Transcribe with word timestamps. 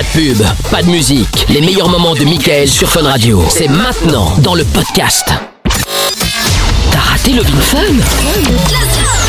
Pas 0.00 0.04
de 0.06 0.12
pub, 0.12 0.42
pas 0.70 0.82
de 0.82 0.88
musique. 0.88 1.44
Les 1.50 1.60
meilleurs 1.60 1.90
moments 1.90 2.14
de 2.14 2.24
Michael 2.24 2.66
sur 2.66 2.88
Fun 2.88 3.02
Radio. 3.02 3.44
C'est 3.50 3.68
maintenant 3.68 4.32
dans 4.38 4.54
le 4.54 4.64
podcast. 4.64 5.26
T'as 6.90 7.00
raté 7.00 7.32
le 7.32 7.42
Fun? 7.44 9.19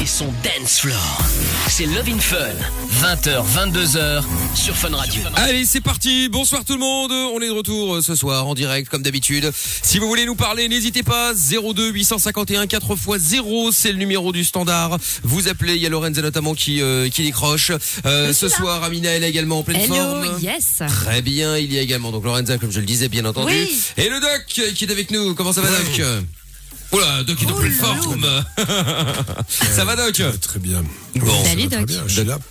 Et 0.00 0.06
son 0.06 0.26
dance 0.42 0.80
floor. 0.80 1.18
C'est 1.68 1.86
Love 1.86 2.08
in 2.08 2.18
Fun. 2.18 2.36
20h, 3.02 3.44
22h 3.54 4.24
sur 4.56 4.76
Fun 4.76 4.96
Radio. 4.96 5.22
Allez, 5.36 5.64
c'est 5.64 5.80
parti. 5.80 6.28
Bonsoir 6.28 6.64
tout 6.64 6.72
le 6.72 6.80
monde. 6.80 7.12
On 7.12 7.40
est 7.40 7.46
de 7.46 7.52
retour 7.52 7.94
euh, 7.94 8.02
ce 8.02 8.16
soir 8.16 8.48
en 8.48 8.54
direct 8.54 8.88
comme 8.88 9.02
d'habitude. 9.02 9.52
Si 9.54 9.98
vous 10.00 10.08
voulez 10.08 10.26
nous 10.26 10.34
parler, 10.34 10.68
n'hésitez 10.68 11.04
pas. 11.04 11.34
02 11.34 11.90
851 11.92 12.66
4 12.66 12.92
x 12.94 13.18
0, 13.18 13.70
c'est 13.70 13.92
le 13.92 13.98
numéro 13.98 14.32
du 14.32 14.42
standard. 14.44 14.98
Vous 15.22 15.46
appelez, 15.46 15.76
il 15.76 15.82
y 15.82 15.86
a 15.86 15.88
Lorenza 15.88 16.20
notamment 16.20 16.54
qui 16.54 16.82
euh, 16.82 17.08
qui 17.08 17.22
décroche. 17.22 17.70
Euh, 18.04 18.32
ce 18.32 18.48
soir, 18.48 18.82
Amina 18.82 19.10
elle 19.10 19.22
est 19.22 19.30
également 19.30 19.60
en 19.60 19.62
pleine 19.62 19.82
Hello, 19.82 19.94
forme. 19.94 20.40
yes. 20.42 20.82
Très 20.88 21.22
bien, 21.22 21.56
il 21.56 21.72
y 21.72 21.78
a 21.78 21.80
également 21.80 22.10
donc 22.10 22.24
Lorenza 22.24 22.58
comme 22.58 22.72
je 22.72 22.80
le 22.80 22.86
disais 22.86 23.08
bien 23.08 23.24
entendu. 23.24 23.54
Oui. 23.54 23.82
Et 23.98 24.08
le 24.08 24.18
doc 24.18 24.44
qui 24.74 24.84
est 24.84 24.90
avec 24.90 25.12
nous. 25.12 25.34
Comment 25.36 25.52
ça 25.52 25.60
va 25.60 25.68
doc? 25.68 26.02
Oula, 26.92 27.24
Doc 27.24 27.42
est 27.42 27.50
en 27.50 27.54
pleine 27.54 27.72
forme. 27.72 28.26
ça 29.48 29.84
va 29.84 29.96
Doc 29.96 30.22
Très 30.40 30.58
bien. 30.58 30.84
Bon. 31.16 31.44
Salut, 31.44 31.66
Doc. 31.68 31.88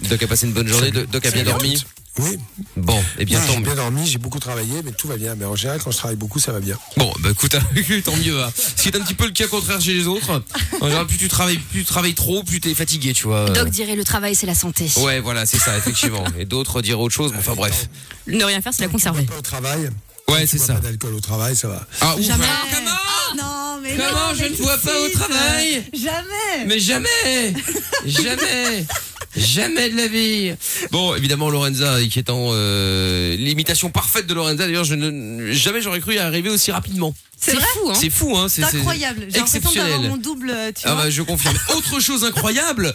Doc 0.02 0.24
a 0.24 0.28
passé 0.28 0.48
une 0.48 0.54
bonne 0.54 0.68
journée. 0.68 0.92
Doc 0.92 1.26
a 1.26 1.32
bien 1.32 1.44
dormi. 1.44 1.84
Oui. 2.20 2.38
Bon, 2.76 3.02
et 3.18 3.24
bien 3.24 3.40
Ouais, 3.40 3.46
tant 3.48 3.54
j'ai 3.54 3.60
mieux. 3.60 3.66
bien 3.66 3.76
dormi, 3.76 4.06
j'ai 4.06 4.18
beaucoup 4.18 4.40
travaillé, 4.40 4.82
mais 4.84 4.92
tout 4.92 5.08
va 5.08 5.16
bien. 5.16 5.34
Mais 5.36 5.46
en 5.46 5.56
général, 5.56 5.80
quand 5.82 5.92
je 5.92 5.98
travaille 5.98 6.18
beaucoup, 6.18 6.40
ça 6.40 6.52
va 6.52 6.60
bien. 6.60 6.78
Bon, 6.98 7.12
bah 7.22 7.30
écoute, 7.32 7.52
tant 8.04 8.16
mieux. 8.18 8.44
Hein. 8.44 8.52
Ce 8.54 8.82
qui 8.82 8.90
est 8.90 8.96
un 8.98 9.00
petit 9.00 9.14
peu 9.14 9.26
le 9.26 9.32
cas 9.32 9.48
contraire 9.48 9.80
chez 9.80 9.94
les 9.94 10.08
autres. 10.08 10.44
En 10.82 10.88
général, 10.88 11.08
plus 11.08 11.18
tu 11.18 11.30
travailles, 11.30 11.58
plus 11.58 11.80
tu 11.82 11.86
travailles 11.86 12.14
trop, 12.14 12.44
plus 12.44 12.60
t'es 12.60 12.74
fatigué, 12.76 13.14
tu 13.14 13.28
vois. 13.28 13.50
Doc 13.52 13.70
dirait 13.70 13.96
le 13.96 14.04
travail, 14.04 14.36
c'est 14.36 14.46
la 14.46 14.56
santé. 14.56 14.92
Ouais, 14.98 15.22
voilà, 15.22 15.46
c'est 15.46 15.58
ça, 15.58 15.78
effectivement. 15.78 16.26
Et 16.38 16.44
d'autres 16.44 16.82
diraient 16.82 17.00
autre 17.02 17.16
chose. 17.16 17.32
mais 17.32 17.40
Enfin 17.40 17.56
bref. 17.56 17.88
Ne 18.28 18.44
rien 18.44 18.62
faire, 18.62 18.74
c'est 18.74 18.84
la 18.84 18.90
conserver. 18.90 19.24
Pas 19.24 19.38
au 19.38 19.42
travail. 19.42 19.90
Ouais, 20.32 20.48
c'est 20.48 20.58
bois 20.58 20.66
ça. 20.68 20.74
Pas 20.76 20.80
d'alcool 20.82 21.14
au 21.16 21.20
travail, 21.20 21.56
ça 21.56 21.68
va. 21.68 21.86
Ah, 22.02 22.16
ouf, 22.16 22.22
Jamais. 22.26 22.44
alors, 22.44 22.68
comment 22.74 23.44
Non, 23.44 23.80
mais 23.82 23.96
Comment 23.96 24.10
non, 24.30 24.34
je 24.36 24.44
mais 24.44 24.50
ne 24.50 24.56
de 24.56 24.78
pas 24.78 25.00
au 25.02 25.10
travail 25.10 25.84
Jamais. 25.94 26.66
Mais 26.68 26.80
jamais 26.80 27.54
Jamais 28.06 28.86
Jamais 29.38 29.90
de 29.90 29.96
la 29.96 30.08
vie 30.08 30.54
Bon, 30.92 31.16
évidemment, 31.16 31.50
Lorenza, 31.50 32.00
qui 32.10 32.20
est 32.20 32.30
en 32.30 32.50
euh, 32.52 33.36
l'imitation 33.38 33.90
parfaite 33.90 34.28
de 34.28 34.34
Lorenza. 34.34 34.66
D'ailleurs, 34.66 34.84
je 34.84 34.94
ne 34.96 35.52
jamais 35.54 35.82
j'aurais 35.82 36.02
cru 36.02 36.16
y 36.16 36.20
arriver 36.20 36.50
aussi 36.50 36.72
rapidement. 36.72 37.14
C'est 37.40 37.56
fou, 37.56 37.90
hein 37.90 37.94
C'est 38.00 38.10
fou, 38.10 38.36
hein 38.38 38.48
C'est 38.50 38.64
incroyable. 38.64 39.26
J'ai 39.30 39.40
l'impression 39.40 39.60
d'avoir 39.72 39.86
exceptionnel. 39.88 40.10
mon 40.12 40.18
double, 40.18 40.54
tu 40.76 40.82
Ah 40.86 40.96
vois. 40.96 41.04
bah 41.06 41.10
je 41.10 41.22
confirme. 41.22 41.58
Autre 41.78 42.00
chose 42.02 42.26
incroyable, 42.26 42.94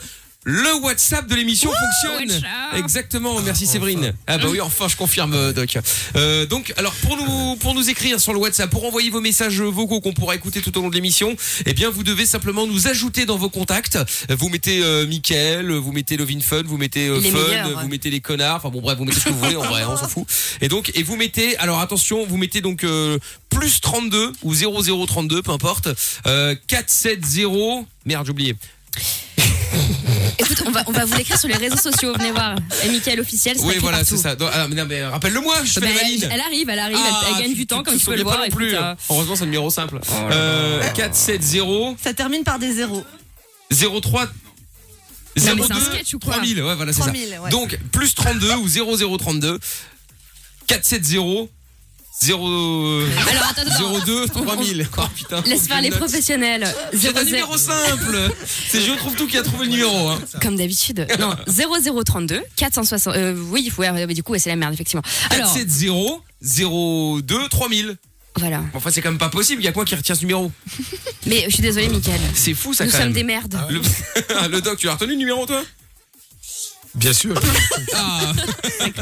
le 0.49 0.75
WhatsApp 0.81 1.27
de 1.27 1.35
l'émission 1.35 1.73
fonctionne. 1.73 2.31
WhatsApp. 2.31 2.79
Exactement, 2.79 3.41
merci 3.43 3.67
Séverine. 3.67 4.15
Ah 4.29 4.39
bah 4.39 4.47
oui, 4.49 4.61
enfin 4.61 4.87
je 4.87 4.95
confirme 4.95 5.35
euh, 5.35 5.53
Doc. 5.53 5.77
Euh, 6.15 6.47
donc 6.47 6.73
alors 6.77 6.95
pour 6.95 7.17
nous 7.17 7.57
pour 7.57 7.75
nous 7.75 7.91
écrire 7.91 8.21
sur 8.21 8.33
le 8.33 8.39
WhatsApp, 8.39 8.71
pour 8.71 8.85
envoyer 8.85 9.11
vos 9.11 9.21
messages 9.21 9.61
vocaux 9.61 10.01
qu'on 10.01 10.13
pourra 10.13 10.37
écouter 10.37 10.61
tout 10.61 10.77
au 10.79 10.83
long 10.83 10.89
de 10.89 10.95
l'émission, 10.95 11.35
eh 11.67 11.75
bien 11.75 11.91
vous 11.91 12.05
devez 12.05 12.27
simplement 12.27 12.65
nous 12.65 12.87
ajouter 12.87 13.27
dans 13.27 13.37
vos 13.37 13.51
contacts. 13.51 13.99
Vous 14.31 14.49
mettez 14.49 14.85
euh, 14.85 15.05
Mickaël, 15.05 15.73
vous 15.73 15.91
mettez 15.91 16.17
Lovin 16.17 16.39
Fun, 16.41 16.63
vous 16.65 16.77
mettez 16.79 17.09
euh, 17.09 17.21
Fun, 17.21 17.33
meilleurs. 17.33 17.81
vous 17.83 17.89
mettez 17.89 18.11
les 18.11 18.21
connards, 18.21 18.57
enfin 18.57 18.71
bon 18.71 18.81
bref, 18.81 18.97
vous 18.97 19.05
mettez 19.05 19.19
ce 19.19 19.25
que 19.25 19.31
vous 19.31 19.41
voulez 19.41 19.57
en 19.57 19.65
vrai, 19.65 19.83
on 19.85 19.97
s'en 19.97 20.07
fout. 20.09 20.29
Et 20.61 20.69
donc 20.69 20.93
et 20.95 21.03
vous 21.03 21.17
mettez 21.17 21.57
alors 21.59 21.81
attention, 21.81 22.25
vous 22.25 22.37
mettez 22.37 22.61
donc 22.61 22.85
euh, 22.85 23.19
plus 23.51 23.81
32 23.81 24.31
ou 24.45 24.55
0032 24.55 25.43
peu 25.43 25.51
importe. 25.51 25.89
Euh, 26.29 26.55
470 26.69 27.87
merde, 28.05 28.27
j'ai 28.27 28.31
oublié. 28.31 28.55
Écoute, 30.39 30.63
on 30.67 30.71
va, 30.71 30.83
on 30.87 30.93
va 30.93 31.05
vous 31.05 31.15
l'écrire 31.17 31.39
sur 31.39 31.49
les 31.49 31.57
réseaux 31.57 31.77
sociaux. 31.77 32.13
Venez 32.19 32.31
voir. 32.33 32.57
Et 32.85 32.89
Michael 32.89 33.21
officiel. 33.21 33.57
Oui, 33.61 33.77
voilà, 33.81 34.05
c'est 34.05 34.17
ça. 34.17 34.35
Donc, 34.37 34.51
ah, 34.53 34.67
mais 34.69 34.75
non, 34.77 34.85
mais 34.87 35.05
rappelle-le-moi, 35.05 35.57
je 35.65 35.73
fais 35.73 35.81
Bah, 35.81 35.87
elle, 35.91 35.97
valide. 35.99 36.29
elle 36.31 36.41
arrive, 36.41 36.69
elle 36.71 36.79
arrive, 36.79 36.97
Ah, 37.01 37.21
elle, 37.23 37.33
elle 37.37 37.43
gagne 37.43 37.51
tu- 37.53 37.57
du 37.57 37.67
temps, 37.67 37.83
comme 37.83 37.99
tu 37.99 38.05
peux 38.05 38.13
le 38.13 38.19
souviens 38.19 38.25
pas 38.33 38.37
voir. 38.39 38.49
non 38.51 38.55
plus. 38.55 38.69
écoute, 38.73 38.81
euh, 38.83 38.95
Heureusement, 39.11 39.37
c'est 39.37 39.43
un 39.43 39.47
numéro 39.47 39.71
simple. 39.71 40.01
Euh, 40.33 40.83
470 40.95 41.97
Ça 42.03 42.13
termine 42.15 42.45
par 42.45 42.59
des 42.59 42.73
zéros. 42.75 43.05
03 43.71 44.25
Non, 44.27 44.31
mais 45.37 45.43
c'est 45.43 45.51
un 45.51 45.55
02 45.57 45.81
sketch 45.81 46.15
ou 46.15 46.19
quoi 46.19 46.35
3000, 46.35 46.63
ouais, 46.63 46.75
voilà, 46.77 46.93
c'est 46.93 46.99
ça. 47.01 47.07
3000, 47.07 47.39
ouais. 47.43 47.51
Donc, 47.51 47.79
plus 47.93 48.15
32 48.15 48.55
ou 48.57 48.69
0032 49.19 49.59
470 50.67 51.49
0 52.21 53.01
Alors, 53.29 53.43
attends, 53.51 53.63
attends. 53.63 53.99
02 54.07 54.27
3000. 54.29 54.89
Oh, 54.97 55.03
putain. 55.15 55.43
Laisse 55.43 55.69
faire 55.69 55.81
les 55.81 55.91
Note. 55.91 55.99
professionnels. 55.99 56.67
C'est 56.93 57.09
un 57.11 57.13
00 57.13 57.25
numéro 57.27 57.57
simple. 57.59 58.31
C'est 58.69 58.81
Je 58.81 58.93
trouve 58.93 59.15
tout 59.15 59.27
qui 59.27 59.37
a 59.37 59.43
trouvé 59.43 59.67
le 59.67 59.73
numéro. 59.73 60.09
Hein. 60.09 60.19
Comme 60.41 60.57
d'habitude. 60.57 61.07
Non, 61.21 61.35
0032 61.47 62.43
460. 62.57 63.15
Euh, 63.17 63.35
oui, 63.51 63.71
ouais, 63.79 63.91
ouais, 63.91 64.07
du 64.07 64.23
coup, 64.23 64.37
c'est 64.39 64.49
la 64.51 64.57
merde, 64.57 64.73
effectivement. 64.73 65.03
Alors, 65.31 65.53
470 65.53 67.23
02 67.23 67.49
3000. 67.49 67.97
voilà. 68.37 68.63
Enfin, 68.75 68.91
c'est 68.91 69.03
quand 69.03 69.11
même 69.11 69.19
pas 69.19 69.29
possible. 69.29 69.61
Il 69.63 69.65
y 69.65 69.69
a 69.69 69.73
quoi 69.73 69.85
qui 69.85 69.95
retient 69.95 70.15
ce 70.15 70.21
numéro? 70.23 70.51
Mais 71.27 71.45
je 71.47 71.51
suis 71.55 71.63
désolée, 71.63 71.89
Michael. 71.89 72.21
C'est 72.35 72.55
fou 72.55 72.73
ça 72.73 72.85
Nous 72.87 72.91
quand 72.91 72.97
sommes 72.97 73.07
même. 73.09 73.13
des 73.15 73.25
merdes. 73.25 73.59
Le, 73.69 73.81
le 74.49 74.61
doc, 74.63 74.79
tu 74.79 74.89
as 74.89 74.95
retenu 74.95 75.13
le 75.13 75.19
numéro 75.19 75.45
toi? 75.47 75.63
Bien 76.97 77.13
sûr. 77.13 77.35
Ah, 77.95 78.33
Ouais, 78.81 78.93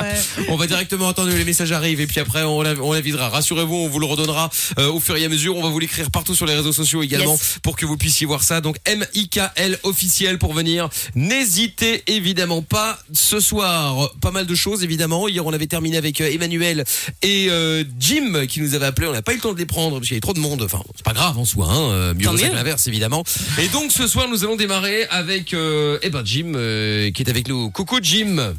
ouais. 0.00 0.46
on 0.48 0.56
va 0.56 0.66
directement 0.66 1.08
attendre 1.08 1.30
que 1.30 1.36
les 1.36 1.44
messages 1.44 1.70
arrivent 1.72 2.00
et 2.00 2.06
puis 2.06 2.20
après 2.20 2.42
on 2.42 2.62
la, 2.62 2.72
on 2.80 2.92
la 2.92 3.00
videra. 3.00 3.28
Rassurez-vous, 3.28 3.74
on 3.74 3.88
vous 3.88 3.98
le 3.98 4.06
redonnera 4.06 4.50
euh, 4.78 4.88
au 4.90 4.98
fur 5.00 5.16
et 5.16 5.24
à 5.24 5.28
mesure. 5.28 5.56
On 5.56 5.62
va 5.62 5.68
vous 5.68 5.78
l'écrire 5.78 6.10
partout 6.10 6.34
sur 6.34 6.46
les 6.46 6.54
réseaux 6.54 6.72
sociaux 6.72 7.02
également 7.02 7.32
Yes. 7.32 7.58
pour 7.62 7.76
que 7.76 7.84
vous 7.86 7.96
puissiez 7.96 8.26
voir 8.26 8.42
ça. 8.42 8.60
Donc 8.60 8.76
M-I-K-L 8.84 9.78
officiel 9.82 10.38
pour 10.38 10.52
venir. 10.54 10.88
N'hésitez 11.14 12.02
évidemment 12.06 12.62
pas. 12.62 12.98
Ce 13.12 13.40
soir, 13.40 14.10
pas 14.20 14.30
mal 14.30 14.46
de 14.46 14.54
choses 14.54 14.82
évidemment. 14.84 15.28
Hier 15.28 15.44
on 15.44 15.52
avait 15.52 15.66
terminé 15.66 15.96
avec 15.98 16.20
euh, 16.20 16.30
Emmanuel 16.32 16.84
et 17.22 17.48
euh, 17.50 17.84
Jim 17.98 18.46
qui 18.48 18.60
nous 18.60 18.74
avait 18.74 18.86
appelé. 18.86 19.06
On 19.06 19.12
n'a 19.12 19.22
pas 19.22 19.32
eu 19.32 19.36
le 19.36 19.40
temps 19.42 19.52
de 19.52 19.58
les 19.58 19.66
prendre 19.66 19.96
parce 19.96 20.06
qu'il 20.06 20.12
y 20.12 20.16
avait 20.16 20.20
trop 20.20 20.34
de 20.34 20.40
monde. 20.40 20.62
Enfin, 20.62 20.82
c'est 20.94 21.04
pas 21.04 21.12
grave 21.12 21.38
en 21.38 21.44
soi. 21.44 21.68
Hein. 21.70 22.14
Mieux 22.14 22.26
vaut 22.28 22.36
ça 22.38 22.48
que 22.48 22.54
l'inverse 22.54 22.86
évidemment. 22.86 23.22
Et 23.58 23.68
donc 23.68 23.92
ce 23.92 24.06
soir 24.06 24.28
nous 24.28 24.44
allons 24.44 24.56
démarrer 24.56 25.04
avec 25.10 25.52
euh, 25.54 25.98
eh 26.02 26.10
ben 26.10 26.22
Jim 26.24 26.52
euh, 26.56 27.10
qui 27.10 27.22
est 27.22 27.28
avec 27.28 27.35
nous. 27.48 27.70
Coucou 27.70 27.98
Jim. 28.02 28.54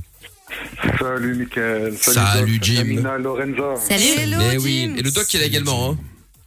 Salut 1.00 1.36
Mickaël. 1.36 1.96
Salut, 2.00 2.58
Doc, 2.58 2.64
Jim. 2.64 2.80
Amina, 2.82 3.18
Lorenza. 3.18 3.76
Salut. 3.88 4.04
Hello, 4.18 4.38
Eh 4.54 4.58
oui, 4.58 4.82
Jim. 4.88 4.96
et 4.98 5.02
le 5.02 5.12
doc 5.12 5.26
qui 5.28 5.38
est 5.38 5.40
là 5.42 5.46
également. 5.46 5.92
Hein. 5.92 5.98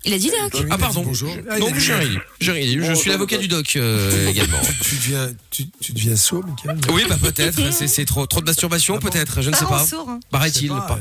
Il 0.07 0.15
a 0.15 0.19
dit 0.19 0.31
Doc 0.31 0.65
Ah 0.71 0.79
pardon. 0.79 1.03
Bonjour. 1.03 1.31
Ah, 1.51 1.59
il. 1.59 2.21
J'ai 2.41 2.53
rien 2.53 2.65
dit. 2.65 2.79
Je 2.83 2.95
suis 2.95 3.11
l'avocat 3.11 3.37
du 3.37 3.49
doc 3.49 3.75
euh, 3.77 4.29
également. 4.31 4.57
Tu 4.83 4.95
deviens, 4.95 5.29
tu, 5.51 5.67
tu 5.83 5.93
deviens 5.93 6.17
sourd, 6.17 6.43
Michael 6.47 6.79
Oui, 6.91 7.03
bah 7.07 7.17
peut-être. 7.21 7.71
C'est, 7.71 7.87
c'est 7.87 8.07
trop, 8.07 8.25
trop 8.27 8.41
de 8.41 8.47
masturbation, 8.47 8.99
peut-être. 8.99 9.43
Je 9.43 9.51
ne 9.51 9.55
sais 9.55 9.65
Ah, 9.67 9.69
pas. 9.69 9.87
hein. 10.09 10.21
Paraît-il. 10.31 10.71
Pas. 10.71 10.99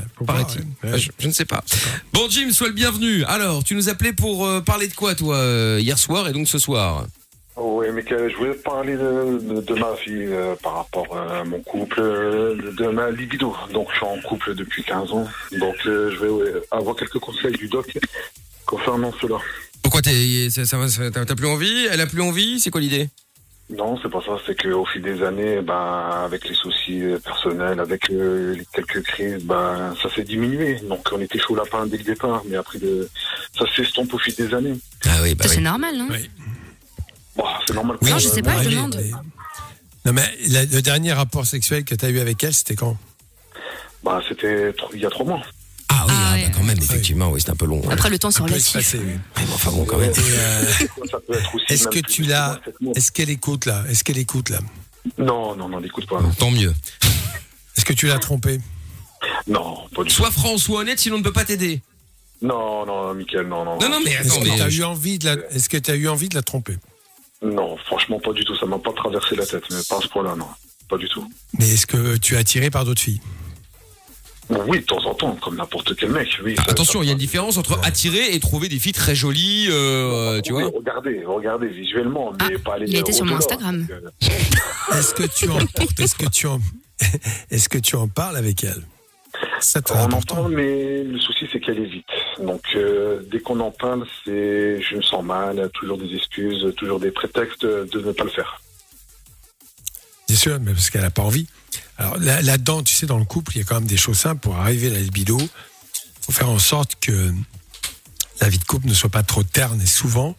Je, 0.97 1.07
je 1.18 1.28
ne 1.28 1.31
sais 1.34 1.45
pas. 1.45 1.63
Bon, 2.12 2.28
Jim, 2.29 2.51
sois 2.51 2.68
le 2.68 2.73
bienvenu. 2.73 3.23
Alors, 3.23 3.63
tu 3.63 3.73
nous 3.75 3.88
appelais 3.88 4.12
pour 4.12 4.45
euh, 4.45 4.59
parler 4.59 4.89
de 4.89 4.94
quoi, 4.94 5.16
toi, 5.16 5.38
euh, 5.38 5.79
hier 5.81 5.97
soir 5.97 6.28
et 6.28 6.34
donc 6.34 6.50
ce 6.50 6.57
soir? 6.59 7.06
Oui, 7.61 7.91
Mickaël, 7.91 8.31
je 8.31 8.37
voulais 8.37 8.53
te 8.55 8.61
parler 8.63 8.93
de, 8.95 9.39
de, 9.41 9.61
de 9.61 9.73
ma 9.73 9.91
vie 10.05 10.25
euh, 10.31 10.55
par 10.63 10.75
rapport 10.75 11.17
à 11.17 11.43
mon 11.43 11.59
couple, 11.61 11.99
euh, 11.99 12.55
de, 12.55 12.71
de 12.71 12.87
ma 12.87 13.11
libido. 13.11 13.53
Donc, 13.73 13.89
je 13.91 13.97
suis 13.97 14.05
en 14.05 14.17
couple 14.21 14.55
depuis 14.55 14.83
15 14.83 15.11
ans. 15.11 15.27
Donc, 15.59 15.75
euh, 15.85 16.11
je 16.11 16.19
vais 16.19 16.29
ouais, 16.29 16.53
avoir 16.71 16.95
quelques 16.95 17.19
conseils 17.19 17.51
du 17.57 17.67
doc 17.67 17.97
concernant 18.65 19.11
cela. 19.21 19.37
Pourquoi 19.83 20.01
t'es, 20.01 20.49
ça, 20.49 20.65
ça, 20.65 20.87
ça- 20.87 21.11
t'as, 21.11 21.25
t'as 21.25 21.35
plus 21.35 21.47
envie? 21.47 21.87
Elle 21.91 21.99
a 22.01 22.07
plus 22.07 22.21
envie? 22.21 22.59
C'est 22.59 22.69
quoi 22.71 22.79
l'idée? 22.81 23.09
Non, 23.71 23.99
c'est 24.01 24.09
pas 24.09 24.21
ça. 24.25 24.37
C'est 24.47 24.59
qu'au 24.59 24.85
fil 24.85 25.01
des 25.01 25.21
années, 25.21 25.61
ben, 25.61 26.23
avec 26.25 26.47
les 26.47 26.55
soucis 26.55 27.03
euh, 27.03 27.19
personnels, 27.19 27.79
avec 27.79 28.09
euh, 28.09 28.55
les 28.55 28.65
quelques 28.73 29.03
crises, 29.03 29.43
ben, 29.43 29.93
ça 30.01 30.09
s'est 30.15 30.23
diminué. 30.23 30.79
Donc, 30.87 31.07
on 31.11 31.19
était 31.21 31.37
chaud 31.39 31.55
lapin 31.55 31.85
dès 31.85 31.97
le 31.97 32.03
départ, 32.03 32.41
mais 32.49 32.55
après, 32.57 32.79
de, 32.79 33.07
ça 33.57 33.65
s'estompe 33.75 34.13
au 34.13 34.17
fil 34.17 34.33
des 34.35 34.53
années. 34.53 34.75
Ah 35.05 35.19
oui, 35.21 35.35
bah 35.35 35.45
C'est 35.47 35.57
oui. 35.57 35.63
normal, 35.63 35.95
non 35.97 36.07
Oui. 36.09 36.29
Bon, 37.39 37.45
c'est 37.66 37.73
normal. 37.73 37.97
Oui, 38.01 38.11
Non, 38.11 38.19
je 38.19 38.27
sais 38.27 38.41
pas, 38.41 38.61
je 38.63 38.69
demande. 38.69 38.95
mais- 39.01 39.12
Non, 40.06 40.13
mais 40.13 40.30
la- 40.50 40.65
le 40.65 40.81
dernier 40.81 41.13
rapport 41.13 41.45
sexuel 41.45 41.83
que 41.86 41.95
tu 41.95 42.06
as 42.06 42.09
eu 42.09 42.19
avec 42.19 42.44
elle, 42.44 42.53
c'était 42.53 42.75
quand? 42.75 42.97
Bah, 44.03 44.21
c'était 44.27 44.74
il 44.94 45.00
y 45.00 45.06
a 45.06 45.09
trois 45.09 45.25
mois. 45.25 45.41
Ah 45.89 46.06
oui, 46.07 46.13
Ah 46.15 46.30
ah, 46.31 46.33
ouais. 46.36 46.45
bah 46.45 46.51
quand 46.56 46.63
même, 46.63 46.77
effectivement, 46.77 47.30
oui, 47.31 47.41
c'est 47.41 47.50
un 47.50 47.56
peu 47.56 47.65
long. 47.65 47.81
Après, 47.89 48.09
le 48.09 48.19
temps 48.19 48.31
peu 48.31 48.44
relatif. 48.44 48.94
oui. 48.94 49.00
Mais 49.38 49.45
bon, 49.45 49.53
enfin 49.53 49.71
bon, 49.71 49.86
quand 49.86 49.97
même. 49.97 50.12
Euh, 50.18 50.63
Est-ce 51.69 51.88
que 51.88 52.00
tu 52.00 52.24
l'as-. 52.24 52.59
Est-ce 52.95 53.12
qu'elle 53.12 53.30
écoute 53.30 53.65
là? 53.65 53.83
Est-ce 53.89 54.03
qu'elle 54.03 54.18
écoute 54.18 54.50
là? 54.50 54.59
Non, 55.18 55.56
non, 55.56 55.68
non, 55.69 55.80
n'écoute 55.81 56.07
pas. 56.07 56.21
Tant 56.38 56.51
mieux. 56.51 56.74
Est-ce 57.75 57.86
que 57.86 57.94
tu 57.94 58.07
l'as 58.07 58.19
trompée? 58.19 58.59
Non, 59.47 59.77
pas 59.95 60.03
du 60.03 60.09
tout. 60.09 60.15
Sois 60.15 60.31
franc, 60.31 60.57
sois 60.57 60.81
honnête, 60.81 61.00
sinon 61.00 61.15
on 61.15 61.19
ne 61.19 61.24
peut 61.24 61.33
pas 61.33 61.45
t'aider. 61.45 61.81
Non, 62.41 62.86
non, 62.86 63.13
Mickaël, 63.13 63.47
non, 63.47 63.65
non. 63.65 63.80
Non, 63.80 63.89
non, 63.89 64.00
mais 64.03 64.12
Est-ce 64.12 64.31
attends, 64.31 64.41
que 64.41 64.47
mais. 64.50 64.56
tu 64.56 64.62
as 64.62 64.69
eu 64.69 64.83
envie 64.83 65.19
de 65.19 65.25
la 65.25 65.36
Est-ce 65.51 65.68
que 65.68 65.77
tu 65.77 65.91
as 65.91 65.95
eu 65.95 66.07
envie 66.07 66.30
de 66.30 66.36
la 66.36 66.41
tromper? 66.41 66.77
Non, 67.41 67.77
franchement, 67.86 68.19
pas 68.19 68.33
du 68.33 68.44
tout. 68.44 68.56
Ça 68.56 68.65
m'a 68.65 68.80
pas 68.80 68.91
traversé 68.94 69.36
la 69.36 69.45
tête, 69.45 69.63
mais 69.71 69.77
pas 69.88 69.97
à 69.97 70.01
ce 70.01 70.07
point-là, 70.09 70.36
non. 70.36 70.47
Pas 70.89 70.97
du 70.97 71.07
tout. 71.07 71.27
Mais 71.57 71.69
est-ce 71.69 71.86
que 71.88 72.18
tu 72.18 72.36
es 72.36 72.38
attiré 72.38 72.69
par 72.69 72.83
d'autres 72.86 73.01
filles? 73.01 73.21
Oui, 74.68 74.80
de 74.80 74.86
temps 74.86 75.06
en 75.06 75.13
temps, 75.13 75.36
comme 75.41 75.57
n'importe 75.57 75.95
quel 75.95 76.09
mec. 76.09 76.27
Oui, 76.44 76.56
Ah, 76.57 76.63
ça- 76.65 76.71
Attention, 76.71 77.00
ça- 77.00 77.03
il 77.06 77.07
y 77.07 77.09
a 77.09 77.13
une 77.13 77.19
différence 77.19 77.57
entre 77.57 77.80
attirer 77.86 78.33
et 78.33 78.39
trouver 78.39 78.68
des 78.68 78.80
filles 78.80 78.94
très 78.94 79.13
jolies, 79.13 79.68
euh, 79.69 80.41
tu 80.41 80.53
Oui, 80.53 80.63
vois. 80.63 80.71
Regardez, 80.75 81.24
regardez 81.24 81.68
visuellement, 81.68 82.31
mais 82.39 82.56
Ah, 82.56 82.59
pas 82.65 82.74
aller 82.74 82.86
il 82.88 82.97
été 82.97 83.12
sur 83.12 83.25
mon. 83.25 83.36
Instagram. 83.36 83.88
Est-ce 84.91 85.13
que 85.13 85.24
tu 85.24 85.47
en 85.50 85.59
est-ce 86.00 86.15
que 86.15 86.25
tu 86.27 86.47
en 86.47 86.59
est-ce 87.51 87.69
que 87.69 87.77
tu 87.77 87.95
en 87.95 88.07
parles 88.07 88.38
avec 88.38 88.63
elle? 88.63 88.81
C'est 89.59 89.83
très 89.83 90.00
On 90.00 90.01
en 90.01 90.06
important? 90.06 90.36
parle, 90.36 90.53
mais 90.56 91.03
le 91.03 91.19
souci 91.19 91.45
c'est 91.51 91.59
qu'elle 91.59 91.77
évite. 91.77 92.06
Donc 92.41 92.62
euh, 92.75 93.21
dès 93.31 93.39
qu'on 93.39 93.59
en 93.59 93.71
parle, 93.71 94.06
c'est 94.24 94.81
je 94.81 94.95
me 94.95 95.01
sens 95.01 95.24
mal, 95.24 95.69
toujours 95.74 95.97
des 95.97 96.13
excuses, 96.15 96.74
toujours 96.77 97.00
des 97.00 97.12
prétextes 97.12 97.65
de 97.65 98.00
ne 98.00 98.12
pas 98.12 98.24
le 98.24 98.30
faire. 98.30 98.62
Bien 100.27 100.38
sûr, 100.38 100.59
mais 100.59 100.74
parce 100.74 100.89
qu'elle 100.89 101.01
n'a 101.01 101.09
pas 101.12 101.24
envie. 101.24 101.47
Alors 101.97 102.18
là- 102.18 102.41
là-dedans, 102.41 102.83
tu 102.83 102.94
sais, 102.95 103.06
dans 103.06 103.18
le 103.19 103.25
couple, 103.25 103.53
il 103.56 103.59
y 103.59 103.62
a 103.62 103.63
quand 103.65 103.75
même 103.75 103.88
des 103.88 103.97
choses 103.97 104.18
simples 104.18 104.41
pour 104.41 104.56
arriver 104.57 104.88
à 104.88 104.91
la 104.91 105.00
libido. 105.00 105.38
Il 105.39 106.25
faut 106.25 106.31
faire 106.31 106.50
en 106.50 106.59
sorte 106.59 106.95
que 107.01 107.33
la 108.39 108.47
vie 108.50 108.59
de 108.59 108.63
couple 108.63 108.88
ne 108.88 108.94
soit 108.94 109.09
pas 109.09 109.24
trop 109.24 109.44
terne 109.44 109.81
et 109.81 109.86
souvent, 109.86 110.36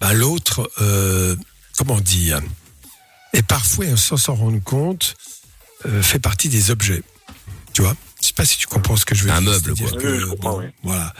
ben, 0.00 0.12
l'autre, 0.12 0.70
euh, 0.80 1.34
comment 1.76 2.00
dire, 2.00 2.40
et 3.32 3.42
parfois, 3.42 3.96
sans 3.96 4.16
s'en 4.16 4.34
rendre 4.34 4.62
compte, 4.62 5.14
euh, 5.86 6.02
fait 6.02 6.18
partie 6.18 6.48
des 6.48 6.70
objets. 6.70 7.02
Tu 7.72 7.82
vois? 7.82 7.96
Je 8.20 8.26
sais 8.28 8.32
pas 8.32 8.44
si 8.44 8.58
tu 8.58 8.66
comprends 8.66 8.96
ce 8.96 9.04
que 9.04 9.14
je 9.14 9.24
veux 9.24 9.30
Un 9.30 9.40
dire. 9.40 9.50
meuble, 9.52 9.64
C'est-à-dire 9.76 9.90
quoi. 9.92 10.00
que, 10.02 10.06
Oui, 10.12 10.20
je 10.20 10.24
comprends, 10.26 10.52
bon, 10.54 10.58
oui. 10.60 10.66
Voilà. 10.82 11.12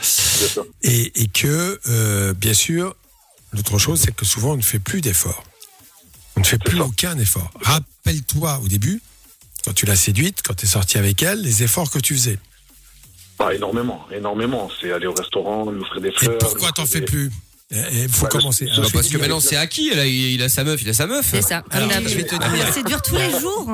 Et, 0.83 1.21
et 1.21 1.27
que, 1.27 1.79
euh, 1.87 2.33
bien 2.33 2.53
sûr, 2.53 2.95
l'autre 3.53 3.77
chose, 3.77 4.01
c'est 4.01 4.13
que 4.15 4.25
souvent, 4.25 4.53
on 4.53 4.57
ne 4.57 4.61
fait 4.61 4.79
plus 4.79 5.01
d'efforts. 5.01 5.43
On 6.35 6.41
ne 6.41 6.45
fait 6.45 6.57
plus 6.57 6.77
ça. 6.77 6.83
aucun 6.83 7.17
effort. 7.17 7.51
Rappelle-toi 7.61 8.59
au 8.63 8.67
début, 8.67 9.01
quand 9.65 9.73
tu 9.73 9.85
l'as 9.85 9.95
séduite, 9.95 10.41
quand 10.45 10.53
tu 10.55 10.65
es 10.65 10.69
sorti 10.69 10.97
avec 10.97 11.21
elle, 11.23 11.41
les 11.41 11.63
efforts 11.63 11.89
que 11.89 11.99
tu 11.99 12.15
faisais. 12.15 12.37
Pas 13.37 13.53
énormément, 13.55 14.05
énormément. 14.11 14.69
C'est 14.81 14.91
aller 14.91 15.07
au 15.07 15.13
restaurant, 15.13 15.69
lui 15.71 15.81
offrir 15.81 16.01
des 16.01 16.09
Et 16.09 16.11
fleurs. 16.11 16.37
pourquoi 16.37 16.67
lui 16.67 16.73
t'en 16.73 16.85
fais 16.85 16.99
des- 16.99 17.05
plus 17.05 17.31
Il 17.71 18.09
faut 18.09 18.23
Bah, 18.23 18.29
commencer. 18.29 18.67
je- 18.67 18.81
Bah, 18.81 18.87
je 18.87 18.91
parce 18.93 19.07
que 19.07 19.13
te 19.13 19.17
maintenant 19.19 19.39
c'est 19.39 19.55
acquis, 19.55 19.91
il 19.93 19.99
a, 19.99 20.05
il 20.05 20.41
a 20.41 20.49
sa 20.49 20.63
meuf, 20.63 20.81
il 20.81 20.89
a 20.89 20.93
sa 20.93 21.05
meuf. 21.05 21.27
C'est 21.29 21.41
ça. 21.43 21.63
Alors, 21.69 21.89
je 21.91 22.15
vais 22.15 22.23
te 22.25 22.35
On 22.35 22.39
dire. 22.39 22.65
va 22.65 22.71
séduire 22.73 23.01
tous 23.01 23.15
les 23.15 23.29
jours. 23.39 23.69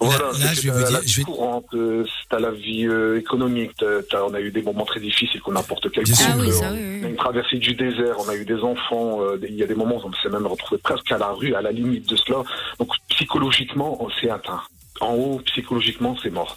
Voilà, 0.00 0.18
Là- 0.18 0.24
là, 0.26 0.32
c'est 0.54 0.54
je 0.62 0.70
vais 0.70 0.82
t'as 0.82 0.88
dire- 0.88 0.92
la 0.92 1.00
vie 1.00 1.08
je 1.08 1.16
vais- 1.18 1.24
courante, 1.24 1.66
euh, 1.74 2.04
t'as 2.30 2.38
la 2.40 2.50
vie 2.50 2.86
euh, 2.86 3.18
économique, 3.18 3.72
t'as- 3.78 4.02
t'as- 4.10 4.24
on 4.24 4.34
a 4.34 4.40
eu 4.40 4.50
des 4.50 4.62
moments 4.62 4.84
très 4.84 5.00
difficiles 5.00 5.40
comme 5.42 5.54
n'importe 5.54 5.90
quel 5.92 6.06
sûr. 6.06 6.16
Ah 6.28 6.36
oui, 6.38 6.52
ça, 6.52 6.70
on 6.70 6.74
oui, 6.74 7.04
a 7.04 7.08
une 7.08 7.16
traversée 7.16 7.58
du 7.58 7.74
désert, 7.74 8.16
on 8.18 8.28
a 8.28 8.34
eu 8.34 8.44
des 8.44 8.60
enfants, 8.60 9.22
euh, 9.22 9.38
il 9.48 9.54
y 9.54 9.62
a 9.62 9.66
des 9.66 9.74
moments 9.74 9.96
où 9.96 10.08
on 10.08 10.12
s'est 10.22 10.28
même 10.28 10.46
retrouvé 10.46 10.80
presque 10.82 11.10
à 11.12 11.18
la 11.18 11.28
rue, 11.28 11.54
à 11.54 11.62
la 11.62 11.72
limite 11.72 12.08
de 12.08 12.16
cela. 12.16 12.42
Donc 12.78 12.90
psychologiquement, 13.10 14.02
on 14.02 14.10
s'est 14.20 14.30
atteint. 14.30 14.60
En 15.00 15.14
haut, 15.14 15.40
psychologiquement, 15.46 16.16
c'est 16.22 16.30
mort. 16.30 16.56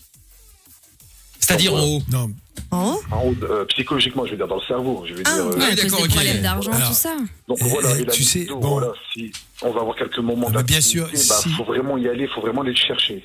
C'est-à-dire 1.39 1.73
en 1.73 1.81
haut? 1.83 2.01
Non, 2.11 2.29
En 2.71 2.93
haut 2.93 3.01
En 3.11 3.23
haut, 3.27 3.35
euh, 3.43 3.65
psychologiquement, 3.65 4.25
je 4.25 4.31
veux 4.31 4.37
dire 4.37 4.47
dans 4.47 4.55
le 4.55 4.61
cerveau. 4.67 5.05
Je 5.07 5.13
veux 5.13 5.23
Ah, 5.25 5.33
dire, 5.33 5.45
euh, 5.45 5.75
d'accord, 5.75 6.01
ok. 6.01 6.07
problèmes 6.09 6.41
d'argent, 6.41 6.71
Alors, 6.71 6.89
tout 6.89 6.95
ça. 6.95 7.15
donc 7.47 7.57
Et- 7.61 7.69
voilà, 7.69 7.97
et 7.97 8.01
et 8.01 8.05
la 8.05 8.11
tu 8.13 8.23
sais, 8.23 8.39
libido, 8.39 8.59
bon. 8.59 8.69
voilà, 8.79 8.93
si 9.13 9.31
on 9.61 9.71
va 9.71 9.81
avoir 9.81 9.95
quelques 9.95 10.19
moments 10.19 10.47
Ah, 10.49 10.57
mais 10.57 10.63
bien 10.63 10.81
sûr, 10.81 11.07
bah, 11.07 11.39
si- 11.41 11.49
faut 11.53 11.63
vraiment 11.65 11.97
y 11.97 12.07
aller, 12.07 12.27
faut 12.27 12.41
vraiment 12.41 12.61
aller 12.61 12.71
le 12.71 12.77
chercher. 12.77 13.23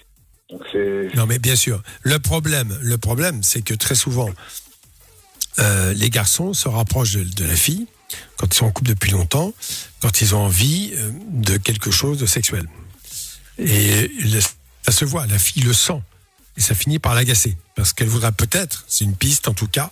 Donc 0.50 0.62
c'est 0.70 1.08
non, 1.16 1.26
mais 1.26 1.38
bien 1.38 1.56
sûr. 1.56 1.82
Le 2.02 2.18
problème, 2.18 2.76
le 2.82 2.98
problème, 2.98 3.42
c'est 3.42 3.62
que 3.62 3.74
très 3.74 3.94
souvent, 3.94 4.28
euh, 5.58 5.92
les 5.94 6.10
garçons 6.10 6.52
se 6.54 6.68
rapprochent 6.68 7.12
de, 7.16 7.24
de 7.24 7.44
la 7.44 7.56
fille 7.56 7.86
quand 8.36 8.46
ils 8.54 8.56
sont 8.56 8.66
en 8.66 8.70
couple 8.70 8.90
depuis 8.90 9.10
longtemps, 9.12 9.52
quand 10.00 10.20
ils 10.20 10.34
ont 10.34 10.40
envie 10.44 10.92
euh, 10.94 11.10
de 11.30 11.56
quelque 11.56 11.90
chose 11.90 12.18
de 12.18 12.26
sexuel. 12.26 12.66
Et 13.58 14.08
le- 14.08 14.40
ça 14.40 14.92
se 14.92 15.04
voit, 15.04 15.26
la 15.26 15.38
fille 15.38 15.62
le 15.62 15.72
sent. 15.72 16.00
Et 16.56 16.60
ça 16.60 16.74
finit 16.74 16.98
par 16.98 17.14
l'agacer. 17.14 17.56
Parce 17.74 17.92
qu'elle 17.92 18.08
voudra 18.08 18.32
peut-être, 18.32 18.84
c'est 18.88 19.04
une 19.04 19.16
piste 19.16 19.48
en 19.48 19.54
tout 19.54 19.68
cas, 19.68 19.90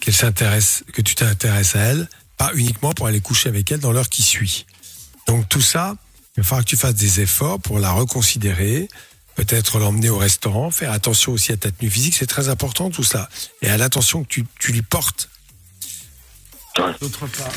qu'elle 0.00 0.14
s'intéresse, 0.14 0.84
que 0.92 1.02
tu 1.02 1.14
t'intéresses 1.14 1.76
à 1.76 1.80
elle, 1.80 2.08
pas 2.36 2.52
uniquement 2.54 2.92
pour 2.92 3.06
aller 3.06 3.20
coucher 3.20 3.48
avec 3.48 3.70
elle 3.72 3.80
dans 3.80 3.92
l'heure 3.92 4.08
qui 4.08 4.22
suit. 4.22 4.66
Donc 5.26 5.48
tout 5.48 5.60
ça, 5.60 5.96
il 6.36 6.42
va 6.42 6.44
falloir 6.44 6.64
que 6.64 6.70
tu 6.70 6.76
fasses 6.76 6.94
des 6.94 7.20
efforts 7.20 7.60
pour 7.60 7.78
la 7.78 7.92
reconsidérer, 7.92 8.88
peut-être 9.34 9.78
l'emmener 9.78 10.10
au 10.10 10.18
restaurant, 10.18 10.70
faire 10.70 10.92
attention 10.92 11.32
aussi 11.32 11.52
à 11.52 11.56
ta 11.56 11.70
tenue 11.70 11.90
physique, 11.90 12.14
c'est 12.14 12.26
très 12.26 12.48
important 12.48 12.90
tout 12.90 13.04
ça. 13.04 13.28
Et 13.62 13.68
à 13.68 13.76
l'attention 13.76 14.22
que 14.22 14.28
tu, 14.28 14.44
tu 14.58 14.72
lui 14.72 14.82
portes. 14.82 15.30
D'autre 17.00 17.26
part. 17.26 17.52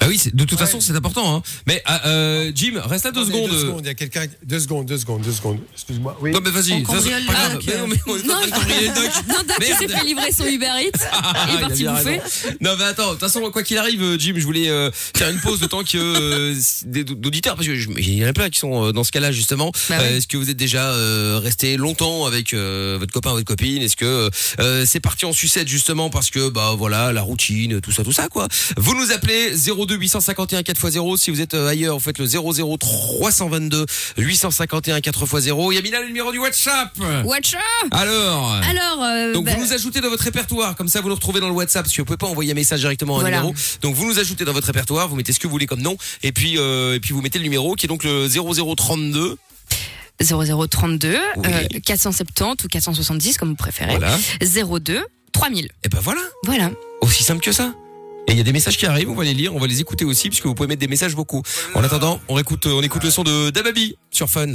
Bah 0.00 0.06
oui, 0.08 0.20
de 0.32 0.44
toute 0.44 0.52
Ouais. 0.58 0.66
façon 0.66 0.80
c'est 0.80 0.94
important. 0.94 1.36
Hein. 1.36 1.42
Mais 1.66 1.82
ah, 1.84 2.06
euh, 2.06 2.52
Jim, 2.54 2.80
reste 2.84 3.04
là 3.04 3.10
deux 3.10 3.20
Attendez, 3.22 3.34
secondes. 3.36 3.50
Deux 3.50 3.60
secondes, 3.60 3.80
il 3.84 3.86
y 3.86 3.90
a 3.90 3.94
quelqu'un. 3.94 4.26
Deux 4.44 4.60
secondes, 4.60 4.86
deux 4.86 4.98
secondes, 4.98 5.22
deux 5.22 5.32
secondes. 5.32 5.58
Excuse-moi. 5.74 6.16
Oui. 6.20 6.30
Non 6.30 6.40
mais 6.44 6.50
vas-y, 6.50 6.72
On 6.74 6.82
cambriole 6.82 7.22
doc, 7.26 7.66
non, 7.78 7.86
mais 7.88 7.96
on 8.06 8.16
est 8.16 8.32
en 8.32 8.50
train 8.50 8.66
de 8.66 8.94
doc. 8.94 9.12
Non, 9.28 9.34
Doc, 9.46 9.56
il 9.60 9.74
s'est 9.74 9.88
fait 9.88 10.04
livrer 10.04 10.32
son 10.32 10.44
Uber 10.46 10.66
Eats. 10.80 10.98
Ah, 11.12 11.46
il 11.50 11.56
est 11.56 11.60
parti 11.60 11.84
bouffer. 11.84 12.10
raison. 12.10 12.22
Non 12.60 12.70
mais 12.78 12.84
attends, 12.84 13.06
de 13.08 13.10
toute 13.12 13.20
façon 13.20 13.40
quoi 13.50 13.62
qu'il 13.62 13.76
arrive, 13.78 14.02
euh, 14.02 14.18
Jim, 14.18 14.34
je 14.36 14.44
voulais 14.44 14.68
euh, 14.68 14.90
faire 15.16 15.28
une 15.30 15.40
pause 15.40 15.60
de 15.60 15.66
temps 15.66 15.82
que 15.82 15.96
euh, 15.98 16.54
des 16.86 17.04
d'auditeurs 17.04 17.54
parce 17.56 17.66
que 17.66 17.74
je- 17.76 17.88
il 17.98 18.14
y 18.18 18.24
en 18.24 18.28
a 18.28 18.32
plein 18.32 18.50
qui 18.50 18.58
sont 18.60 18.86
euh, 18.86 18.92
dans 18.92 19.04
ce 19.04 19.10
cas-là 19.12 19.32
justement. 19.32 19.72
Bah 19.88 19.98
ouais. 19.98 20.16
Est-ce 20.18 20.26
que 20.26 20.36
vous 20.36 20.48
êtes 20.50 20.56
déjà 20.56 20.90
euh, 20.92 21.40
resté 21.42 21.76
longtemps 21.76 22.26
avec 22.26 22.54
euh, 22.54 22.96
votre 23.00 23.12
copain, 23.12 23.30
votre 23.32 23.44
copine? 23.46 23.82
Est-ce 23.82 23.96
que 23.96 24.30
euh, 24.60 24.84
c'est 24.86 25.00
parti 25.00 25.24
en 25.26 25.32
sucette 25.32 25.68
justement 25.68 26.08
parce 26.10 26.30
que 26.30 26.48
bah 26.48 26.74
voilà 26.76 27.12
la 27.12 27.22
routine, 27.22 27.80
tout 27.80 27.92
ça, 27.92 28.04
tout 28.04 28.12
ça 28.12 28.28
quoi? 28.28 28.46
Vous 28.76 28.94
nous 28.94 29.12
appelez 29.12 29.52
02 29.56 29.87
851 29.96 30.60
4x0 30.62 31.16
si 31.16 31.30
vous 31.30 31.40
êtes 31.40 31.54
euh, 31.54 31.68
ailleurs, 31.68 31.94
vous 31.98 32.04
faites 32.04 32.18
le 32.18 32.26
00 32.26 32.76
322 32.76 33.86
851 34.16 34.98
4x0. 34.98 35.72
Yamina 35.74 36.00
le 36.00 36.06
numéro 36.06 36.32
du 36.32 36.38
WhatsApp. 36.38 36.90
Out 37.24 37.54
Alors. 37.90 38.52
Alors, 38.52 39.02
euh, 39.02 39.32
Donc 39.32 39.44
bah, 39.46 39.52
vous 39.56 39.64
nous 39.64 39.72
ajoutez 39.72 40.00
dans 40.00 40.08
votre 40.10 40.24
répertoire, 40.24 40.76
comme 40.76 40.88
ça 40.88 41.00
vous 41.00 41.08
nous 41.08 41.14
retrouvez 41.14 41.40
dans 41.40 41.48
le 41.48 41.54
WhatsApp, 41.54 41.84
parce 41.84 41.94
que 41.94 42.00
vous 42.02 42.06
pouvez 42.06 42.16
pas 42.16 42.26
envoyer 42.26 42.52
un 42.52 42.54
message 42.54 42.80
directement 42.80 43.16
à 43.16 43.18
un 43.18 43.20
Voilà. 43.22 43.36
numéro. 43.38 43.54
Donc 43.82 43.94
vous 43.94 44.06
nous 44.06 44.18
ajoutez 44.18 44.44
dans 44.44 44.52
votre 44.52 44.66
répertoire, 44.66 45.08
vous 45.08 45.16
mettez 45.16 45.32
ce 45.32 45.38
que 45.40 45.46
vous 45.46 45.52
voulez 45.52 45.66
comme 45.66 45.82
nom, 45.82 45.96
et 46.22 46.32
puis 46.32 46.56
euh, 46.58 46.94
et 46.94 47.00
puis 47.00 47.12
vous 47.14 47.22
mettez 47.22 47.38
le 47.38 47.44
numéro 47.44 47.74
qui 47.74 47.86
est 47.86 47.88
donc 47.88 48.04
le 48.04 48.26
0032. 48.28 49.36
0032 50.20 51.16
Oui. 51.36 51.46
euh, 51.46 51.80
470 51.84 52.64
ou 52.64 52.68
470 52.68 53.38
comme 53.38 53.50
vous 53.50 53.54
préférez. 53.54 53.96
Voilà. 53.98 54.18
02 54.40 55.04
3000. 55.32 55.68
Et 55.84 55.88
ben 55.88 56.00
voilà, 56.02 56.20
Voilà. 56.44 56.70
aussi 57.00 57.22
simple 57.22 57.40
que 57.42 57.52
ça. 57.52 57.72
Et 58.28 58.32
il 58.32 58.36
y 58.36 58.40
a 58.40 58.44
des 58.44 58.52
messages 58.52 58.76
qui 58.76 58.84
arrivent, 58.84 59.08
on 59.08 59.14
va 59.14 59.24
les 59.24 59.32
lire, 59.32 59.56
on 59.56 59.58
va 59.58 59.66
les 59.66 59.80
écouter 59.80 60.04
aussi, 60.04 60.28
puisque 60.28 60.44
vous 60.44 60.54
pouvez 60.54 60.68
mettre 60.68 60.80
des 60.80 60.86
messages 60.86 61.14
vocaux. 61.14 61.42
En 61.74 61.82
attendant, 61.82 62.20
on 62.28 62.38
écoute, 62.38 62.66
on 62.66 62.82
écoute 62.82 63.02
le 63.02 63.10
son 63.10 63.24
de 63.24 63.48
Dababy 63.48 63.96
sur 64.10 64.28
Fun. 64.28 64.52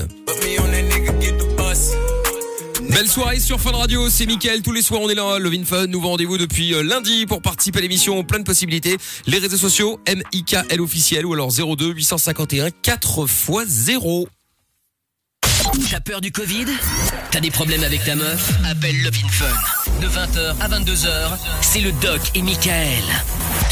Belle 2.90 3.08
soirée 3.08 3.40
sur 3.40 3.60
Fun 3.60 3.72
Radio, 3.72 4.08
c'est 4.12 4.28
Mickaël. 4.28 4.62
Tous 4.62 4.74
les 4.74 4.84
soirs, 4.84 5.02
on 5.02 5.10
est 5.10 5.16
là, 5.16 5.40
Levin 5.40 5.66
Fun. 5.66 5.88
Nouveau 5.88 6.10
rendez-vous 6.10 6.38
depuis 6.38 6.76
euh, 6.76 6.84
lundi 6.84 7.26
pour 7.26 7.42
participer 7.42 7.80
à 7.80 7.82
l'émission. 7.82 8.24
Plein 8.24 8.38
de 8.38 8.44
possibilités. 8.44 8.98
Les 9.26 9.40
réseaux 9.40 9.58
sociaux, 9.58 10.00
M-I-K-L 10.06 10.80
officiel 10.80 11.26
ou 11.26 11.34
alors 11.34 11.52
02 11.52 11.94
851 11.94 12.70
4 12.70 13.26
x 13.26 13.68
0. 13.68 14.28
T'as 15.90 16.00
peur 16.02 16.22
du 16.22 16.32
Covid? 16.32 16.66
T'as 17.32 17.40
des 17.40 17.50
problèmes 17.50 17.84
avec 17.84 18.04
ta 18.04 18.16
meuf? 18.16 18.52
Appelle 18.70 19.02
Love 19.02 19.16
in 19.24 19.30
Fun. 19.30 20.00
De 20.00 20.08
20h 20.08 20.56
à 20.60 20.70
22h, 20.70 21.38
c'est 21.62 21.82
le 21.82 21.92
Doc 21.94 22.22
et 22.36 22.44
Michael. 22.44 23.04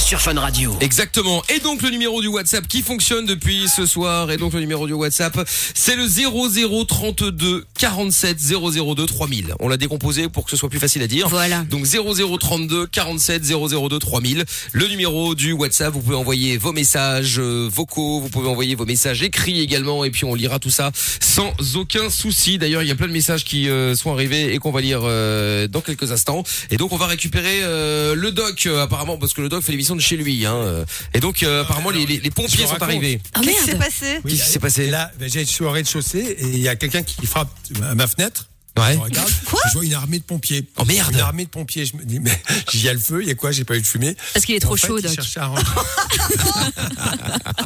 Sur 0.02 0.20
Fun 0.20 0.40
Radio. 0.40 0.76
Exactement. 0.82 1.42
Et 1.48 1.60
donc 1.60 1.82
le 1.82 1.90
numéro 1.90 2.22
du 2.22 2.28
WhatsApp 2.28 2.68
qui 2.68 2.82
fonctionne 2.82 3.26
depuis 3.26 3.68
ce 3.70 3.86
soir. 3.86 4.32
Et 4.32 4.38
donc 4.38 4.54
le 4.54 4.60
numéro 4.60 4.88
du 4.88 4.94
WhatsApp, 4.94 5.40
c'est 5.74 5.96
le 5.96 6.06
0032 6.06 7.66
47 7.78 8.38
002 8.38 9.06
3000. 9.06 9.56
On 9.60 9.70
l'a 9.70 9.78
décomposé 9.78 10.28
pour 10.28 10.44
que 10.46 10.52
ce 10.52 10.58
soit 10.58 10.70
plus 10.70 10.80
facile 10.80 11.02
à 11.04 11.08
dire. 11.08 11.30
Voilà. 11.30 11.64
Donc 11.70 11.86
0032 11.86 12.88
47 12.88 13.44
002 13.44 14.00
3000. 14.00 14.46
Le 14.74 14.88
numéro 14.88 15.36
du 15.36 15.54
WhatsApp, 15.54 15.94
vous 15.94 16.02
pouvez 16.02 16.16
envoyer 16.16 16.58
vos 16.58 16.74
messages 16.74 17.40
euh, 17.40 17.70
vocaux, 17.72 18.20
vous 18.20 18.30
pouvez 18.30 18.50
envoyer 18.50 18.76
vos 18.76 18.86
messages 18.86 19.24
écrits 19.24 19.62
également, 19.62 20.04
et 20.04 20.12
puis 20.12 20.26
on 20.26 20.36
lira 20.36 20.60
tout 20.60 20.70
ça 20.70 20.92
sans 21.20 21.54
aucun 21.76 22.10
souci. 22.10 22.58
D'ailleurs, 22.58 22.82
il 22.82 22.90
y 22.90 22.92
a 22.92 22.96
plein 22.96 23.08
de 23.08 23.14
messages 23.14 23.46
qui 23.46 23.70
euh, 23.70 23.96
sont 23.96 24.12
arrivés 24.12 24.54
et 24.54 24.58
qu'on 24.58 24.72
va 24.72 24.82
lire 24.82 25.02
euh, 25.04 25.68
dans 25.68 25.82
quelques 25.82 26.12
instants. 26.12 26.44
Et 26.70 26.78
donc 26.78 26.92
on 26.92 26.98
va 26.98 27.08
récupérer 27.08 27.62
euh, 27.64 28.16
le 28.16 28.32
doc 28.32 28.66
euh, 28.66 28.82
apparemment 28.82 29.18
parce 29.18 29.34
que 29.34 29.42
le 29.42 29.50
doc 29.50 29.64
fait 29.64 29.72
l'émission 29.72 29.91
de 29.96 30.02
chez 30.02 30.18
lui. 30.18 30.46
Hein, 30.46 30.56
euh. 30.56 30.86
et 31.14 31.20
donc 31.20 31.44
euh, 31.44 31.62
apparemment 31.64 31.90
les, 31.90 32.06
les, 32.06 32.18
les 32.20 32.26
Je 32.26 32.30
pompiers 32.30 32.64
sont 32.66 32.74
raconte. 32.74 32.84
arrivés. 32.84 33.22
Oh 33.38 33.42
Qu'est-ce 33.42 33.60
qui 33.60 33.66
s'est 33.72 33.76
passé 33.78 34.20
Qu'est-ce 34.28 34.44
qui 34.44 34.50
s'est 34.50 34.60
passé 34.60 34.90
là, 34.90 35.12
ben, 35.20 35.30
j'ai 35.30 35.42
une 35.42 35.48
soirée 35.48 35.84
de 35.84 35.88
chaussée 35.88 36.36
et 36.40 36.46
il 36.46 36.60
y 36.60 36.68
a 36.68 36.76
quelqu'un 36.76 37.04
qui 37.04 37.26
frappe 37.26 37.50
à 37.84 37.96
ma 37.96 38.08
fenêtre. 38.08 38.48
Ouais. 38.80 38.94
Je 38.94 39.00
regarde, 39.00 39.28
je 39.30 39.74
vois 39.74 39.84
une 39.84 39.94
armée 39.94 40.20
de 40.20 40.24
pompiers. 40.24 40.66
Oh, 40.78 40.86
merde. 40.86 41.14
Une 41.14 41.20
armée 41.20 41.44
de 41.44 41.50
pompiers. 41.50 41.86
Je 41.86 41.98
me 41.98 42.06
dis, 42.06 42.22
mais 42.22 42.32
il 42.74 42.82
y 42.82 42.88
a 42.88 42.94
le 42.94 43.00
feu, 43.00 43.22
il 43.22 43.28
y 43.28 43.32
a 43.32 43.36
quoi? 43.36 43.52
J'ai 43.52 43.66
pas 43.66 43.76
eu 43.76 43.82
de 43.82 43.86
fumée. 43.86 44.16
Parce 44.34 44.46
qu'il 44.46 44.56
est 44.56 44.62
trop 44.62 44.76
En 44.76 44.78
fait, 44.78 44.88
chaud, 44.88 45.02
Doc. 45.02 45.12
à 45.36 45.46
rentrer. 45.48 45.82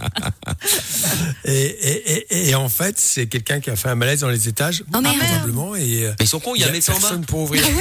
et, 1.45 1.53
et, 1.53 2.25
et, 2.31 2.49
et 2.49 2.55
en 2.55 2.69
fait, 2.69 2.99
c'est 2.99 3.27
quelqu'un 3.27 3.59
qui 3.59 3.69
a 3.69 3.75
fait 3.75 3.89
un 3.89 3.95
malaise 3.95 4.21
dans 4.21 4.29
les 4.29 4.47
étages, 4.47 4.83
Oh, 4.95 5.01
merde. 5.01 5.15
probablement. 5.17 5.75
Et 5.75 6.05
euh, 6.05 6.13
Mais 6.19 6.25
ils 6.25 6.27
sont 6.27 6.39
cons, 6.39 6.55
il 6.55 6.61
y 6.61 6.63
a 6.63 6.69
un 6.69 6.71
médecin 6.71 6.93
en 6.93 6.95
bas. 6.95 7.01
personne 7.01 7.25
pour 7.25 7.41
ouvrir. 7.41 7.63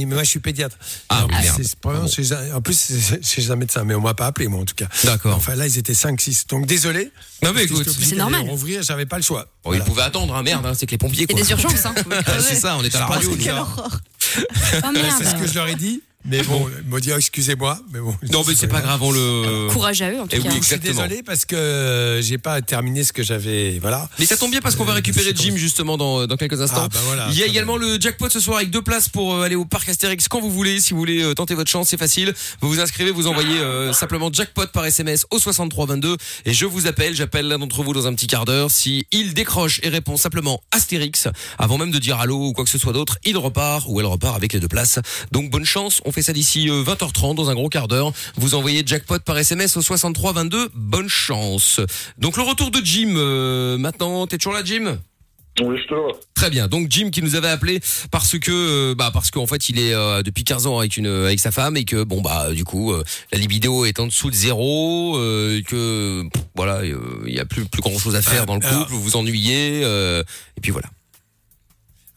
oui, 0.00 0.06
mais 0.06 0.14
moi 0.14 0.24
je 0.24 0.30
suis 0.30 0.40
pédiatre. 0.40 0.76
Ah, 1.08 1.24
en, 1.24 1.28
plus, 1.28 1.36
merde. 1.84 2.08
chez 2.10 2.32
un, 2.32 2.54
en 2.54 2.60
plus, 2.62 2.92
c'est 3.22 3.50
un 3.50 3.56
médecin, 3.56 3.84
mais 3.84 3.94
on 3.94 4.00
m'a 4.00 4.14
pas 4.14 4.26
appelé, 4.26 4.48
moi 4.48 4.60
en 4.60 4.64
tout 4.64 4.74
cas. 4.74 4.86
D'accord. 5.04 5.36
Enfin 5.36 5.54
là, 5.54 5.66
ils 5.66 5.78
étaient 5.78 5.92
5-6. 5.92 6.48
Donc 6.48 6.66
désolé. 6.66 7.10
Non 7.42 7.52
mais 7.54 7.64
écoute, 7.64 7.88
C'est 7.88 8.16
normal. 8.16 8.42
Rouvrir, 8.48 8.82
j'avais 8.82 9.06
pas 9.06 9.16
le 9.16 9.22
choix. 9.22 9.46
bon, 9.64 9.74
ils 9.74 9.82
pouvaient 9.82 10.02
attendre, 10.02 10.34
hein, 10.34 10.42
merde, 10.42 10.64
hein, 10.66 10.72
c'est 10.74 10.86
que 10.86 10.92
les 10.92 10.98
pompiers 10.98 11.26
Il 11.28 11.30
y 11.30 11.34
quoi. 11.34 11.40
a 11.40 11.42
des 11.42 11.50
urgences, 11.50 11.86
hein. 11.86 11.94
c'est 12.40 12.54
ça, 12.56 12.76
on 12.76 12.82
est 12.84 12.94
à 12.94 13.00
la 13.00 13.06
radio. 13.06 13.36
Quelle 13.36 13.54
nous. 13.54 13.60
horreur. 13.60 14.00
Oh 14.84 14.88
C'est 15.18 15.24
ce 15.24 15.34
que 15.34 15.46
je 15.46 15.54
leur 15.54 15.66
ai 15.66 15.74
dit. 15.74 16.02
Mais 16.26 16.42
bon, 16.42 16.68
m'ont 16.86 16.98
dit, 16.98 17.10
oh, 17.12 17.16
excusez-moi. 17.16 17.78
Mais 17.92 17.98
bon, 18.00 18.14
Non, 18.30 18.42
mais 18.46 18.54
c'est 18.54 18.68
pas 18.68 18.82
grave, 18.82 19.02
on 19.02 19.10
le. 19.10 19.68
Courage 19.72 20.02
à 20.02 20.10
eux 20.10 20.20
en 20.20 20.26
tout 20.26 20.36
Et 20.36 20.40
cas. 20.40 20.50
oui, 20.50 20.58
Je 20.60 20.66
suis 20.66 20.78
désolé 20.78 21.22
parce 21.22 21.46
que 21.46 21.56
euh, 21.56 22.20
j'ai 22.20 22.36
pas 22.36 22.60
terminé 22.60 23.04
ce 23.04 23.12
que 23.12 23.22
j'avais. 23.22 23.78
Voilà. 23.80 24.08
Mais 24.18 24.26
ça 24.26 24.36
tombe 24.36 24.50
bien 24.50 24.60
parce 24.60 24.76
qu'on 24.76 24.84
va 24.84 24.92
Euh, 24.92 24.96
récupérer 24.96 25.32
Jim 25.34 25.54
justement 25.56 25.96
dans, 25.96 26.26
dans 26.26 26.36
quelques 26.36 26.60
instants. 26.60 26.82
Ah, 26.84 26.88
bah 26.92 26.98
voilà, 27.06 27.28
Il 27.30 27.38
y 27.38 27.42
a 27.42 27.46
également 27.46 27.76
le 27.78 27.98
jackpot 27.98 28.28
ce 28.28 28.38
soir 28.40 28.58
avec 28.58 28.70
deux 28.70 28.82
places 28.82 29.08
pour 29.08 29.34
euh, 29.34 29.42
aller 29.44 29.54
au 29.54 29.64
parc 29.64 29.88
Astérix 29.88 30.28
quand 30.28 30.40
vous 30.40 30.50
voulez. 30.50 30.78
Si 30.80 30.92
vous 30.92 30.98
voulez 30.98 31.34
tenter 31.34 31.54
votre 31.54 31.70
chance, 31.70 31.88
c'est 31.88 31.96
facile. 31.96 32.34
Vous 32.60 32.68
vous 32.68 32.80
inscrivez, 32.80 33.10
vous 33.12 33.26
envoyez 33.26 33.58
euh, 33.58 33.92
simplement 33.94 34.30
jackpot 34.32 34.66
par 34.72 34.84
SMS 34.84 35.26
au 35.30 35.38
6322 35.38 36.16
et 36.44 36.52
je 36.52 36.66
vous 36.66 36.86
appelle. 36.86 37.14
J'appelle 37.14 37.48
l'un 37.48 37.58
d'entre 37.58 37.82
vous 37.82 37.94
dans 37.94 38.06
un 38.06 38.14
petit 38.14 38.26
quart 38.26 38.44
d'heure. 38.44 38.70
Si 38.70 39.06
il 39.10 39.32
décroche 39.32 39.80
et 39.82 39.88
répond 39.88 40.18
simplement 40.18 40.60
Astérix 40.70 41.28
avant 41.58 41.78
même 41.78 41.90
de 41.90 41.98
dire 41.98 42.18
allô 42.20 42.48
ou 42.48 42.52
quoi 42.52 42.64
que 42.64 42.70
ce 42.70 42.78
soit 42.78 42.92
d'autre, 42.92 43.16
il 43.24 43.38
repart 43.38 43.84
ou 43.88 44.00
elle 44.00 44.06
repart 44.06 44.36
avec 44.36 44.52
les 44.52 44.60
deux 44.60 44.68
places. 44.68 44.98
Donc 45.32 45.50
bonne 45.50 45.64
chance. 45.64 46.02
On 46.04 46.09
fait 46.12 46.22
ça 46.22 46.32
d'ici 46.32 46.68
euh, 46.68 46.82
20h30 46.84 47.34
dans 47.34 47.50
un 47.50 47.54
gros 47.54 47.68
quart 47.68 47.88
d'heure. 47.88 48.12
Vous 48.36 48.54
envoyez 48.54 48.82
jackpot 48.84 49.18
par 49.20 49.38
SMS 49.38 49.76
au 49.76 49.82
6322. 49.82 50.70
Bonne 50.74 51.08
chance. 51.08 51.80
Donc 52.18 52.36
le 52.36 52.42
retour 52.42 52.70
de 52.70 52.80
Jim 52.82 53.14
euh, 53.16 53.78
maintenant. 53.78 54.26
T'es 54.26 54.38
toujours 54.38 54.54
là, 54.54 54.62
Jim? 54.64 54.98
Oui, 55.60 55.76
je 55.82 55.88
te 55.88 55.94
vois. 55.94 56.12
Très 56.34 56.48
bien. 56.48 56.68
Donc 56.68 56.86
Jim 56.88 57.10
qui 57.10 57.22
nous 57.22 57.34
avait 57.34 57.48
appelé 57.48 57.80
parce 58.10 58.38
que 58.38 58.50
euh, 58.50 58.94
bah 58.94 59.10
parce 59.12 59.30
qu'en 59.30 59.46
fait 59.46 59.68
il 59.68 59.78
est 59.78 59.92
euh, 59.92 60.22
depuis 60.22 60.44
15 60.44 60.66
ans 60.66 60.78
avec 60.78 60.96
une 60.96 61.08
avec 61.08 61.38
sa 61.40 61.50
femme 61.50 61.76
et 61.76 61.84
que 61.84 62.02
bon 62.02 62.22
bah 62.22 62.52
du 62.52 62.64
coup 62.64 62.92
euh, 62.92 63.04
la 63.32 63.38
libido 63.38 63.84
est 63.84 64.00
en 64.00 64.06
dessous 64.06 64.30
de 64.30 64.34
zéro 64.34 65.16
euh, 65.18 65.60
que 65.66 66.22
pff, 66.32 66.42
voilà 66.54 66.76
euh, 66.78 66.98
il 67.26 67.34
y 67.34 67.40
a 67.40 67.44
plus 67.44 67.66
plus 67.66 67.82
grand 67.82 67.98
chose 67.98 68.14
à 68.14 68.22
faire 68.22 68.42
Euh, 68.42 68.46
dans 68.46 68.54
le 68.54 68.60
couple, 68.60 68.90
vous 68.92 69.02
vous 69.02 69.16
ennuyez 69.16 69.82
euh, 69.84 70.22
et 70.56 70.60
puis 70.62 70.70
voilà. 70.70 70.88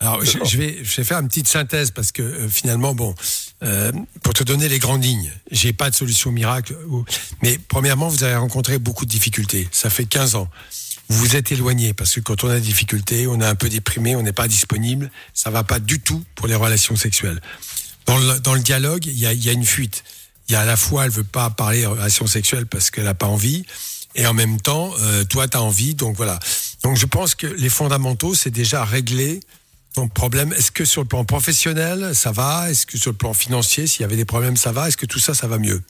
Alors, 0.04 0.24
je, 0.26 0.38
je 0.44 0.58
vais, 0.58 0.78
je 0.84 0.96
vais 0.98 1.04
faire 1.06 1.20
une 1.20 1.28
petite 1.30 1.48
synthèse 1.48 1.92
parce 1.92 2.12
que 2.12 2.22
euh, 2.22 2.50
finalement, 2.50 2.94
bon, 2.94 3.16
euh, 3.64 3.92
pour 4.22 4.34
te 4.34 4.44
donner 4.44 4.68
les 4.68 4.80
grandes 4.80 5.04
lignes, 5.04 5.32
j'ai 5.50 5.72
pas 5.72 5.90
de 5.90 5.96
solution 5.96 6.32
miracle. 6.32 6.76
ou- 6.90 7.06
Mais 7.42 7.58
premièrement, 7.70 8.10
vous 8.10 8.24
avez 8.26 8.36
rencontré 8.36 8.80
beaucoup 8.80 9.06
de 9.06 9.10
difficultés. 9.10 9.68
Ça 9.72 9.90
fait 9.90 10.06
15 10.06 10.36
ans. 10.36 10.50
Vous 11.10 11.18
vous 11.20 11.36
êtes 11.36 11.52
éloigné 11.52 11.94
parce 11.94 12.16
que 12.16 12.20
quand 12.20 12.44
on 12.44 12.50
a 12.50 12.56
des 12.56 12.62
difficultés, 12.62 13.28
on 13.28 13.40
est 13.40 13.46
un 13.46 13.56
peu 13.56 13.70
déprimé, 13.70 14.16
on 14.16 14.24
n'est 14.24 14.34
pas 14.34 14.48
disponible. 14.50 15.10
Ça 15.34 15.50
va 15.52 15.64
pas 15.64 15.80
du 15.80 16.00
tout 16.02 16.24
pour 16.36 16.48
les 16.48 16.56
relations 16.56 16.96
sexuelles. 16.98 17.42
Dans 18.06 18.18
le, 18.18 18.40
dans 18.42 18.54
le 18.56 18.62
dialogue, 18.62 19.06
il 19.06 19.18
y 19.18 19.26
a, 19.26 19.32
y 19.34 19.48
a 19.50 19.54
une 19.54 19.66
fuite. 19.66 20.04
Il 20.50 20.52
y 20.52 20.56
a 20.56 20.62
à 20.62 20.66
la 20.66 20.76
fois, 20.76 21.06
elle 21.06 21.12
veut 21.12 21.24
pas 21.24 21.50
parler 21.50 21.84
de 21.84 21.88
relations 21.88 22.28
sexuelles 22.28 22.66
parce 22.66 22.92
qu'elle 22.92 23.08
a 23.08 23.14
pas 23.14 23.28
envie, 23.28 23.66
et 24.16 24.28
en 24.28 24.34
même 24.34 24.60
temps, 24.60 24.92
euh, 25.00 25.24
toi, 25.24 25.48
tu 25.48 25.56
as 25.56 25.62
envie. 25.62 25.96
Donc 25.96 26.18
voilà. 26.18 26.38
Donc 26.84 26.98
je 26.98 27.06
pense 27.06 27.34
que 27.36 27.48
les 27.48 27.70
fondamentaux, 27.70 28.34
c'est 28.36 28.50
déjà 28.52 28.84
régler 28.84 29.40
ton 29.94 30.08
problème. 30.08 30.52
Est-ce 30.54 30.72
que 30.72 30.86
sur 30.86 31.02
le 31.02 31.08
plan 31.08 31.24
professionnel, 31.24 32.14
ça 32.16 32.32
va? 32.32 32.70
Est-ce 32.70 32.86
que 32.86 32.98
sur 32.98 33.12
le 33.12 33.18
plan 33.18 33.34
financier, 33.34 33.88
s'il 33.88 34.02
y 34.02 34.06
avait 34.06 34.16
des 34.16 34.26
problèmes, 34.26 34.56
ça 34.58 34.72
va? 34.72 34.88
Est-ce 34.88 34.98
que 34.98 35.06
tout 35.06 35.20
ça, 35.20 35.34
ça 35.34 35.48
va 35.48 35.58
mieux? 35.60 35.82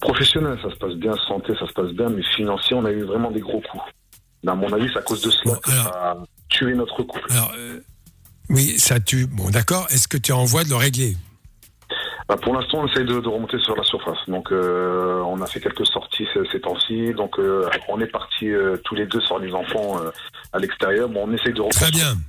Professionnel, 0.00 0.58
ça 0.62 0.70
se 0.70 0.76
passe 0.76 0.94
bien. 0.94 1.14
Santé, 1.26 1.52
ça 1.58 1.66
se 1.66 1.72
passe 1.72 1.90
bien. 1.92 2.08
Mais 2.10 2.22
financier, 2.36 2.76
on 2.76 2.84
a 2.84 2.90
eu 2.92 3.02
vraiment 3.02 3.30
des 3.30 3.40
gros 3.40 3.60
coups. 3.60 3.82
À 4.46 4.54
mon 4.54 4.72
avis, 4.72 4.88
c'est 4.92 4.98
à 5.00 5.02
cause 5.02 5.22
de 5.22 5.30
cela 5.30 5.54
Bon, 5.54 5.60
que 5.60 5.70
alors- 5.70 5.84
ça 5.84 5.90
a 6.10 6.16
tué 6.48 6.74
notre 6.74 7.02
couple. 7.02 7.20
Alors, 7.30 7.52
euh, 7.56 7.80
oui, 8.50 8.78
ça 8.78 9.00
tue. 9.00 9.26
Bon, 9.26 9.50
d'accord. 9.50 9.86
Est-ce 9.90 10.06
que 10.06 10.16
tu 10.16 10.30
es 10.30 10.34
en 10.34 10.44
voie 10.44 10.64
de 10.64 10.68
le 10.68 10.76
régler? 10.76 11.16
Bah, 12.28 12.36
pour 12.36 12.54
l'instant, 12.54 12.80
on 12.82 12.86
essaye 12.86 13.06
de, 13.06 13.20
de 13.20 13.28
remonter 13.28 13.58
sur 13.58 13.74
la 13.74 13.82
surface. 13.84 14.18
Donc, 14.28 14.52
euh, 14.52 15.20
on 15.26 15.40
a 15.40 15.46
fait 15.46 15.60
quelques 15.60 15.86
sorties 15.86 16.26
ces, 16.34 16.40
ces 16.52 16.60
temps-ci. 16.60 17.12
Donc, 17.14 17.38
euh, 17.38 17.68
on 17.88 18.00
est 18.00 18.06
partis 18.06 18.48
euh, 18.50 18.76
tous 18.84 18.94
les 18.94 19.06
deux 19.06 19.20
sur 19.22 19.38
les 19.38 19.52
enfants 19.52 19.98
à 20.52 20.58
l'extérieur. 20.58 21.08
Bon, 21.08 21.24
on 21.26 21.32
essaye 21.32 21.54
de 21.54 21.62
Très 21.70 21.86
reconstruire. 21.86 22.14
bien. 22.14 22.22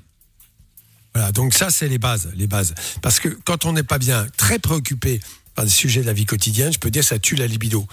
Voilà, 1.13 1.31
donc 1.31 1.53
ça, 1.53 1.69
c'est 1.69 1.87
les 1.87 1.97
bases, 1.97 2.29
les 2.35 2.47
bases. 2.47 2.75
Parce 3.01 3.19
que 3.19 3.29
quand 3.45 3.65
on 3.65 3.73
n'est 3.73 3.83
pas 3.83 3.97
bien, 3.97 4.27
très 4.37 4.59
préoccupé 4.59 5.19
par 5.55 5.65
des 5.65 5.71
sujets 5.71 6.01
de 6.01 6.05
la 6.05 6.13
vie 6.13 6.25
quotidienne, 6.25 6.71
je 6.71 6.79
peux 6.79 6.91
dire 6.91 7.03
ça 7.03 7.19
tue 7.19 7.35
la 7.35 7.47
libido. 7.47 7.87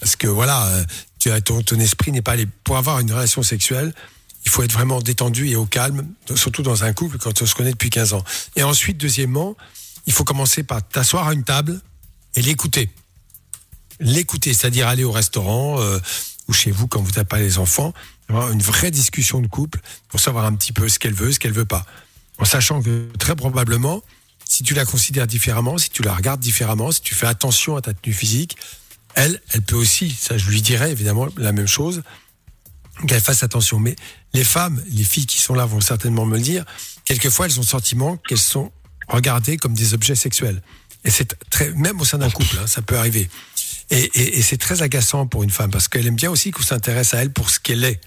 Parce 0.00 0.16
que 0.16 0.26
voilà, 0.26 0.66
euh, 0.66 0.84
tu 1.18 1.30
as 1.30 1.40
ton, 1.40 1.60
esprit 1.78 2.12
n'est 2.12 2.22
pas 2.22 2.32
allé. 2.32 2.46
Pour 2.64 2.76
avoir 2.76 3.00
une 3.00 3.10
relation 3.10 3.42
sexuelle, 3.42 3.94
il 4.44 4.50
faut 4.50 4.62
être 4.62 4.72
vraiment 4.72 5.00
détendu 5.00 5.48
et 5.48 5.56
au 5.56 5.66
calme, 5.66 6.06
surtout 6.34 6.62
dans 6.62 6.84
un 6.84 6.92
couple 6.92 7.18
quand 7.18 7.40
on 7.42 7.46
se 7.46 7.54
connaît 7.54 7.72
depuis 7.72 7.90
15 7.90 8.12
ans. 8.12 8.24
Et 8.54 8.62
ensuite, 8.62 8.98
deuxièmement, 8.98 9.56
il 10.06 10.12
faut 10.12 10.24
commencer 10.24 10.62
par 10.62 10.86
t'asseoir 10.86 11.28
à 11.28 11.32
une 11.32 11.44
table 11.44 11.80
et 12.34 12.42
l'écouter. 12.42 12.90
L'écouter, 13.98 14.52
c'est-à-dire 14.52 14.86
aller 14.86 15.04
au 15.04 15.10
restaurant 15.10 15.80
euh, 15.80 15.98
ou 16.48 16.52
chez 16.52 16.70
vous 16.70 16.86
quand 16.86 17.00
vous 17.00 17.12
n'avez 17.12 17.24
pas 17.24 17.38
les 17.38 17.58
enfants, 17.58 17.92
avoir 18.28 18.50
une 18.50 18.62
vraie 18.62 18.90
discussion 18.90 19.40
de 19.40 19.46
couple 19.46 19.80
pour 20.08 20.20
savoir 20.20 20.44
un 20.44 20.54
petit 20.54 20.72
peu 20.72 20.88
ce 20.88 20.98
qu'elle 20.98 21.14
veut, 21.14 21.32
ce 21.32 21.38
qu'elle 21.38 21.52
veut 21.52 21.64
pas. 21.64 21.86
En 22.38 22.44
sachant 22.44 22.82
que 22.82 23.08
très 23.18 23.34
probablement, 23.34 24.02
si 24.44 24.62
tu 24.62 24.74
la 24.74 24.84
considères 24.84 25.26
différemment, 25.26 25.78
si 25.78 25.90
tu 25.90 26.02
la 26.02 26.14
regardes 26.14 26.40
différemment, 26.40 26.92
si 26.92 27.00
tu 27.00 27.14
fais 27.14 27.26
attention 27.26 27.76
à 27.76 27.80
ta 27.80 27.94
tenue 27.94 28.14
physique, 28.14 28.56
elle, 29.14 29.40
elle 29.52 29.62
peut 29.62 29.76
aussi, 29.76 30.10
ça 30.10 30.36
je 30.38 30.48
lui 30.48 30.62
dirais 30.62 30.92
évidemment 30.92 31.26
la 31.36 31.52
même 31.52 31.66
chose, 31.66 32.02
qu'elle 33.08 33.20
fasse 33.20 33.42
attention. 33.42 33.78
Mais 33.78 33.96
les 34.34 34.44
femmes, 34.44 34.82
les 34.90 35.04
filles 35.04 35.26
qui 35.26 35.40
sont 35.40 35.54
là 35.54 35.66
vont 35.66 35.80
certainement 35.80 36.26
me 36.26 36.36
le 36.36 36.42
dire, 36.42 36.64
quelquefois 37.04 37.46
elles 37.46 37.58
ont 37.58 37.62
le 37.62 37.66
sentiment 37.66 38.16
qu'elles 38.16 38.38
sont 38.38 38.72
regardées 39.08 39.56
comme 39.56 39.74
des 39.74 39.94
objets 39.94 40.14
sexuels. 40.14 40.62
Et 41.04 41.10
c'est 41.10 41.36
très, 41.50 41.70
même 41.72 42.00
au 42.00 42.04
sein 42.04 42.18
d'un 42.18 42.30
couple, 42.30 42.56
hein, 42.60 42.66
ça 42.66 42.82
peut 42.82 42.98
arriver. 42.98 43.28
Et, 43.90 43.98
et, 43.98 44.38
et 44.38 44.42
c'est 44.42 44.56
très 44.56 44.82
agaçant 44.82 45.26
pour 45.26 45.44
une 45.44 45.50
femme 45.50 45.70
parce 45.70 45.88
qu'elle 45.88 46.06
aime 46.06 46.16
bien 46.16 46.30
aussi 46.30 46.50
qu'on 46.50 46.62
s'intéresse 46.62 47.14
à 47.14 47.22
elle 47.22 47.32
pour 47.32 47.50
ce 47.50 47.60
qu'elle 47.60 47.84
est, 47.84 48.00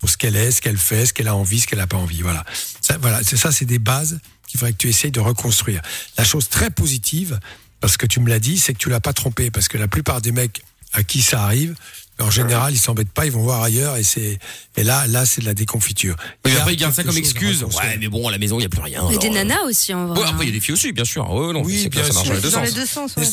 pour 0.00 0.10
ce 0.10 0.16
qu'elle 0.16 0.34
est, 0.36 0.50
ce 0.50 0.60
qu'elle 0.60 0.78
fait, 0.78 1.06
ce 1.06 1.12
qu'elle 1.12 1.28
a 1.28 1.36
envie, 1.36 1.60
ce 1.60 1.66
qu'elle 1.66 1.78
n'a 1.78 1.86
pas 1.86 1.96
envie. 1.98 2.22
Voilà. 2.22 2.44
Ça, 2.80 2.98
voilà, 2.98 3.20
c'est 3.22 3.36
ça, 3.36 3.52
c'est 3.52 3.66
des 3.66 3.78
bases 3.78 4.18
qu'il 4.48 4.58
faudrait 4.58 4.72
que 4.72 4.78
tu 4.78 4.88
essayes 4.88 5.12
de 5.12 5.20
reconstruire. 5.20 5.80
La 6.18 6.24
chose 6.24 6.48
très 6.48 6.70
positive, 6.70 7.38
parce 7.80 7.96
que 7.96 8.06
tu 8.06 8.18
me 8.20 8.28
l'as 8.28 8.40
dit, 8.40 8.58
c'est 8.58 8.72
que 8.72 8.78
tu 8.78 8.88
l'as 8.90 9.00
pas 9.00 9.12
trompé, 9.12 9.50
parce 9.50 9.68
que 9.68 9.78
la 9.78 9.86
plupart 9.88 10.20
des 10.20 10.32
mecs 10.32 10.62
à 10.92 11.02
qui 11.04 11.22
ça 11.22 11.44
arrive, 11.44 11.74
en 12.18 12.30
général, 12.30 12.74
ils 12.74 12.78
s'embêtent 12.78 13.12
pas, 13.12 13.24
ils 13.24 13.32
vont 13.32 13.42
voir 13.42 13.62
ailleurs, 13.62 13.96
et 13.96 14.02
c'est 14.02 14.38
et 14.76 14.84
là, 14.84 15.06
là, 15.06 15.24
c'est 15.24 15.40
de 15.40 15.46
la 15.46 15.54
déconfiture. 15.54 16.16
Mais 16.44 16.54
après, 16.56 16.74
ils 16.74 16.76
gardent 16.76 16.92
ça 16.94 17.04
comme 17.04 17.16
excuse. 17.16 17.62
Ouais, 17.62 17.96
mais 17.98 18.08
bon, 18.08 18.28
à 18.28 18.30
la 18.30 18.36
maison, 18.38 18.58
il 18.58 18.62
y 18.62 18.66
a 18.66 18.68
plus 18.68 18.82
rien. 18.82 19.08
Et 19.10 19.16
des 19.18 19.28
alors, 19.28 19.36
euh, 19.36 19.44
nanas 19.44 19.62
aussi 19.64 19.94
en 19.94 20.06
vrai. 20.08 20.20
Ouais, 20.20 20.26
après, 20.28 20.44
il 20.44 20.48
y 20.48 20.50
a 20.50 20.54
des 20.54 20.60
filles 20.60 20.74
aussi, 20.74 20.92
bien 20.92 21.04
sûr. 21.04 21.30
Ouais, 21.30 21.52
non, 21.54 21.62
Oui, 21.62 21.88
bien 21.88 22.02
ça 22.04 22.12
marche 22.12 22.26
sûr. 22.26 22.34
dans 22.34 22.34
les 22.34 22.40
deux 22.42 22.50
Dans 22.50 22.58
sens. 22.58 22.68
les 22.68 22.74
deux 22.74 22.86
sens, 22.86 23.16
ouais. 23.16 23.24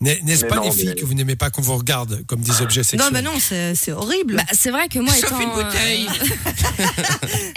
N'est-ce- 0.00 0.22
N'est- 0.42 0.48
pas 0.48 0.56
non, 0.56 0.62
les 0.64 0.70
filles 0.70 0.86
mais- 0.88 0.94
que 0.94 1.04
vous 1.04 1.14
n'aimez 1.14 1.34
pas 1.36 1.50
qu'on 1.50 1.62
vous 1.62 1.76
regarde 1.76 2.22
comme 2.26 2.40
des 2.40 2.62
objets 2.62 2.82
sexuels 2.84 3.00
Non, 3.00 3.08
mais 3.12 3.22
non, 3.22 3.32
c'est 3.40 3.92
horrible. 3.92 4.36
Bah, 4.36 4.42
c'est 4.52 4.70
vrai 4.70 4.88
que 4.88 4.98
moi, 5.00 5.12
Sauf 5.12 5.24
étant, 5.32 5.40
une 5.40 5.50
bouteille. 5.50 6.06
euh, 6.08 6.84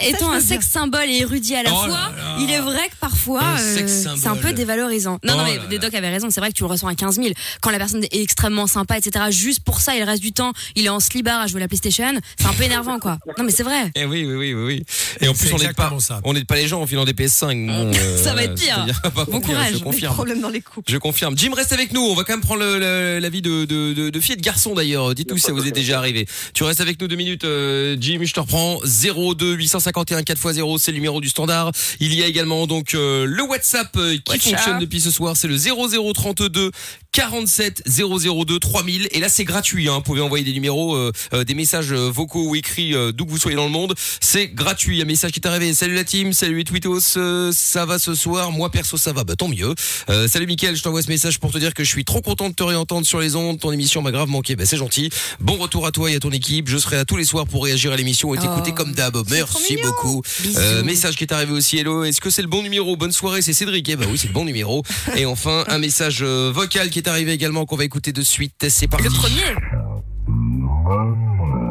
étant 0.00 0.32
un 0.32 0.40
sexe 0.40 0.66
symbole 0.68 1.08
et 1.08 1.18
érudit 1.18 1.54
à 1.54 1.62
la 1.62 1.70
Oh 1.72 1.76
fois, 1.76 1.88
là. 1.88 2.36
il 2.40 2.50
est 2.50 2.60
vrai 2.60 2.88
que 2.88 2.96
parfois, 3.00 3.42
euh, 3.60 3.86
c'est 3.86 4.26
un 4.28 4.36
peu 4.36 4.52
dévalorisant. 4.52 5.18
Non, 5.24 5.34
non, 5.36 5.42
Oh 5.42 5.44
mais 5.44 5.56
là 5.56 5.62
là. 5.62 5.68
Dedoc 5.68 5.94
avait 5.94 6.10
raison. 6.10 6.28
C'est 6.30 6.40
vrai 6.40 6.50
que 6.50 6.56
tu 6.56 6.62
le 6.62 6.68
ressens 6.68 6.88
à 6.88 6.94
15 6.94 7.16
000. 7.16 7.28
Quand 7.60 7.70
la 7.70 7.78
personne 7.78 8.04
est 8.04 8.20
extrêmement 8.22 8.66
sympa, 8.66 8.98
etc., 8.98 9.26
juste 9.30 9.60
pour 9.60 9.80
ça, 9.80 9.94
et 9.96 9.98
le 10.00 10.04
reste 10.04 10.22
du 10.22 10.32
temps, 10.32 10.52
il 10.74 10.86
est 10.86 10.88
en 10.90 11.00
slibard 11.00 11.40
à 11.42 11.46
jouer 11.46 11.58
à 11.60 11.64
la 11.64 11.68
PlayStation, 11.68 12.12
c'est 12.38 12.46
un 12.46 12.52
peu 12.52 12.64
énervant, 12.64 12.98
quoi. 12.98 13.18
Non, 13.38 13.44
mais 13.44 13.52
c'est 13.52 13.62
vrai. 13.62 13.90
Eh 13.94 14.04
oui, 14.04 14.24
oui, 14.24 14.34
oui, 14.34 14.54
oui, 14.54 14.64
oui. 14.64 14.84
Et 15.20 15.28
en 15.28 15.34
plus, 15.34 15.52
on 15.52 15.58
n'aide 15.58 15.74
pas, 15.74 15.92
ça. 16.00 16.20
on 16.24 16.32
les 16.32 16.44
gens 16.68 16.82
en 16.82 16.86
filant 16.86 17.04
des 17.04 17.12
PS5. 17.14 17.66
Bon, 17.66 17.92
euh, 17.94 18.22
Ça 18.22 18.34
va 18.34 18.44
être 18.44 18.54
pire. 18.54 18.84
Bon 19.30 19.40
courage. 19.40 19.74
Je 19.74 19.78
confirme. 19.78 20.14
Problème 20.14 20.40
dans 20.40 20.48
les 20.48 20.60
couples. 20.60 20.90
Je 20.90 20.96
confirme. 20.98 21.36
Jim, 21.36 21.50
reste 21.54 21.72
avec 21.72 21.92
nous. 21.92 22.00
On 22.02 22.14
va 22.14 22.24
quand 22.32 22.38
même 22.38 22.44
prendre 22.44 22.64
l'avis 23.18 23.42
de, 23.42 23.64
de, 23.66 23.92
de, 23.92 24.10
de 24.10 24.20
filles 24.20 24.34
et 24.34 24.36
de 24.36 24.42
garçons 24.42 24.74
d'ailleurs. 24.74 25.14
Dites-nous 25.14 25.36
si 25.36 25.44
ça 25.44 25.52
vous 25.52 25.66
est 25.66 25.72
déjà 25.72 25.98
arrivé. 25.98 26.26
Tu 26.54 26.62
restes 26.64 26.80
avec 26.80 27.00
nous 27.00 27.06
deux 27.08 27.16
minutes, 27.16 27.44
euh, 27.44 27.96
Jim. 28.00 28.20
Je 28.22 28.32
te 28.32 28.40
reprends. 28.40 28.80
02 28.84 29.52
851 29.54 30.20
4x0, 30.22 30.78
c'est 30.78 30.92
le 30.92 30.96
numéro 30.96 31.20
du 31.20 31.28
standard. 31.28 31.72
Il 32.00 32.14
y 32.14 32.22
a 32.22 32.26
également 32.26 32.66
donc 32.66 32.94
euh, 32.94 33.26
le 33.26 33.42
WhatsApp 33.42 33.94
euh, 33.96 34.16
qui 34.16 34.32
WhatsApp. 34.32 34.50
fonctionne 34.52 34.78
depuis 34.78 35.00
ce 35.00 35.10
soir. 35.10 35.36
C'est 35.36 35.48
le 35.48 35.56
0032 35.58 36.70
47 37.12 37.82
002 37.86 38.58
3000. 38.58 39.08
Et 39.12 39.20
là, 39.20 39.28
c'est 39.28 39.44
gratuit. 39.44 39.88
Hein. 39.88 39.96
Vous 39.96 40.00
pouvez 40.02 40.20
envoyer 40.22 40.44
des 40.44 40.52
numéros, 40.52 40.94
euh, 40.96 41.12
euh, 41.34 41.44
des 41.44 41.54
messages 41.54 41.92
euh, 41.92 42.08
vocaux 42.10 42.48
ou 42.48 42.54
écrits 42.56 42.94
euh, 42.94 43.12
d'où 43.12 43.26
que 43.26 43.30
vous 43.30 43.38
soyez 43.38 43.56
dans 43.56 43.64
le 43.66 43.70
monde. 43.70 43.94
C'est 44.20 44.48
gratuit. 44.48 45.02
Un 45.02 45.04
message 45.04 45.32
qui 45.32 45.40
est 45.40 45.46
arrivé. 45.46 45.74
Salut 45.74 45.94
la 45.94 46.04
team. 46.04 46.32
Salut 46.32 46.56
les 46.56 46.64
Twittos. 46.64 47.18
Euh, 47.18 47.52
ça 47.54 47.84
va 47.84 47.98
ce 47.98 48.14
soir. 48.14 48.50
Moi 48.50 48.70
perso, 48.70 48.96
ça 48.96 49.12
va. 49.12 49.24
Bah 49.24 49.36
tant 49.36 49.48
mieux. 49.48 49.74
Euh, 50.08 50.26
salut 50.26 50.46
Mickaël, 50.46 50.74
je 50.74 50.82
t'envoie 50.82 51.02
ce 51.02 51.08
message 51.08 51.38
pour 51.38 51.52
te 51.52 51.58
dire 51.58 51.74
que 51.74 51.84
je 51.84 51.88
suis 51.90 52.04
trop 52.04 52.22
content 52.22 52.48
de 52.48 52.54
te 52.54 52.62
réentendre 52.62 53.06
sur 53.06 53.20
les 53.20 53.36
ondes. 53.36 53.60
Ton 53.60 53.72
émission 53.72 54.00
m'a 54.00 54.10
grave 54.10 54.28
manqué. 54.28 54.56
Bah 54.56 54.64
c'est 54.64 54.78
gentil. 54.78 55.10
Bon 55.38 55.56
retour 55.56 55.86
à 55.86 55.92
toi 55.92 56.10
et 56.10 56.16
à 56.16 56.20
ton 56.20 56.30
équipe. 56.30 56.68
Je 56.68 56.78
serai 56.78 56.96
là 56.96 57.04
tous 57.04 57.16
les 57.18 57.24
soirs 57.26 57.46
pour 57.46 57.64
réagir 57.64 57.92
à 57.92 57.96
l'émission 57.96 58.34
et 58.34 58.38
t'écouter 58.38 58.70
Oh. 58.72 58.74
comme 58.74 58.92
d'hab. 58.94 59.16
Merci 59.30 59.76
beaucoup. 59.82 60.22
Euh, 60.56 60.82
message 60.82 61.16
qui 61.16 61.24
est 61.24 61.32
arrivé 61.32 61.52
aussi. 61.52 61.76
Hello. 61.78 62.04
Est-ce 62.04 62.20
que 62.22 62.30
c'est 62.30 62.42
le 62.42 62.48
bon 62.48 62.62
numéro? 62.62 62.96
Bonne 62.96 63.12
soirée. 63.12 63.42
C'est 63.42 63.52
Cédric. 63.52 63.86
Eh 63.90 63.96
bah 63.96 64.06
oui, 64.10 64.16
c'est 64.16 64.28
le 64.28 64.32
bon 64.32 64.44
numéro. 64.46 64.82
Et 65.16 65.26
enfin 65.26 65.64
un 65.68 65.78
message 65.78 66.22
vocal 66.22 66.88
qui 66.90 66.98
est 67.00 67.01
arrivé 67.08 67.32
également 67.32 67.64
qu'on 67.66 67.76
va 67.76 67.84
écouter 67.84 68.12
de 68.12 68.22
suite. 68.22 68.66
C'est 68.68 68.88
parti. 68.88 69.04
Le 69.04 69.10
premier. 69.10 69.54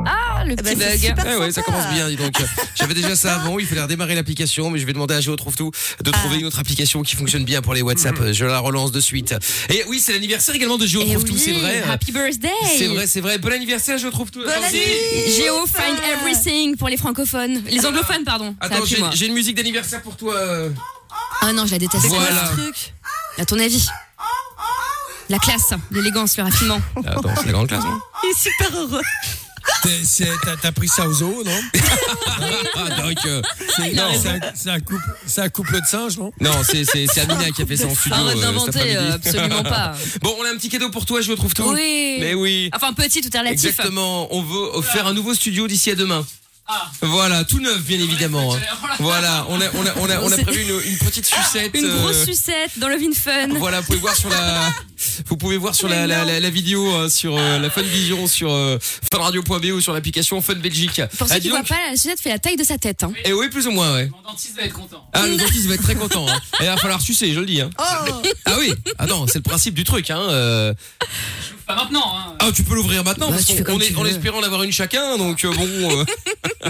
Ah, 0.06 0.44
le 0.46 0.54
Eh 0.54 0.56
petit 0.56 0.76
ben, 0.76 0.90
bug. 0.90 1.00
super 1.00 1.26
Eh 1.32 1.38
ouais, 1.38 1.52
ça 1.52 1.62
commence 1.62 1.88
bien, 1.94 2.08
dis 2.10 2.16
donc. 2.16 2.34
J'avais 2.76 2.94
déjà 2.94 3.16
ça 3.16 3.36
avant, 3.36 3.60
il 3.60 3.66
fallait 3.68 3.82
redémarrer 3.82 4.16
l'application, 4.16 4.70
mais 4.72 4.80
je 4.80 4.86
vais 4.86 4.94
demander 4.94 5.14
à 5.14 5.22
Géo 5.22 5.36
Trouve 5.36 5.56
Tout 5.56 5.72
de 6.04 6.12
trouver 6.12 6.36
Ah. 6.38 6.40
une 6.40 6.46
autre 6.48 6.60
application 6.60 7.04
qui 7.04 7.16
fonctionne 7.16 7.44
bien 7.44 7.62
pour 7.62 7.74
les 7.74 7.82
WhatsApp. 7.82 8.16
Je 8.32 8.46
la 8.46 8.60
relance 8.60 8.92
de 8.92 9.00
suite. 9.00 9.36
Et 9.70 9.84
oui, 9.88 10.00
c'est 10.00 10.14
l'anniversaire 10.14 10.56
également 10.56 10.78
de 10.78 10.86
Géo 10.88 11.02
Eh 11.06 11.12
Trouve 11.14 11.26
Tout, 11.26 11.34
oui, 11.34 11.40
c'est 11.40 11.52
vrai. 11.54 11.84
Happy 11.90 12.12
birthday. 12.12 12.50
C'est 12.78 12.88
vrai, 12.88 13.06
c'est 13.08 13.22
vrai. 13.22 13.38
Bon 13.38 13.52
anniversaire, 13.52 13.98
Géo 13.98 14.10
Trouve 14.12 14.32
Tout. 14.32 14.42
Année. 14.42 14.84
Géo 15.38 15.66
find 15.68 15.98
everything 16.18 16.76
pour 16.78 16.90
les 16.90 16.98
francophones. 16.98 17.62
Les 17.70 17.86
anglophones, 17.86 18.24
pardon. 18.24 18.56
Attends, 18.60 18.84
j'ai 19.14 19.28
une 19.28 19.34
musique 19.34 19.56
d'anniversaire 19.56 20.02
pour 20.02 20.16
toi. 20.18 20.36
Ah 21.42 21.54
non, 21.54 21.66
je 21.66 21.72
la 21.72 21.80
déteste. 21.80 22.06
Voilà. 22.08 22.48
Ce 22.48 22.54
truc? 22.62 22.94
À 23.38 23.46
ton 23.46 23.60
avis? 23.60 23.88
La 25.32 25.40
classe, 25.40 25.74
l'élégance, 25.92 26.38
le 26.38 26.44
raffinement. 26.44 26.80
Attends, 27.06 27.34
c'est 27.40 27.46
la 27.48 27.52
grande 27.54 27.68
classe, 27.70 27.84
non 27.84 28.00
Il 28.24 28.30
est 28.30 28.38
super 28.38 28.78
heureux. 28.78 29.02
T'es- 29.84 30.04
c'est- 30.04 30.28
T'as 30.44 30.58
t'as 30.58 30.72
pris 30.72 30.88
ça 30.88 31.08
au 31.08 31.14
zoo, 31.14 31.44
non? 31.46 31.60
Ah, 32.76 33.02
donc, 33.02 33.18
euh, 33.26 33.42
C'est 33.76 33.94
non, 33.94 34.04
c'est 34.22 34.30
un, 34.30 34.40
c'est 34.56 34.70
un 34.72 34.80
couple, 34.80 35.04
c'est 35.26 35.42
un 35.42 35.50
couple 35.50 35.80
de 35.80 35.86
singes, 35.86 36.18
non? 36.18 36.32
Non, 36.42 36.52
c'est 36.64 36.84
c'est 36.84 37.06
c'est 37.08 37.22
Amina 37.22 37.52
qui 37.52 37.62
a 37.62 37.66
fait 37.66 37.78
ça 37.78 37.86
en 37.86 37.94
studio. 37.96 38.18
Arrête 38.18 38.38
euh, 38.38 38.42
cet 38.42 38.42
d'inventer, 38.42 38.80
euh, 38.98 39.14
après-midi. 39.14 39.28
absolument 39.30 39.64
pas. 39.64 39.94
Bon, 40.22 40.36
on 40.40 40.44
a 40.46 40.50
un 40.50 40.56
petit 40.58 40.70
cadeau 40.70 40.90
pour 40.90 41.06
toi, 41.06 41.22
je 41.22 41.30
retrouve 41.32 41.54
tout. 41.54 41.64
Oui. 41.64 42.18
Mais 42.20 42.34
oui. 42.34 42.70
Enfin, 42.76 42.92
petit, 42.94 43.22
tout 43.22 43.30
est 43.36 43.40
relatif. 43.40 43.66
Exactement. 43.70 44.28
On 44.36 44.42
veut 44.42 44.82
faire 44.82 45.08
un 45.08 45.14
nouveau 45.14 45.34
studio 45.34 45.68
d'ici 45.68 45.92
à 45.92 45.96
demain. 45.96 46.26
Voilà, 47.02 47.44
tout 47.44 47.60
neuf, 47.60 47.82
bien 47.82 48.00
évidemment. 48.00 48.56
hein. 48.56 48.60
Voilà, 49.00 49.46
on 49.50 49.60
a, 49.60 49.66
on 49.74 49.86
a, 49.86 49.90
on 49.98 50.10
a, 50.10 50.20
on 50.22 50.32
a 50.32 50.36
C'est- 50.38 50.44
prévu 50.44 50.62
une, 50.62 50.92
une 50.92 50.98
petite 51.00 51.26
sucette. 51.36 51.72
Une 51.76 51.90
grosse 51.98 52.16
euh, 52.22 52.26
sucette 52.26 52.72
dans 52.78 52.88
le 52.88 52.96
Vin 52.98 53.14
Fun. 53.14 53.50
Voilà, 53.60 53.82
vous 53.82 53.88
pouvez 53.88 54.00
voir 54.00 54.16
sur 54.16 54.30
la, 54.30 54.72
vous 55.28 55.38
pouvez 55.38 55.58
voir 55.58 55.76
sur 55.76 55.88
la, 55.88 56.08
la, 56.08 56.26
la, 56.26 56.40
la 56.40 56.50
vidéo 56.50 56.86
euh, 56.94 57.10
sur 57.10 57.38
euh, 57.38 57.60
la 57.60 57.70
Fun 57.70 57.82
Vision 57.82 58.28
sur 58.28 58.52
euh, 58.52 58.78
funradio.be 59.12 59.66
ou 59.74 59.82
sur 59.82 59.94
l'application 59.94 60.42
Fun 60.42 60.56
Belgique. 60.56 61.02
Pour 61.18 61.28
ceux 61.28 61.34
Ah, 61.34 61.36
qui 61.36 61.42
dis 61.44 61.50
voient 61.50 61.64
pas, 61.64 61.76
la 61.90 61.98
sucette 61.98 62.20
fait 62.20 62.30
la 62.30 62.40
taille 62.40 62.56
de 62.58 62.64
sa 62.64 62.78
tête. 62.78 63.04
Hein. 63.04 63.14
Eh 63.26 63.34
oui, 63.34 63.50
plus 63.50 63.68
ou 63.68 63.72
moins, 63.72 63.94
ouais. 63.96 64.10
Mon 64.10 64.22
dentiste 64.30 64.56
va 64.56 64.64
être 64.64 64.74
content. 64.74 65.06
Ah, 65.14 65.28
le 65.28 65.38
dentiste 65.38 65.66
va 65.68 65.76
être 65.76 65.84
très 65.84 65.96
content. 65.96 66.28
Hein. 66.28 66.40
Et 66.60 66.64
il 66.64 66.68
va 66.68 66.78
falloir 66.78 67.02
sucer, 67.02 67.34
je 67.34 67.40
le 67.40 67.46
dis. 67.46 67.62
Hein. 67.62 67.70
Oh 67.80 68.22
Ah 68.46 68.56
oui. 68.60 68.74
Attends, 68.98 69.26
c'est 69.28 69.40
le 69.40 69.44
principe 69.44 69.74
du 69.74 69.84
truc. 69.84 70.10
Hein. 70.10 70.22
euh. 70.30 70.74
Pas 71.68 71.76
maintenant, 71.76 72.14
hein. 72.18 72.36
Ah, 72.40 72.50
tu 72.54 72.64
peux 72.64 72.76
l'ouvrir 72.76 73.04
maintenant 73.04 73.30
Bah, 73.30 73.36
parce 73.36 73.62
qu'on 73.64 73.80
est 73.80 73.96
en 73.96 74.06
espérant 74.06 74.40
en 74.40 74.44
avoir 74.44 74.64
une 74.64 74.72
chacun. 74.72 75.18
Donc 75.18 75.44
euh, 75.46 75.54
bon. 75.54 76.06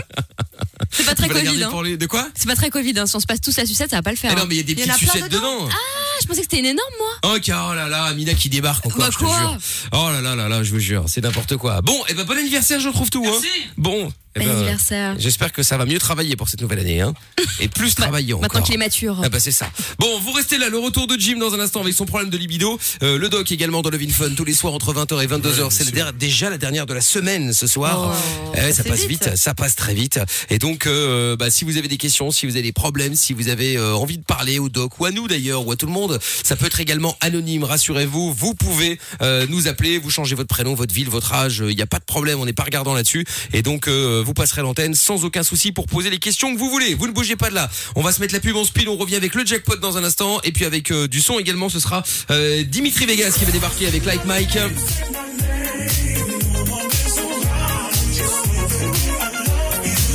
euh, 1.02 1.06
C'est 1.10 1.16
pas 1.16 1.16
très 1.16 1.28
Covid. 1.30 1.44
garder 1.44 1.64
Hein. 1.64 1.70
pour 1.70 1.84
les- 1.84 1.98
De 1.98 2.06
quoi? 2.08 2.28
C'est 2.36 2.48
pas 2.48 2.56
très 2.56 2.70
Covid. 2.70 2.94
Hein. 2.98 3.06
Si 3.06 3.16
on 3.16 3.20
se 3.20 3.26
passe 3.26 3.42
tous 3.42 3.56
la 3.58 3.66
sucette, 3.66 3.90
ça 3.90 3.98
va 3.98 4.02
pas 4.02 4.12
le 4.12 4.18
faire. 4.18 4.32
Eh 4.34 4.36
non, 4.36 4.44
hein. 4.44 4.46
mais 4.48 4.56
il 4.56 4.58
y 4.58 4.62
a 4.62 4.64
des 4.64 4.76
petites 4.76 4.94
sucettes 4.96 5.30
dedans. 5.30 5.40
dedans. 5.66 5.70
Ah, 5.72 5.76
je 6.22 6.28
pensais 6.28 6.40
que 6.42 6.46
c'était 6.46 6.60
une 6.60 6.66
énorme, 6.66 6.94
moi. 7.00 7.34
Oh, 7.36 7.38
car, 7.42 7.70
oh 7.72 7.74
là 7.76 7.88
là, 7.90 8.04
Amina 8.06 8.34
qui 8.34 8.50
débarque 8.50 8.86
encore, 8.86 9.00
Bah, 9.00 9.10
je 9.12 9.18
te 9.18 9.24
jure. 9.26 9.58
Oh 9.94 10.10
là 10.12 10.22
là 10.22 10.36
là 10.36 10.48
là, 10.50 10.64
je 10.64 10.72
vous 10.72 10.80
jure, 10.80 11.06
c'est 11.08 11.22
n'importe 11.22 11.58
quoi. 11.58 11.82
Bon, 11.82 11.98
et 12.10 12.14
ben 12.14 12.24
bon 12.26 12.38
anniversaire, 12.38 12.80
je 12.80 12.88
retrouve 12.88 13.10
tout. 13.10 13.24
Hein. 13.26 13.32
Merci. 13.32 13.48
Bon, 13.78 14.10
eh 14.10 14.14
Bon 14.36 14.46
ben, 14.46 14.50
anniversaire. 14.50 15.16
J'espère 15.20 15.52
que 15.52 15.62
ça 15.62 15.76
va 15.78 15.86
mieux 15.86 16.00
travailler 16.00 16.36
pour 16.38 16.48
cette 16.48 16.62
nouvelle 16.62 16.80
année, 16.80 17.02
hein. 17.02 17.14
Et 17.60 17.68
plus 17.68 17.96
travailler 17.96 18.34
encore. 18.34 18.44
Maintenant 18.44 18.62
qu'il 18.62 18.76
est 18.76 18.78
mature. 18.78 19.20
Ah 19.24 19.30
bah 19.30 19.40
c'est 19.42 19.52
ça. 19.52 19.70
Bon, 20.00 20.20
vous 20.20 20.32
restez 20.32 20.58
là, 20.58 20.70
le 20.70 20.78
retour 20.78 21.06
de 21.08 21.18
Jim 21.20 21.38
dans 21.38 21.54
un 21.54 21.60
instant 21.60 21.82
avec 21.82 21.94
son 21.94 22.06
problème 22.06 22.30
de 22.30 22.38
libido. 22.38 22.80
Euh, 23.04 23.18
le 23.18 23.28
doc 23.30 23.52
également 23.52 23.82
dans 23.82 23.90
le 23.90 24.00
Fun 24.10 24.30
tous 24.36 24.46
les 24.46 24.54
soirs 24.54 24.74
entre 24.74 24.94
20h 24.94 25.22
et 25.24 25.28
22h. 25.28 25.70
c'est 25.70 25.84
le 25.86 25.92
der- 25.92 26.14
déjà 26.14 26.50
la 26.50 26.58
dernière 26.58 26.86
de 26.86 26.94
la 26.94 27.02
semaine 27.02 27.52
ce 27.54 27.68
soir. 27.68 28.14
Oh, 28.16 28.52
Eh, 28.56 28.72
ça 28.72 28.84
c'est 28.84 28.90
passe 28.90 29.02
vite. 29.06 29.26
vite. 29.26 29.38
ça 29.38 29.54
passe 29.54 29.76
très 29.76 29.94
vite. 29.94 30.20
Et 30.50 30.58
donc, 30.60 30.88
euh, 30.88 31.36
bah, 31.36 31.50
si 31.50 31.66
vous 31.66 31.78
avez 31.78 31.88
des 31.88 31.98
questions, 31.98 32.32
si 32.32 32.46
vous 32.46 32.54
avez 32.54 32.62
des 32.64 32.72
problèmes, 32.72 33.16
si 33.16 33.34
vous 33.34 33.50
avez 33.50 33.78
euh, 33.78 33.94
envie 33.96 34.18
de 34.18 34.24
parler 34.24 34.60
au 34.60 34.70
doc 34.70 35.00
ou 35.00 35.06
à 35.06 35.12
nous 35.12 35.28
d'ailleurs 35.28 35.68
ou 35.68 35.72
à 35.72 35.76
tout 35.76 35.86
le 35.88 35.92
monde, 35.92 36.20
ça 36.44 36.56
peut 36.56 36.66
être 36.68 36.80
également 36.80 37.16
anonyme. 37.22 37.64
Rassurez-vous, 37.64 38.34
vous 38.34 38.56
pouvez 38.56 38.98
euh, 39.22 39.46
nous 39.50 39.68
appeler, 39.68 39.98
vous 40.00 40.10
changez 40.10 40.36
votre 40.36 40.50
prénom, 40.50 40.74
votre 40.74 40.94
ville, 40.94 41.10
votre 41.10 41.34
âge. 41.34 41.64
Il 41.68 41.76
n'y 41.76 41.82
a 41.82 41.88
pas 41.88 42.00
de 42.00 42.06
problème, 42.06 42.40
on 42.40 42.46
n'est 42.46 42.54
pas 42.54 42.64
regardant 42.64 42.94
là-dessus. 42.94 43.26
Et 43.54 43.62
donc, 43.62 43.88
euh, 43.88 44.21
vous 44.22 44.34
passerez 44.34 44.62
l'antenne 44.62 44.96
sans 44.96 45.26
aucun 45.26 45.44
souci 45.44 45.72
pour 45.72 45.86
poser 45.86 46.10
les 46.10 46.20
questions 46.20 46.54
que 46.54 46.60
vous 46.60 46.70
voulez. 46.70 46.94
Vous 46.94 47.08
ne 47.08 47.12
bougez 47.12 47.36
pas 47.36 47.50
de 47.50 47.56
là. 47.56 47.70
On 47.96 48.02
va 48.02 48.12
se 48.12 48.22
mettre 48.22 48.34
la 48.34 48.40
pub 48.40 48.56
en 48.56 48.64
speed. 48.64 48.88
On 48.88 48.98
revient 48.98 49.16
avec 49.16 49.36
le 49.36 49.46
jackpot 49.46 49.76
dans 49.78 49.98
un 49.98 50.04
instant 50.04 50.40
et 50.44 50.52
puis 50.52 50.66
avec 50.66 50.92
euh, 50.92 51.08
du 51.08 51.22
son 51.22 51.40
également. 51.40 51.70
Ce 51.70 51.80
sera 51.80 52.04
euh, 52.30 52.64
Dimitri 52.64 53.06
Vegas 53.06 53.36
qui 53.38 53.46
va 53.46 53.52
débarquer 53.52 53.88
avec 53.88 54.06
Like 54.06 54.26
Mike. 54.26 54.58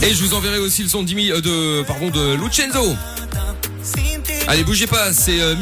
Et 0.02 0.14
je 0.14 0.22
vous 0.22 0.34
enverrai 0.34 0.58
aussi 0.58 0.82
le 0.82 0.88
son 0.88 1.02
de, 1.02 1.32
euh, 1.32 1.40
de 1.40 1.82
pardon 1.86 2.10
de 2.10 2.34
Lucenzo. 2.34 2.94
Allez, 4.48 4.62
bougez 4.62 4.86
pas, 4.86 5.12
c'est 5.12 5.40
euh, 5.40 5.56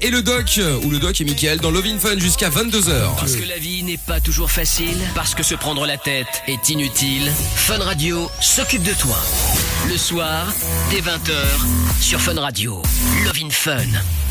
et 0.00 0.10
le 0.10 0.22
doc, 0.22 0.58
ou 0.82 0.90
le 0.90 0.98
doc 0.98 1.20
et 1.20 1.24
Mickaël 1.24 1.60
dans 1.60 1.70
Love 1.70 1.86
in 1.86 1.98
Fun 1.98 2.18
jusqu'à 2.18 2.48
22h. 2.48 3.16
Parce 3.18 3.36
que 3.36 3.46
la 3.46 3.58
vie 3.58 3.82
n'est 3.82 3.98
pas 3.98 4.20
toujours 4.20 4.50
facile, 4.50 4.96
parce 5.14 5.34
que 5.34 5.42
se 5.42 5.54
prendre 5.54 5.86
la 5.86 5.98
tête 5.98 6.42
est 6.46 6.70
inutile, 6.70 7.30
Fun 7.56 7.78
Radio 7.78 8.30
s'occupe 8.40 8.82
de 8.82 8.94
toi. 8.94 9.16
Le 9.88 9.96
soir, 9.96 10.52
dès 10.90 11.00
20h, 11.00 12.00
sur 12.00 12.20
Fun 12.20 12.40
Radio. 12.40 12.80
Love 13.24 13.38
in 13.44 13.50
Fun. 13.50 14.29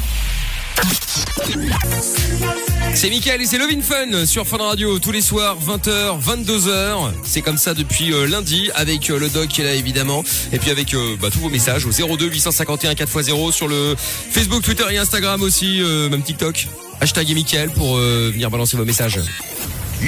C'est 2.95 3.09
Mickaël 3.09 3.41
et 3.41 3.45
c'est 3.45 3.57
Love 3.57 3.69
in 3.71 3.81
Fun 3.81 4.25
sur 4.25 4.45
Fun 4.45 4.57
Radio 4.57 4.99
tous 4.99 5.11
les 5.11 5.21
soirs 5.21 5.57
20h 5.65 6.21
22h 6.21 7.11
c'est 7.23 7.41
comme 7.41 7.57
ça 7.57 7.73
depuis 7.73 8.11
euh, 8.11 8.25
lundi 8.25 8.71
avec 8.73 9.09
euh, 9.09 9.19
le 9.19 9.29
doc 9.29 9.47
qui 9.47 9.61
est 9.61 9.63
là 9.63 9.73
évidemment. 9.73 10.23
Et 10.51 10.59
puis 10.59 10.71
avec 10.71 10.93
euh, 10.93 11.15
bah, 11.21 11.29
tous 11.31 11.39
vos 11.39 11.49
messages 11.49 11.85
au 11.85 11.91
02 11.91 12.25
851 12.25 12.93
4x0 12.93 13.51
sur 13.51 13.67
le 13.67 13.95
Facebook 13.97 14.63
Twitter 14.63 14.85
et 14.91 14.97
Instagram 14.97 15.41
aussi 15.41 15.81
même 16.09 16.23
TikTok. 16.23 16.67
Hashtag 17.01 17.29
Mickaël 17.33 17.69
pour 17.69 17.95
venir 17.97 18.49
balancer 18.49 18.75
vos 18.75 18.85
messages. 18.85 19.19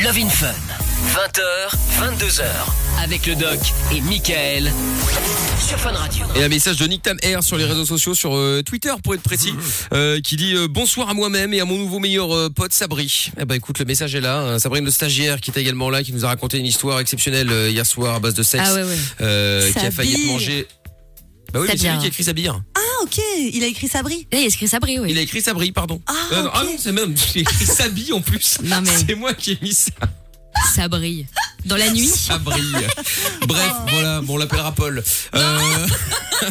Love 0.04 0.18
in 0.18 0.30
Fun. 0.30 0.81
20h, 1.10 1.74
22h. 2.00 2.44
Avec 3.04 3.26
le 3.26 3.36
doc 3.36 3.60
et 3.92 4.00
Michael. 4.02 4.72
Sur 5.68 5.78
Fun 5.80 5.92
Radio. 5.92 6.24
Et 6.36 6.44
un 6.44 6.48
message 6.48 6.78
de 6.78 6.86
Nick 6.86 7.02
Tam 7.02 7.18
Air 7.24 7.44
sur 7.44 7.58
les 7.58 7.66
réseaux 7.66 7.86
sociaux, 7.86 8.14
sur 8.14 8.36
euh, 8.36 8.62
Twitter 8.64 8.94
pour 9.04 9.16
être 9.16 9.22
précis, 9.24 9.54
euh, 9.94 10.22
qui 10.22 10.36
dit 10.38 10.54
euh, 10.56 10.68
bonsoir 10.70 11.10
à 11.10 11.14
moi-même 11.14 11.54
et 11.54 11.60
à 11.60 11.66
mon 11.66 11.78
nouveau 11.78 12.00
meilleur 12.00 12.34
euh, 12.34 12.50
pote 12.50 12.72
Sabri. 12.72 13.32
Eh 13.40 13.46
ben 13.46 13.56
écoute, 13.56 13.80
le 13.80 13.86
message 13.86 14.14
est 14.16 14.22
là. 14.22 14.40
hein. 14.42 14.60
Sabrine 14.60 14.86
le 14.86 14.92
stagiaire 14.92 15.42
qui 15.42 15.50
était 15.50 15.62
également 15.62 15.90
là, 15.90 16.04
qui 16.04 16.14
nous 16.14 16.24
a 16.24 16.30
raconté 16.30 16.60
une 16.60 16.66
histoire 16.68 17.00
exceptionnelle 17.00 17.50
euh, 17.52 17.70
hier 17.70 17.86
soir 17.86 18.16
à 18.16 18.20
base 18.20 18.36
de 18.36 18.44
sexe, 18.44 18.64
Ah 18.68 18.74
ouais, 18.76 18.84
ouais. 18.84 18.98
euh, 19.22 19.72
qui 19.72 19.80
a 19.80 19.92
failli 19.92 20.12
être 20.14 20.18
Sabir. 20.20 20.32
mangé. 20.34 20.68
Bah 21.52 21.60
oui, 21.62 21.68
mais 21.68 21.72
c'est 21.74 21.78
Sabir. 21.80 21.94
lui 21.94 22.00
qui 22.00 22.06
a 22.06 22.10
écrit 22.10 22.24
Sabir. 22.24 22.62
Ah, 22.76 23.04
ok, 23.04 23.18
il 23.54 23.64
a 23.64 23.68
écrit 23.68 23.88
Sabri. 23.88 24.28
Là, 24.32 24.40
il 24.40 24.44
a 24.44 24.48
écrit 24.48 24.68
Sabri, 24.68 25.00
oui. 25.00 25.08
Il 25.12 25.18
a 25.18 25.22
écrit 25.22 25.42
Sabri, 25.42 25.72
pardon. 25.72 26.00
Ah, 26.08 26.14
Euh, 26.32 26.42
non, 26.44 26.48
ok. 26.48 26.52
ah 26.56 26.64
non, 26.64 26.76
c'est 26.80 26.92
même, 26.92 27.16
j'ai 27.34 27.40
écrit 27.42 27.66
Sabi 27.66 28.14
en 28.14 28.22
plus. 28.22 28.60
Non, 28.64 28.82
mais- 28.82 28.92
C'est 29.08 29.16
moi 29.16 29.34
qui 29.34 29.52
ai 29.54 29.60
mis 29.62 29.74
ça. 29.74 29.92
Sabri. 30.74 31.26
Dans 31.66 31.78
la 31.78 31.92
nuit. 31.92 32.08
Sabri. 32.08 32.62
Bref, 33.48 33.72
voilà, 33.90 34.22
bon, 34.22 34.34
on 34.34 34.38
l'appellera 34.38 34.72
Paul. 34.72 35.04
Euh... 35.36 35.88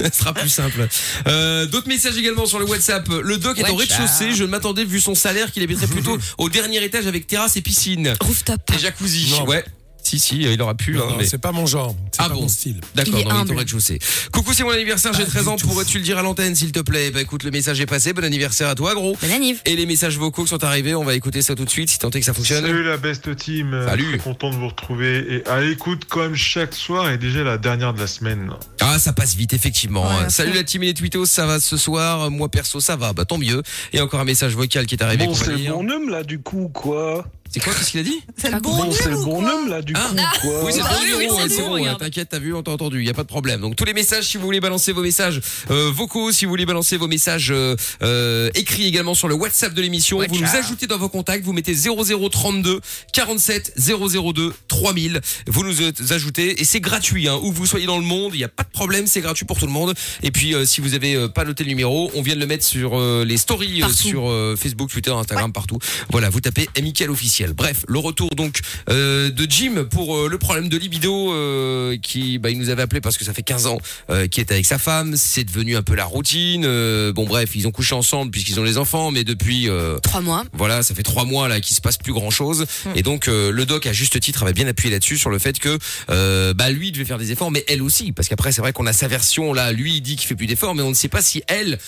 Ce 0.00 0.18
sera 0.18 0.32
plus 0.32 0.48
simple. 0.48 0.86
Euh, 1.26 1.66
D'autres 1.66 1.88
messages 1.88 2.16
également 2.16 2.46
sur 2.46 2.58
le 2.60 2.66
WhatsApp. 2.66 3.08
Le 3.08 3.36
doc 3.36 3.58
est 3.58 3.68
au 3.68 3.76
WhatsApp. 3.76 3.98
rez-de-chaussée. 4.00 4.32
Je 4.32 4.44
m'attendais, 4.44 4.84
vu 4.84 5.00
son 5.00 5.14
salaire, 5.16 5.50
qu'il 5.50 5.62
habiterait 5.62 5.88
plutôt 5.88 6.16
au 6.38 6.48
dernier 6.48 6.82
étage 6.84 7.06
avec 7.06 7.26
terrasse 7.26 7.56
et 7.56 7.62
piscine. 7.62 8.14
Rooftop. 8.20 8.60
Et 8.74 8.78
jacuzzi. 8.78 9.30
Non. 9.32 9.44
Ouais. 9.46 9.64
Si, 10.02 10.18
si, 10.18 10.40
il 10.40 10.62
aura 10.62 10.74
pu. 10.74 10.92
Non, 10.94 11.02
hein, 11.04 11.06
non, 11.10 11.16
mais- 11.18 11.26
C'est 11.26 11.38
pas 11.38 11.52
mon 11.52 11.66
genre. 11.66 11.94
C'est 12.12 12.22
Ah 12.22 12.28
pas 12.28 12.34
bon. 12.34 12.42
mon 12.42 12.48
style. 12.48 12.80
D'accord, 12.94 13.30
humble. 13.30 13.52
au 13.52 13.56
rez-de-chaussée. 13.58 13.98
Coucou, 14.32 14.52
c'est 14.54 14.62
mon 14.64 14.70
anniversaire, 14.70 15.12
j'ai 15.12 15.24
Pas 15.24 15.30
13 15.30 15.42
du 15.44 15.48
ans. 15.50 15.56
Pourrais-tu 15.56 15.98
le 15.98 16.04
dire 16.04 16.16
à 16.18 16.22
l'antenne, 16.22 16.54
s'il 16.54 16.72
te 16.72 16.80
plaît? 16.80 17.10
Bah 17.10 17.20
écoute, 17.20 17.42
le 17.44 17.50
message 17.50 17.78
est 17.80 17.86
passé. 17.86 18.12
Bon 18.14 18.24
anniversaire 18.24 18.68
à 18.68 18.74
toi, 18.74 18.94
gros. 18.94 19.16
Bonne 19.20 19.30
anniv. 19.32 19.60
Et 19.66 19.76
les 19.76 19.84
messages 19.84 20.16
vocaux 20.16 20.44
qui 20.44 20.48
sont 20.48 20.64
arrivés, 20.64 20.94
on 20.94 21.04
va 21.04 21.14
écouter 21.14 21.42
ça 21.42 21.54
tout 21.54 21.64
de 21.66 21.70
suite, 21.70 21.90
si 21.90 21.98
tant 21.98 22.08
est 22.10 22.20
que 22.20 22.24
ça 22.26 22.32
fonctionne. 22.32 22.64
Salut 22.64 22.84
la 22.84 22.96
best 22.96 23.36
team, 23.36 23.74
Euh, 23.74 23.86
Salut. 23.86 24.04
très 24.08 24.18
content 24.18 24.50
de 24.50 24.54
vous 24.56 24.68
retrouver 24.68 25.26
et 25.34 25.46
à 25.46 25.60
l'écoute 25.60 26.06
comme 26.06 26.34
chaque 26.34 26.74
soir 26.74 27.10
et 27.10 27.18
déjà 27.18 27.42
la 27.44 27.58
dernière 27.58 27.92
de 27.92 28.00
la 28.00 28.06
semaine. 28.06 28.50
Ah, 28.80 28.98
ça 28.98 29.12
passe 29.12 29.34
vite, 29.34 29.52
effectivement. 29.52 30.08
Ouais, 30.08 30.24
à 30.24 30.30
Salut 30.30 30.52
la 30.54 30.64
team 30.64 30.82
et 30.84 30.86
les 30.86 30.94
tweetos, 30.94 31.26
ça 31.26 31.44
va 31.44 31.60
ce 31.60 31.76
soir? 31.76 32.30
Moi, 32.30 32.48
perso, 32.48 32.80
ça 32.80 32.96
va. 32.96 33.12
Bah, 33.12 33.24
tant 33.26 33.36
mieux. 33.38 33.62
Et 33.92 34.00
encore 34.00 34.20
un 34.20 34.24
message 34.24 34.54
vocal 34.54 34.86
qui 34.86 34.94
est 34.94 35.02
arrivé. 35.02 35.26
Bon, 35.26 35.34
c'est 35.34 35.48
le 35.48 35.56
lire. 35.56 35.74
bonhomme 35.76 36.08
là 36.08 36.22
du 36.22 36.38
coup 36.40 36.70
quoi? 36.72 37.26
C'est 37.50 37.60
quoi, 37.60 37.72
qu'est-ce 37.74 37.90
qu'il 37.90 38.00
a 38.00 38.02
dit 38.02 38.20
C'est 38.36 38.50
le 38.50 38.56
Ah, 38.56 38.60
bon 38.60 38.76
Bon, 38.76 38.92
c'est 38.92 39.08
le 39.08 39.16
bonhomme 39.16 39.68
là 39.68 39.80
du 39.82 39.94
Ah. 39.96 40.08
coup 40.10 40.48
quoi 40.48 40.64
Oui, 40.64 40.72
c'est 40.74 40.80
Ah 40.84 40.88
bon, 40.90 40.96
oui, 41.00 41.06
oui, 41.16 41.26
numéro, 41.28 41.48
c'est 41.48 41.62
bon. 41.62 41.94
T'inquiète, 41.98 42.28
t'as 42.30 42.38
vu, 42.38 42.52
on 42.54 42.62
t'a 42.62 42.70
entendu. 42.72 43.02
Y 43.02 43.08
a 43.10 43.14
pas 43.14 43.22
de 43.22 43.28
problème. 43.28 43.60
Donc 43.62 43.74
tous 43.74 43.84
les 43.84 43.94
messages, 43.94 44.26
si 44.26 44.36
vous 44.36 44.44
voulez 44.44 44.60
balancer 44.60 44.92
vos 44.92 45.02
messages 45.02 45.40
euh, 45.70 45.90
vocaux, 45.90 46.30
si 46.30 46.44
vous 46.44 46.50
voulez 46.50 46.66
balancer 46.66 46.96
vos 46.98 47.06
messages 47.08 47.50
euh, 47.50 47.74
euh, 48.02 48.50
écrits 48.54 48.84
également 48.86 49.14
sur 49.14 49.28
le 49.28 49.34
WhatsApp 49.34 49.72
de 49.74 49.80
l'émission, 49.82 50.18
vous 50.18 50.38
nous 50.40 50.56
ajoutez 50.56 50.86
dans 50.86 50.98
vos 50.98 51.08
contacts, 51.08 51.44
vous 51.44 51.52
mettez 51.54 51.74
0032 51.74 52.80
47 53.12 53.74
002 53.78 54.52
3000. 54.68 55.20
Vous 55.46 55.64
nous 55.64 55.80
euh, 55.82 55.92
ajoutez 56.10 56.60
et 56.60 56.64
c'est 56.64 56.80
gratuit. 56.80 57.28
Hein, 57.28 57.38
où 57.42 57.50
vous 57.50 57.66
soyez 57.66 57.86
dans 57.86 57.98
le 57.98 58.04
monde, 58.04 58.32
il 58.34 58.40
y 58.40 58.44
a 58.44 58.48
pas 58.48 58.62
de 58.64 58.70
problème, 58.70 59.06
c'est 59.06 59.20
gratuit 59.22 59.46
pour 59.46 59.58
tout 59.58 59.66
le 59.66 59.72
monde. 59.72 59.94
Et 60.22 60.30
puis 60.30 60.54
euh, 60.54 60.64
si 60.66 60.80
vous 60.80 60.94
avez 60.94 61.14
euh, 61.14 61.28
pas 61.28 61.44
noté 61.44 61.64
le 61.64 61.68
numéro, 61.70 62.10
on 62.14 62.22
vient 62.22 62.34
de 62.34 62.40
le 62.40 62.46
mettre 62.46 62.64
sur 62.64 62.98
euh, 63.00 63.24
les 63.24 63.36
stories 63.38 63.82
euh, 63.82 63.88
sur 63.88 64.28
euh, 64.28 64.54
Facebook, 64.60 64.90
Twitter, 64.90 65.10
Instagram, 65.12 65.52
partout. 65.52 65.78
Voilà, 66.10 66.28
vous 66.28 66.40
tapez 66.40 66.68
Amical 66.76 67.10
officiel. 67.10 67.37
Bref, 67.46 67.84
le 67.88 67.98
retour 67.98 68.30
donc 68.36 68.60
euh, 68.90 69.30
de 69.30 69.46
Jim 69.48 69.86
pour 69.90 70.16
euh, 70.16 70.28
le 70.28 70.38
problème 70.38 70.68
de 70.68 70.76
libido 70.76 71.32
euh, 71.32 71.96
qui 72.02 72.38
bah, 72.38 72.50
il 72.50 72.58
nous 72.58 72.70
avait 72.70 72.82
appelé 72.82 73.00
parce 73.00 73.16
que 73.16 73.24
ça 73.24 73.32
fait 73.32 73.42
15 73.42 73.66
ans 73.66 73.78
euh, 74.10 74.26
qu'il 74.26 74.40
est 74.40 74.50
avec 74.52 74.66
sa 74.66 74.78
femme, 74.78 75.14
c'est 75.16 75.44
devenu 75.44 75.76
un 75.76 75.82
peu 75.82 75.94
la 75.94 76.04
routine. 76.04 76.62
bon 77.12 77.26
bref, 77.26 77.50
ils 77.54 77.66
ont 77.66 77.70
couché 77.70 77.94
ensemble 77.94 78.30
puisqu'ils 78.30 78.58
ont 78.60 78.64
les 78.64 78.78
enfants, 78.78 79.10
mais 79.10 79.24
depuis 79.24 79.68
Trois 80.02 80.20
mois. 80.20 80.44
voilà, 80.52 80.82
ça 80.82 80.94
fait 80.94 81.02
trois 81.02 81.24
mois 81.24 81.48
là 81.48 81.60
qu'il 81.60 81.74
se 81.76 81.80
passe 81.80 81.96
plus 81.96 82.12
grand 82.12 82.30
chose. 82.30 82.66
Et 82.94 83.02
donc 83.02 83.26
le 83.26 83.64
doc 83.64 83.86
à 83.86 83.92
juste 83.92 84.18
titre 84.20 84.42
avait 84.42 84.52
bien 84.52 84.66
appuyé 84.66 84.92
là-dessus 84.92 85.18
sur 85.18 85.30
le 85.30 85.38
fait 85.38 85.58
que 85.58 85.78
bah 86.52 86.70
lui 86.70 86.92
devait 86.92 87.04
faire 87.04 87.18
des 87.18 87.32
efforts, 87.32 87.50
mais 87.50 87.64
elle 87.68 87.82
aussi, 87.82 88.12
parce 88.12 88.28
qu'après 88.28 88.52
c'est 88.52 88.60
vrai 88.60 88.72
qu'on 88.72 88.86
a 88.86 88.92
sa 88.92 89.08
version 89.08 89.52
là. 89.52 89.72
Lui 89.72 89.96
il 89.96 90.00
dit 90.00 90.16
qu'il 90.16 90.26
fait 90.26 90.34
plus 90.34 90.46
d'efforts, 90.46 90.74
mais 90.74 90.82
on 90.82 90.90
ne 90.90 90.94
sait 90.94 91.08
pas 91.08 91.22
si 91.22 91.42
elle 91.46 91.78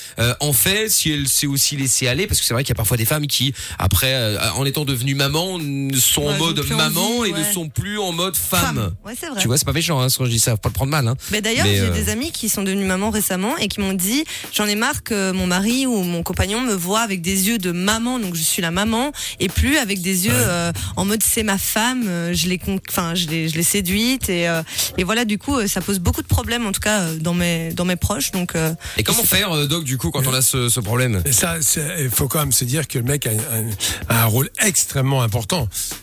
en 0.40 0.52
fait, 0.52 0.88
si 0.88 1.10
elle 1.10 1.28
s'est 1.28 1.46
aussi 1.46 1.76
laissée 1.76 2.08
aller, 2.08 2.26
parce 2.26 2.40
que 2.40 2.46
c'est 2.46 2.54
vrai 2.54 2.62
qu'il 2.64 2.70
y 2.70 2.76
a 2.76 2.80
parfois 2.80 2.96
des 2.96 3.04
femmes 3.04 3.26
qui 3.26 3.54
après, 3.78 4.36
en 4.54 4.64
étant 4.64 4.84
devenues 4.84 5.14
maman, 5.14 5.39
maman 5.48 5.90
sont 5.98 6.22
en 6.22 6.30
Ouais, 6.32 6.38
mode 6.38 6.66
maman 6.70 7.24
et 7.24 7.32
ne 7.32 7.44
sont 7.44 7.68
plus 7.68 7.98
en 7.98 8.12
mode 8.12 8.36
femme. 8.36 8.92
Ouais, 9.04 9.14
c'est 9.18 9.28
vrai. 9.28 9.40
Tu 9.40 9.46
vois, 9.46 9.56
c'est 9.58 9.64
pas 9.64 9.72
méchant, 9.72 10.00
hein, 10.00 10.08
ce 10.08 10.18
que 10.18 10.24
je 10.24 10.30
dis 10.30 10.38
ça, 10.38 10.52
faut 10.52 10.56
pas 10.58 10.68
le 10.68 10.74
prendre 10.74 10.90
mal. 10.90 11.06
Hein. 11.08 11.14
Mais 11.30 11.40
d'ailleurs, 11.40 11.66
j'ai 11.66 11.80
euh, 11.80 11.90
des 11.90 12.08
amis 12.08 12.32
qui 12.32 12.48
sont 12.48 12.62
devenus 12.62 12.86
mamans 12.86 13.10
récemment 13.10 13.56
et 13.58 13.68
qui 13.68 13.80
m'ont 13.80 13.92
dit 13.92 14.24
j'en 14.52 14.66
ai 14.66 14.74
marre 14.74 15.02
que 15.02 15.32
mon 15.32 15.46
mari 15.46 15.86
ou 15.86 16.02
mon 16.02 16.22
compagnon 16.22 16.60
me 16.60 16.74
voit 16.74 17.00
avec 17.00 17.22
des 17.22 17.48
yeux 17.48 17.58
de 17.58 17.72
maman, 17.72 18.18
donc 18.18 18.34
je 18.34 18.42
suis 18.42 18.62
la 18.62 18.70
maman, 18.70 19.12
et 19.38 19.48
plus 19.48 19.76
avec 19.78 20.00
des 20.02 20.26
yeux 20.26 20.32
euh, 20.34 20.72
en 20.96 21.04
mode 21.04 21.22
c'est 21.22 21.42
ma 21.42 21.58
femme, 21.58 22.04
euh, 22.08 22.32
je 22.34 22.48
l'ai 22.48 22.58
con- 22.58 22.80
enfin 22.88 23.14
je 23.14 23.26
l'ai 23.28 23.48
je 23.48 23.54
l'ai 23.56 23.62
séduite 23.62 24.28
et 24.28 24.48
euh, 24.48 24.62
et 24.98 25.04
voilà 25.04 25.24
du 25.24 25.38
coup 25.38 25.66
ça 25.66 25.80
pose 25.80 25.98
beaucoup 25.98 26.22
de 26.22 26.26
problèmes 26.26 26.66
en 26.66 26.72
tout 26.72 26.80
cas 26.80 27.12
dans 27.20 27.34
mes 27.34 27.72
dans 27.72 27.84
mes 27.84 27.96
proches 27.96 28.30
donc 28.32 28.54
euh, 28.56 28.72
Et 28.96 29.02
comment 29.02 29.22
faire, 29.22 29.52
euh, 29.52 29.66
Doc, 29.66 29.84
du 29.84 29.96
coup, 29.98 30.10
quand 30.10 30.26
on 30.26 30.32
a 30.34 30.42
ce, 30.42 30.68
ce 30.68 30.80
problème? 30.80 31.22
Ça, 31.30 31.56
il 31.98 32.10
faut 32.10 32.28
quand 32.28 32.40
même 32.40 32.52
se 32.52 32.64
dire 32.64 32.86
que 32.88 32.98
le 32.98 33.04
mec 33.04 33.26
a, 33.26 33.30
un- 33.30 34.14
a 34.14 34.22
un 34.22 34.26
rôle 34.26 34.50
extrêmement 34.60 35.22
important. 35.22 35.29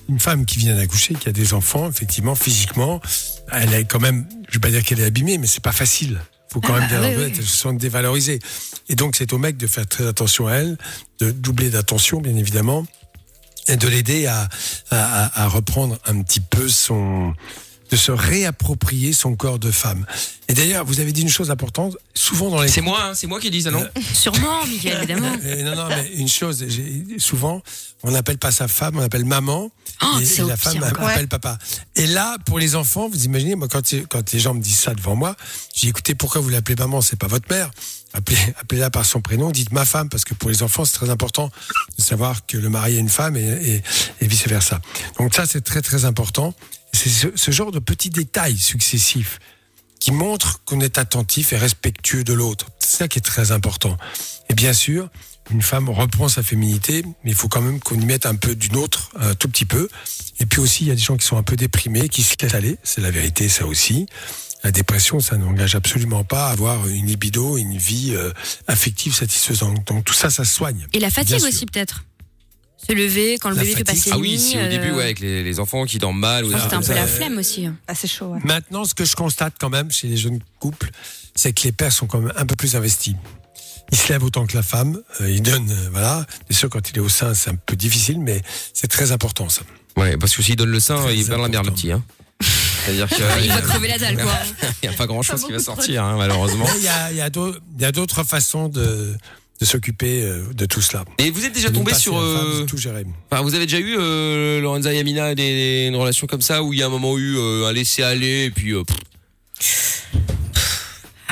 Une 0.09 0.19
femme 0.19 0.45
qui 0.45 0.59
vient 0.59 0.75
d'accoucher, 0.75 1.13
qui 1.15 1.29
a 1.29 1.31
des 1.31 1.53
enfants, 1.53 1.89
effectivement, 1.89 2.35
physiquement, 2.35 3.01
elle 3.51 3.73
est 3.73 3.85
quand 3.85 3.99
même, 3.99 4.27
je 4.49 4.53
vais 4.55 4.59
pas 4.59 4.69
dire 4.71 4.83
qu'elle 4.83 4.99
est 4.99 5.05
abîmée, 5.05 5.37
mais 5.37 5.47
c'est 5.47 5.63
pas 5.63 5.71
facile. 5.71 6.19
Faut 6.51 6.61
quand 6.61 6.73
Ah 6.75 6.79
même 6.79 6.89
bien 6.89 7.01
oui, 7.01 7.07
reconnaître, 7.09 7.33
oui. 7.33 7.39
elles 7.39 7.45
se 7.47 7.57
sentent 7.57 7.77
dévalorisées. 7.77 8.39
Et 8.89 8.95
donc, 8.95 9.15
c'est 9.17 9.33
au 9.33 9.37
mec 9.37 9.57
de 9.57 9.67
faire 9.67 9.85
très 9.85 10.07
attention 10.07 10.47
à 10.47 10.53
elle, 10.55 10.77
de 11.19 11.31
doubler 11.31 11.69
d'attention, 11.69 12.21
bien 12.21 12.35
évidemment, 12.35 12.85
et 13.67 13.75
de 13.75 13.87
l'aider 13.87 14.27
à- 14.27 14.47
à 14.91 15.47
reprendre 15.47 15.97
un 16.05 16.21
petit 16.21 16.39
peu 16.39 16.69
son, 16.69 17.33
de 17.91 17.95
se 17.95 18.11
réapproprier 18.11 19.13
son 19.13 19.35
corps 19.35 19.59
de 19.59 19.71
femme. 19.71 20.05
Et 20.49 20.53
d'ailleurs, 20.53 20.85
vous 20.85 20.99
avez 20.99 21.11
dit 21.11 21.21
une 21.21 21.29
chose 21.29 21.51
importante, 21.51 21.97
souvent 22.13 22.49
dans 22.49 22.61
les 22.61 22.67
C'est 22.69 22.81
moi, 22.81 23.01
hein, 23.03 23.13
c'est 23.15 23.27
moi 23.27 23.39
qui 23.39 23.49
dis 23.51 23.61
ça, 23.63 23.71
non 23.71 23.85
Sûrement, 24.13 24.65
Mickaël, 24.65 24.97
évidemment. 25.03 25.31
euh, 25.43 25.63
non, 25.63 25.75
non, 25.75 25.87
mais 25.89 26.07
une 26.15 26.27
chose, 26.27 26.65
j'ai- 26.67 27.03
souvent, 27.19 27.61
on 28.03 28.11
n'appelle 28.11 28.37
pas 28.37 28.51
sa 28.51 28.67
femme, 28.67 28.97
on 28.97 29.01
appelle 29.01 29.25
maman. 29.25 29.71
Oh, 30.03 30.19
et, 30.19 30.23
et 30.23 30.43
la 30.43 30.57
femme 30.57 30.83
appelle 30.83 31.27
papa. 31.27 31.57
Et 31.95 32.07
là, 32.07 32.37
pour 32.45 32.59
les 32.59 32.75
enfants, 32.75 33.09
vous 33.09 33.25
imaginez, 33.25 33.55
moi, 33.55 33.67
quand, 33.67 33.81
quand 34.09 34.31
les 34.33 34.39
gens 34.39 34.53
me 34.53 34.61
disent 34.61 34.77
ça 34.79 34.93
devant 34.93 35.15
moi, 35.15 35.35
je 35.75 35.81
dis, 35.81 35.89
écoutez, 35.89 36.13
pourquoi 36.15 36.41
vous 36.41 36.49
l'appelez 36.49 36.75
maman? 36.75 37.01
C'est 37.01 37.15
pas 37.17 37.27
votre 37.27 37.49
mère. 37.49 37.71
Appelez, 38.13 38.37
appelez-la 38.59 38.89
par 38.89 39.05
son 39.05 39.21
prénom, 39.21 39.51
dites 39.51 39.71
ma 39.71 39.85
femme, 39.85 40.07
parce 40.09 40.23
que 40.23 40.33
pour 40.33 40.49
les 40.49 40.63
enfants, 40.63 40.85
c'est 40.85 40.93
très 40.93 41.09
important 41.09 41.51
de 41.97 42.03
savoir 42.03 42.45
que 42.45 42.57
le 42.57 42.69
mari 42.69 42.95
a 42.95 42.99
une 42.99 43.09
femme 43.09 43.35
et, 43.35 43.41
et, 43.41 43.83
et 44.21 44.27
vice 44.27 44.47
versa. 44.47 44.79
Donc 45.19 45.33
ça, 45.35 45.45
c'est 45.45 45.61
très, 45.61 45.81
très 45.81 46.05
important. 46.05 46.53
C'est 46.93 47.09
ce, 47.09 47.27
ce 47.35 47.51
genre 47.51 47.71
de 47.71 47.79
petits 47.79 48.09
détails 48.09 48.57
successifs 48.57 49.39
qui 49.99 50.11
montrent 50.11 50.63
qu'on 50.65 50.79
est 50.79 50.97
attentif 50.97 51.53
et 51.53 51.57
respectueux 51.57 52.23
de 52.23 52.33
l'autre. 52.33 52.67
C'est 52.79 52.97
ça 52.97 53.07
qui 53.07 53.19
est 53.19 53.21
très 53.21 53.51
important. 53.51 53.97
Et 54.49 54.53
bien 54.53 54.73
sûr, 54.73 55.09
une 55.49 55.61
femme 55.61 55.89
reprend 55.89 56.27
sa 56.27 56.43
féminité, 56.43 57.03
mais 57.23 57.31
il 57.31 57.35
faut 57.35 57.47
quand 57.47 57.61
même 57.61 57.79
qu'on 57.79 57.99
y 57.99 58.05
mette 58.05 58.25
un 58.25 58.35
peu 58.35 58.55
d'une 58.55 58.75
autre, 58.75 59.11
un 59.19 59.33
tout 59.35 59.47
petit 59.47 59.65
peu. 59.65 59.87
Et 60.39 60.45
puis 60.45 60.59
aussi, 60.59 60.83
il 60.83 60.87
y 60.87 60.91
a 60.91 60.95
des 60.95 61.01
gens 61.01 61.17
qui 61.17 61.25
sont 61.25 61.37
un 61.37 61.43
peu 61.43 61.55
déprimés, 61.55 62.09
qui 62.09 62.23
se 62.23 62.35
laissent 62.41 62.53
aller. 62.53 62.77
C'est 62.83 63.01
la 63.01 63.11
vérité, 63.11 63.49
ça 63.49 63.65
aussi. 63.65 64.07
La 64.63 64.71
dépression, 64.71 65.19
ça 65.19 65.37
n'engage 65.37 65.75
absolument 65.75 66.23
pas 66.23 66.47
à 66.47 66.51
avoir 66.51 66.87
une 66.87 67.05
libido, 67.05 67.57
une 67.57 67.77
vie 67.77 68.13
euh, 68.13 68.31
affective 68.67 69.13
satisfaisante. 69.13 69.87
Donc 69.87 70.03
tout 70.03 70.13
ça, 70.13 70.29
ça 70.29 70.43
se 70.43 70.53
soigne. 70.53 70.87
Et 70.93 70.99
la 70.99 71.09
fatigue 71.09 71.43
aussi, 71.43 71.65
peut-être. 71.65 72.03
Se 72.85 72.93
lever 72.93 73.37
quand 73.39 73.49
le 73.49 73.55
La 73.55 73.63
bébé 73.63 73.75
fait 73.75 73.85
fatigue. 73.85 73.95
passer 73.95 74.09
Ah 74.11 74.15
la 74.15 74.21
oui, 74.21 74.39
c'est 74.39 74.57
au 74.57 74.61
euh, 74.61 74.69
début, 74.69 74.91
ouais, 74.91 75.03
avec 75.03 75.19
les, 75.19 75.43
les 75.43 75.59
enfants 75.59 75.85
qui 75.85 75.97
dorment 75.97 76.19
mal. 76.19 76.45
Ou 76.45 76.53
des 76.53 76.59
C'était 76.59 76.75
un 76.75 76.81
peu 76.81 76.93
la 76.93 77.07
flemme 77.07 77.37
aussi. 77.37 77.67
ah 77.87 77.95
c'est 77.95 78.07
chaud 78.07 78.27
ouais. 78.27 78.39
Maintenant, 78.43 78.85
ce 78.85 78.93
que 78.93 79.03
je 79.03 79.15
constate 79.15 79.55
quand 79.59 79.69
même 79.69 79.91
chez 79.91 80.07
les 80.07 80.17
jeunes 80.17 80.39
couples, 80.59 80.89
c'est 81.35 81.53
que 81.53 81.63
les 81.63 81.71
pères 81.71 81.91
sont 81.91 82.07
quand 82.07 82.19
même 82.19 82.33
un 82.35 82.45
peu 82.45 82.55
plus 82.55 82.75
investis. 82.75 83.15
Ils 83.91 83.97
se 83.97 84.11
lèvent 84.11 84.23
autant 84.23 84.45
que 84.45 84.55
la 84.55 84.63
femme, 84.63 85.01
euh, 85.21 85.31
ils 85.31 85.41
donnent, 85.41 85.71
euh, 85.71 85.89
voilà. 85.91 86.25
Bien 86.49 86.57
sûr, 86.57 86.69
quand 86.69 86.89
il 86.89 86.97
est 86.97 87.01
au 87.01 87.09
sein, 87.09 87.33
c'est 87.33 87.49
un 87.49 87.55
peu 87.55 87.75
difficile, 87.75 88.19
mais 88.19 88.41
c'est 88.73 88.89
très 88.89 89.11
important 89.11 89.47
ça. 89.49 89.61
Ouais, 89.95 90.17
parce 90.17 90.35
que 90.35 90.43
s'il 90.43 90.55
donne 90.57 90.69
le 90.71 90.79
sein, 90.79 90.97
Très 90.97 91.17
il 91.17 91.27
dans 91.27 91.37
la 91.41 91.47
merde, 91.47 91.65
le 91.65 91.71
petit. 91.71 91.91
Hein. 91.91 92.03
C'est-à-dire 92.41 93.07
qu'il 93.07 93.25
Il 93.43 93.49
va 93.49 93.61
crever 93.61 93.87
la 93.87 93.97
dalle, 93.97 94.21
quoi. 94.21 94.37
n'y 94.83 94.89
a 94.89 94.93
pas 94.93 95.07
grand-chose 95.07 95.43
qui 95.43 95.51
va 95.51 95.59
sortir, 95.59 96.03
hein, 96.03 96.15
malheureusement. 96.17 96.67
Il 96.77 96.83
y 96.83 96.87
a, 96.87 97.11
il 97.11 97.17
il 97.17 97.81
y 97.81 97.85
a 97.85 97.91
d'autres 97.91 98.23
façons 98.23 98.67
de, 98.67 99.15
de 99.59 99.65
s'occuper 99.65 100.23
euh, 100.23 100.43
de 100.53 100.65
tout 100.65 100.81
cela. 100.81 101.03
Et 101.17 101.31
vous 101.31 101.45
êtes 101.45 101.53
déjà 101.53 101.71
tombé 101.71 101.93
sur... 101.93 102.17
euh, 102.17 102.65
tout 102.65 102.77
gérer. 102.77 103.05
Enfin, 103.31 103.41
vous 103.41 103.55
avez 103.55 103.65
déjà 103.65 103.79
eu, 103.79 103.95
euh, 103.97 104.61
Lorenza 104.61 104.93
et 104.93 104.99
Amina, 104.99 105.33
des, 105.35 105.87
une 105.87 105.95
relation 105.95 106.27
comme 106.27 106.41
ça 106.41 106.63
où 106.63 106.73
il 106.73 106.79
y 106.79 106.83
a 106.83 106.85
un 106.85 106.89
moment 106.89 107.17
eu 107.17 107.37
euh, 107.37 107.65
un 107.67 107.73
laisser-aller 107.73 108.45
et 108.45 108.51
puis... 108.51 108.73
pff, 109.59 110.07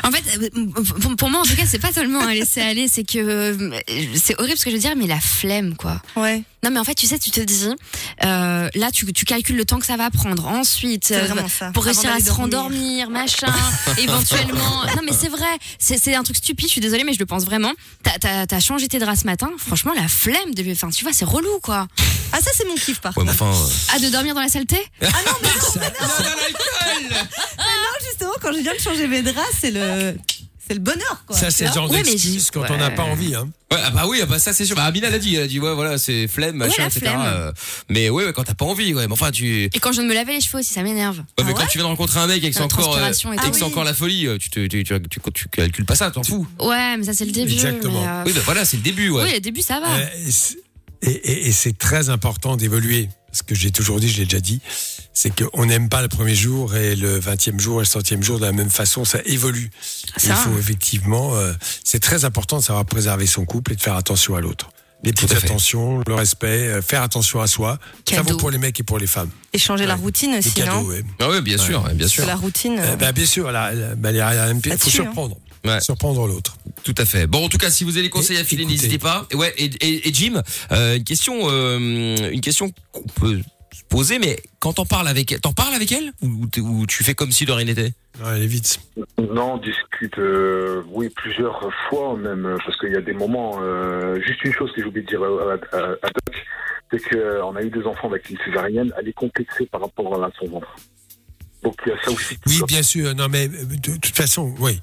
En 0.05 0.11
fait, 0.11 0.23
euh, 0.37 0.49
pour- 1.17 1.29
moi, 1.29 1.41
en 1.41 1.43
tout 1.45 1.55
cas, 1.55 1.63
c'est 1.67 1.79
pas 1.79 1.91
seulement 1.91 2.19
un 2.21 2.33
laisser 2.33 2.61
aller, 2.61 2.87
c'est 2.87 3.03
que 3.03 3.17
euh, 3.19 3.79
c'est 4.15 4.39
horrible 4.39 4.57
ce 4.57 4.63
que 4.65 4.69
je 4.71 4.75
veux 4.75 4.81
dire, 4.81 4.93
mais 4.95 5.07
la 5.07 5.19
flemme, 5.19 5.75
quoi. 5.75 6.01
ouais 6.15 6.43
Non, 6.63 6.69
mais 6.71 6.79
en 6.79 6.83
fait, 6.83 6.95
tu 6.95 7.07
sais, 7.07 7.17
tu 7.19 7.31
te 7.31 7.39
dis, 7.41 7.67
euh, 8.23 8.69
là, 8.75 8.91
tu, 8.91 9.11
tu 9.13 9.25
calcules 9.25 9.55
le 9.57 9.65
temps 9.65 9.79
que 9.79 9.85
ça 9.85 9.97
va 9.97 10.09
prendre. 10.11 10.45
Ensuite, 10.47 11.05
c'est 11.05 11.17
euh, 11.17 11.25
vraiment 11.25 11.47
ça 11.47 11.71
pour 11.71 11.83
réussir 11.83 12.11
à 12.11 12.19
se 12.19 12.25
dormir. 12.25 12.35
rendormir, 12.59 13.09
machin, 13.09 13.53
éventuellement. 13.97 14.83
Non, 14.95 15.01
mais 15.03 15.11
c'est 15.19 15.29
vrai, 15.29 15.45
c'est 15.79 16.13
un 16.15 16.23
truc 16.23 16.37
stupide, 16.37 16.67
je 16.67 16.71
suis 16.73 16.81
désolée, 16.81 17.03
mais 17.03 17.13
je 17.13 17.19
le 17.19 17.25
pense 17.25 17.43
vraiment. 17.45 17.71
T'as- 18.03 18.59
changé 18.59 18.87
tes 18.87 18.99
draps 18.99 19.19
ce 19.21 19.25
matin, 19.25 19.49
franchement, 19.57 19.93
la 19.95 20.07
flemme 20.07 20.53
de. 20.53 20.71
Enfin, 20.71 20.89
tu 20.89 21.03
vois, 21.03 21.13
c'est 21.13 21.25
relou, 21.25 21.59
quoi. 21.61 21.87
ah 22.31 22.39
ça 22.41 22.51
c'est 22.55 22.65
mon 22.67 22.75
kiff 22.75 22.99
par 22.99 23.15
Ouais, 23.17 23.23
mais 23.23 23.31
contre 23.31 23.43
enfin... 23.43 23.57
euh, 23.65 23.93
Ah, 23.95 23.99
de 23.99 24.09
dormir 24.09 24.33
dans 24.33 24.41
la 24.41 24.47
saleté? 24.49 24.77
Ah 25.01 25.07
non 25.25 25.33
mais 25.41 25.49
non, 27.57 27.94
quand 28.41 28.51
je 28.53 28.59
viens 28.59 28.73
de 28.73 28.79
changer 28.79 29.07
mes 29.07 29.21
draps 29.21 29.47
c'est 29.59 29.71
le 29.71 30.15
c'est 30.67 30.73
le 30.73 30.79
bonheur 30.79 31.23
quoi 31.27 31.35
Ça, 31.37 31.51
c'est 31.51 31.67
le 31.67 31.71
genre 31.73 31.91
Ouais, 31.91 32.01
d'excuse 32.01 32.47
je- 32.47 32.51
quand 32.51 32.65
on 32.71 32.77
n'a 32.77 32.89
pas 32.89 33.03
envie. 33.03 33.35
Hein. 33.35 33.47
Ouais, 33.71 33.77
ah 33.83 33.91
bah 33.91 34.05
oui, 34.07 34.19
ah 34.23 34.25
bah 34.25 34.39
ça 34.39 34.51
c'est 34.51 34.65
sûr. 34.65 34.75
Bah 34.75 34.85
Amina 34.85 35.11
l'a 35.11 35.19
dit, 35.19 35.35
elle 35.35 35.43
a 35.43 35.47
dit 35.47 35.59
ouais 35.59 35.73
voilà 35.75 35.99
c'est 35.99 36.27
flemme 36.27 36.55
machin 36.55 36.85
etc. 36.87 37.01
flemme. 37.01 37.21
Euh, 37.23 37.51
mais 37.89 38.09
ouais, 38.09 38.25
ouais, 38.25 38.33
quand 38.33 38.43
t'as 38.45 38.55
pas 38.55 38.65
envie 38.65 38.93
ouais. 38.95 39.05
Mais 39.05 39.13
enfin 39.13 39.29
tu. 39.29 39.65
Et 39.65 39.79
quand 39.79 39.91
je 39.91 39.97
viens 39.97 40.03
de 40.05 40.09
me 40.09 40.13
laver 40.15 40.33
les 40.33 40.41
cheveux 40.41 40.59
aussi, 40.59 40.73
ça 40.73 40.81
m'énerve. 40.81 41.19
Ouais, 41.37 41.43
mais 41.45 41.53
quand 41.53 41.67
tu 41.67 41.77
viens 41.77 41.85
de 41.85 41.89
rencontrer 41.91 42.19
un 42.19 42.25
mec 42.25 42.43
et 42.43 42.49
que 42.49 42.55
c'est 42.55 42.63
encore, 42.63 42.95
euh, 42.97 43.11
et 43.11 43.37
Ah 43.37 43.49
oui. 43.53 43.61
encore 43.63 43.83
la 43.83 43.93
folie, 43.93 44.25
euh, 44.27 44.37
tu 44.39 44.49
te, 44.49 44.65
tu, 44.65 44.83
tu, 44.83 44.99
tu, 45.09 45.19
tu 45.33 45.47
calcules 45.49 45.85
pas 45.85 45.95
ça, 45.95 46.09
t'en 46.09 46.23
fous. 46.23 46.47
Ouais, 46.59 46.97
mais 46.97 47.03
ça, 47.03 47.13
c'est 47.13 47.25
le 47.25 47.31
début. 47.31 47.51
Exactement. 47.53 48.01
mais, 48.01 48.07
euh, 48.07 48.23
Oui, 48.25 48.31
bah 48.33 48.41
voilà, 48.45 48.65
c'est 48.65 48.77
le 48.77 48.83
début, 48.83 49.09
ouais. 49.09 49.23
Oui, 49.23 49.33
le 49.33 49.39
début, 49.41 49.61
ça 49.61 49.79
va. 49.79 49.87
Euh, 49.95 50.05
et 51.03 51.51
c'est 51.51 51.77
très 51.77 52.09
important 52.09 52.55
d'évoluer. 52.55 53.09
Ce 53.35 53.43
que 53.43 53.53
j'ai 53.53 53.71
toujours 53.71 53.99
dit, 53.99 54.09
je 54.09 54.19
l'ai 54.19 54.23
déjà 54.23 54.39
dit, 54.39 54.61
c'est 55.13 55.29
qu'on 55.29 55.65
n'aime 55.65 55.89
pas 55.89 56.01
le 56.01 56.07
premier 56.07 56.35
jour 56.35 56.75
et 56.75 56.95
le 56.95 57.19
vingtième 57.19 57.59
jour 57.59 57.79
et 57.79 57.83
le 57.83 57.85
centième 57.85 58.23
jour 58.23 58.39
de 58.39 58.45
la 58.45 58.53
même 58.53 58.69
façon, 58.69 59.03
ça 59.03 59.19
évolue. 59.25 59.71
Et 60.15 60.19
Ça. 60.21 60.29
Il 60.29 60.35
faut 60.35 60.57
effectivement, 60.57 61.35
euh, 61.35 61.53
c'est 61.83 61.99
très 61.99 62.23
important 62.23 62.59
de 62.59 62.63
savoir 62.63 62.85
préserver 62.85 63.27
son 63.27 63.43
couple 63.43 63.73
et 63.73 63.75
de 63.75 63.81
faire 63.81 63.95
attention 63.95 64.35
à 64.35 64.41
l'autre. 64.41 64.69
Les 65.03 65.13
petites 65.13 65.33
attentions, 65.33 66.01
le 66.07 66.15
respect, 66.15 66.67
euh, 66.67 66.81
faire 66.81 67.03
attention 67.03 67.39
à 67.39 67.47
soi. 67.47 67.77
Ça 68.09 68.23
vaut 68.23 68.37
pour 68.37 68.49
les 68.49 68.57
mecs 68.57 68.79
et 68.79 68.83
pour 68.83 68.97
les 68.97 69.05
femmes. 69.05 69.29
et 69.53 69.59
changer 69.59 69.85
la 69.85 69.95
routine 69.95 70.33
aussi 70.35 70.51
cadeaux, 70.53 70.71
non 70.71 70.81
ouais. 70.83 71.03
Ah 71.19 71.29
ouais, 71.29 71.41
bien 71.41 71.57
sûr, 71.57 71.83
ouais, 71.83 71.93
bien 71.93 72.07
sûr. 72.07 72.25
la 72.25 72.35
routine 72.35 72.79
Euh, 72.79 72.93
euh, 72.93 72.95
bah, 72.95 73.11
bien 73.11 73.25
sûr, 73.25 73.51
là, 73.51 73.71
là, 73.71 73.95
bah, 73.95 74.11
il 74.11 74.17
faut 74.77 75.01
hein. 75.03 75.29
Surprendre. 75.65 75.73
Ouais. 75.73 75.81
Surprendre 75.81 76.27
l'autre. 76.27 76.57
Tout 76.83 76.95
à 76.97 77.05
fait. 77.05 77.27
Bon, 77.27 77.45
en 77.45 77.49
tout 77.49 77.57
cas, 77.57 77.69
si 77.69 77.83
vous 77.83 77.91
avez 77.97 78.03
des 78.03 78.09
conseils 78.09 78.37
Et- 78.37 78.41
à 78.41 78.43
filer, 78.43 78.65
n'hésitez 78.65 78.97
pas. 78.99 79.25
Et 79.31 79.35
ouais, 79.35 79.53
et, 79.57 79.65
et, 79.81 80.07
et 80.09 80.13
Jim, 80.13 80.41
euh, 80.71 80.95
une 80.97 81.03
question, 81.03 81.33
euh, 81.49 82.29
une 82.31 82.41
question 82.41 82.71
qu'on 82.91 83.03
peut 83.19 83.39
se 83.73 83.83
poser, 83.89 84.19
mais 84.19 84.39
quand 84.59 84.73
t'en 84.73 84.85
parles 84.85 85.07
avec, 85.07 85.39
t'en 85.41 85.53
parles 85.53 85.73
avec 85.73 85.91
elle? 85.91 86.11
Ou, 86.21 86.47
tu 86.87 87.03
fais 87.03 87.13
comme 87.15 87.31
si 87.31 87.45
de 87.45 87.51
rien 87.51 87.65
n'était? 87.65 87.91
Ouais, 88.21 88.29
allez 88.29 88.47
vite. 88.47 88.79
Non, 89.17 89.53
on 89.53 89.57
discute, 89.57 90.17
euh, 90.19 90.81
oui, 90.91 91.09
plusieurs 91.09 91.69
fois 91.89 92.15
même, 92.17 92.57
parce 92.65 92.77
qu'il 92.79 92.91
y 92.93 92.95
a 92.97 93.01
des 93.01 93.13
moments. 93.13 93.59
euh, 93.61 94.19
juste 94.25 94.43
une 94.45 94.53
chose 94.53 94.71
que 94.73 94.81
j'ai 94.81 94.87
oublié 94.87 95.05
de 95.05 95.09
dire 95.09 95.21
à, 95.23 95.77
à, 95.77 95.79
à 96.01 96.09
Doc, 96.09 96.35
c'est 96.91 96.99
qu'on 97.09 97.55
a 97.55 97.61
eu 97.63 97.69
des 97.69 97.83
enfants 97.83 98.07
avec 98.09 98.29
une 98.29 98.37
césarienne, 98.45 98.93
elle 98.97 99.09
est 99.09 99.13
complexée 99.13 99.65
par 99.65 99.81
rapport 99.81 100.23
à 100.23 100.29
son 100.39 100.47
ventre. 100.47 100.73
Donc 101.63 101.75
il 101.85 101.89
y 101.89 101.93
a 101.93 101.97
ça 102.03 102.11
aussi. 102.11 102.37
Oui, 102.45 102.61
bien 102.67 102.83
sûr. 102.83 103.13
Non, 103.15 103.27
mais 103.27 103.47
de, 103.47 103.97
toute 103.97 104.15
façon, 104.15 104.53
oui. 104.59 104.79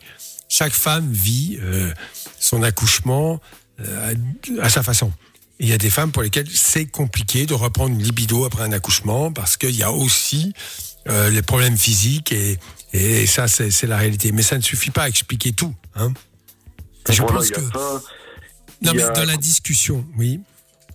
Chaque 0.54 0.74
femme 0.74 1.10
vit 1.10 1.58
euh, 1.62 1.94
son 2.38 2.62
accouchement 2.62 3.40
euh, 3.80 4.12
à, 4.60 4.66
à 4.66 4.68
sa 4.68 4.82
façon. 4.82 5.10
Il 5.58 5.66
y 5.66 5.72
a 5.72 5.78
des 5.78 5.88
femmes 5.88 6.12
pour 6.12 6.22
lesquelles 6.22 6.50
c'est 6.52 6.84
compliqué 6.84 7.46
de 7.46 7.54
reprendre 7.54 7.94
une 7.94 8.02
libido 8.02 8.44
après 8.44 8.62
un 8.62 8.72
accouchement 8.72 9.32
parce 9.32 9.56
qu'il 9.56 9.74
y 9.74 9.82
a 9.82 9.90
aussi 9.90 10.52
euh, 11.08 11.30
les 11.30 11.40
problèmes 11.40 11.78
physiques 11.78 12.32
et, 12.32 12.58
et 12.92 13.26
ça, 13.26 13.48
c'est 13.48 13.86
la 13.86 13.96
réalité. 13.96 14.30
Mais 14.30 14.42
ça 14.42 14.58
ne 14.58 14.62
suffit 14.62 14.90
pas 14.90 15.04
à 15.04 15.08
expliquer 15.08 15.52
tout. 15.52 15.74
Hein. 15.94 16.12
Je 17.08 17.22
Voilà, 17.22 17.38
pense 17.38 17.50
que. 17.50 17.60
Non, 18.82 18.92
mais 18.94 19.04
dans 19.14 19.24
la 19.24 19.38
discussion, 19.38 20.04
oui. 20.18 20.40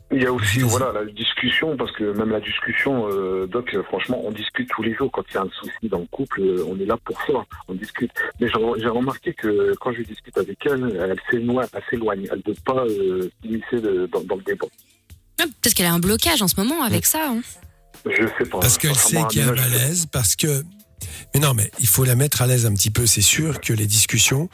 Il 0.09 0.23
y 0.23 0.25
a 0.25 0.31
aussi 0.31 0.59
voilà 0.59 0.93
la 0.93 1.05
discussion 1.05 1.75
parce 1.75 1.91
que 1.91 2.05
même 2.17 2.29
la 2.29 2.39
discussion 2.39 3.07
euh, 3.11 3.45
Doc 3.45 3.73
euh, 3.73 3.83
franchement 3.83 4.21
on 4.23 4.31
discute 4.31 4.69
tous 4.69 4.81
les 4.81 4.93
jours 4.95 5.11
quand 5.11 5.23
il 5.29 5.33
y 5.33 5.37
a 5.37 5.41
un 5.41 5.49
souci 5.59 5.89
dans 5.89 5.99
le 5.99 6.05
couple 6.09 6.39
euh, 6.41 6.63
on 6.65 6.79
est 6.79 6.85
là 6.85 6.95
pour 7.03 7.17
ça 7.23 7.33
on 7.67 7.73
discute 7.73 8.11
mais 8.39 8.47
j'ai 8.47 8.87
remarqué 8.87 9.33
que 9.33 9.75
quand 9.81 9.91
je 9.91 10.03
discute 10.03 10.37
avec 10.37 10.57
elle 10.65 10.95
elle 10.97 11.19
s'éloigne 11.29 11.67
elle 11.73 11.83
s'éloigne 11.89 12.27
elle 12.31 12.41
ne 12.45 12.51
veut 12.53 12.59
pas 12.65 12.85
euh, 12.85 13.29
s'immiscer 13.41 13.81
dans, 14.11 14.21
dans 14.23 14.35
le 14.37 14.43
débat 14.43 14.67
Ah, 15.41 15.43
Peut-être 15.61 15.73
qu'elle 15.73 15.85
a 15.87 15.93
un 15.93 15.99
blocage 15.99 16.41
en 16.41 16.47
ce 16.47 16.55
moment 16.55 16.83
avec 16.83 17.05
ça. 17.05 17.29
hein. 17.29 17.41
je 18.05 18.27
sais 18.37 18.49
pas 18.49 18.59
Parce 18.59 18.77
qu'elle 18.77 18.95
sait 18.95 19.21
qu'il 19.29 19.41
y 19.41 19.43
a 19.43 19.49
un 19.49 19.55
malaise, 19.55 20.05
parce 20.09 20.37
que. 20.37 20.63
Mais 21.33 21.39
non, 21.41 21.53
mais 21.53 21.69
il 21.79 21.87
faut 21.87 22.05
la 22.05 22.15
mettre 22.15 22.41
à 22.41 22.47
l'aise 22.47 22.65
un 22.65 22.73
petit 22.73 22.89
peu. 22.91 23.05
C'est 23.05 23.21
sûr 23.21 23.59
que 23.61 23.73
les 23.73 23.85
discussions, 23.85 24.49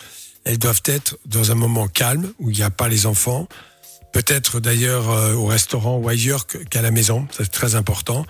elles 0.46 0.58
doivent 0.60 0.82
être 0.86 1.18
dans 1.26 1.52
un 1.52 1.56
moment 1.56 1.88
calme 1.88 2.34
où 2.40 2.50
il 2.50 2.58
n'y 2.58 2.64
a 2.64 2.70
pas 2.70 2.90
les 2.90 3.06
enfants 3.06 3.48
peut-être 4.14 4.60
d'ailleurs 4.62 5.10
euh, 5.12 5.34
au 5.34 5.46
restaurant 5.46 5.98
ou 5.98 6.08
ailleurs 6.08 6.48
qu'à 6.48 6.82
la 6.82 6.92
maison. 6.92 7.28
Ça, 7.32 7.44
C'est 7.44 7.52
très 7.52 7.76
important. 7.76 8.26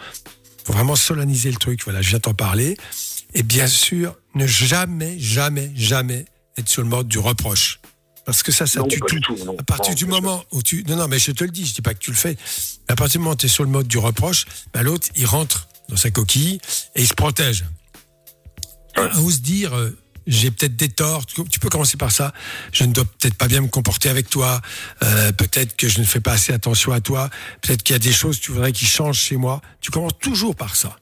faut 0.65 0.73
vraiment 0.73 0.95
solenniser 0.95 1.51
le 1.51 1.57
truc. 1.57 1.83
Voilà, 1.83 2.01
je 2.01 2.09
viens 2.09 2.19
t'en 2.19 2.33
parler. 2.33 2.75
Et 3.35 3.43
bien 3.43 3.67
sûr, 3.67 4.15
ne 4.35 4.47
jamais, 4.47 5.19
jamais, 5.19 5.71
jamais 5.75 6.25
être 6.57 6.69
sur 6.69 6.81
le 6.81 6.87
mode 6.89 7.07
du 7.07 7.19
reproche. 7.19 7.79
Parce 8.25 8.41
que 8.41 8.51
ça, 8.53 8.65
ça 8.65 8.79
Non, 8.79 8.87
tue 8.87 8.99
tout. 9.01 9.19
tout, 9.19 9.35
non. 9.45 9.55
À 9.59 9.63
partir 9.63 9.89
Non, 9.91 9.95
du 9.95 10.05
moment 10.05 10.43
où 10.51 10.61
tu... 10.63 10.83
Non, 10.87 10.95
non, 10.95 11.07
mais 11.07 11.19
je 11.19 11.31
te 11.31 11.43
le 11.43 11.49
dis, 11.49 11.65
je 11.65 11.73
dis 11.73 11.81
pas 11.81 11.93
que 11.93 11.99
tu 11.99 12.11
le 12.11 12.15
fais. 12.17 12.37
À 12.87 12.95
partir 12.95 13.19
du 13.19 13.23
moment 13.23 13.33
où 13.33 13.37
tu 13.37 13.47
es 13.47 13.49
sur 13.49 13.63
le 13.65 13.69
mode 13.69 13.87
du 13.87 13.97
reproche, 13.97 14.45
bah, 14.73 14.81
l'autre, 14.83 15.07
il 15.15 15.25
rentre 15.25 15.67
dans 15.89 15.97
sa 15.97 16.09
coquille 16.11 16.59
et 16.95 17.01
il 17.01 17.07
se 17.07 17.13
protège. 17.13 17.65
Ouais. 18.95 19.09
Ose 19.17 19.41
dire, 19.41 19.73
euh, 19.75 19.97
j'ai 20.27 20.51
peut-être 20.51 20.75
des 20.75 20.89
torts. 20.89 21.25
Tu 21.25 21.59
peux 21.59 21.69
commencer 21.69 21.97
par 21.97 22.11
ça. 22.11 22.33
Je 22.71 22.83
ne 22.83 22.93
dois 22.93 23.05
peut-être 23.05 23.35
pas 23.35 23.47
bien 23.47 23.61
me 23.61 23.67
comporter 23.67 24.09
avec 24.09 24.29
toi. 24.29 24.61
Euh, 25.03 25.31
peut-être 25.31 25.75
que 25.75 25.87
je 25.87 25.99
ne 25.99 26.05
fais 26.05 26.19
pas 26.19 26.33
assez 26.33 26.53
attention 26.53 26.91
à 26.91 27.01
toi. 27.01 27.29
Peut-être 27.61 27.83
qu'il 27.83 27.93
y 27.93 27.97
a 27.97 27.99
des 27.99 28.13
choses 28.13 28.39
que 28.39 28.43
tu 28.45 28.51
voudrais 28.51 28.71
qui 28.71 28.85
changent 28.85 29.19
chez 29.19 29.37
moi. 29.37 29.61
Tu 29.81 29.91
commences 29.91 30.17
toujours 30.19 30.55
par 30.55 30.75
ça. 30.75 30.95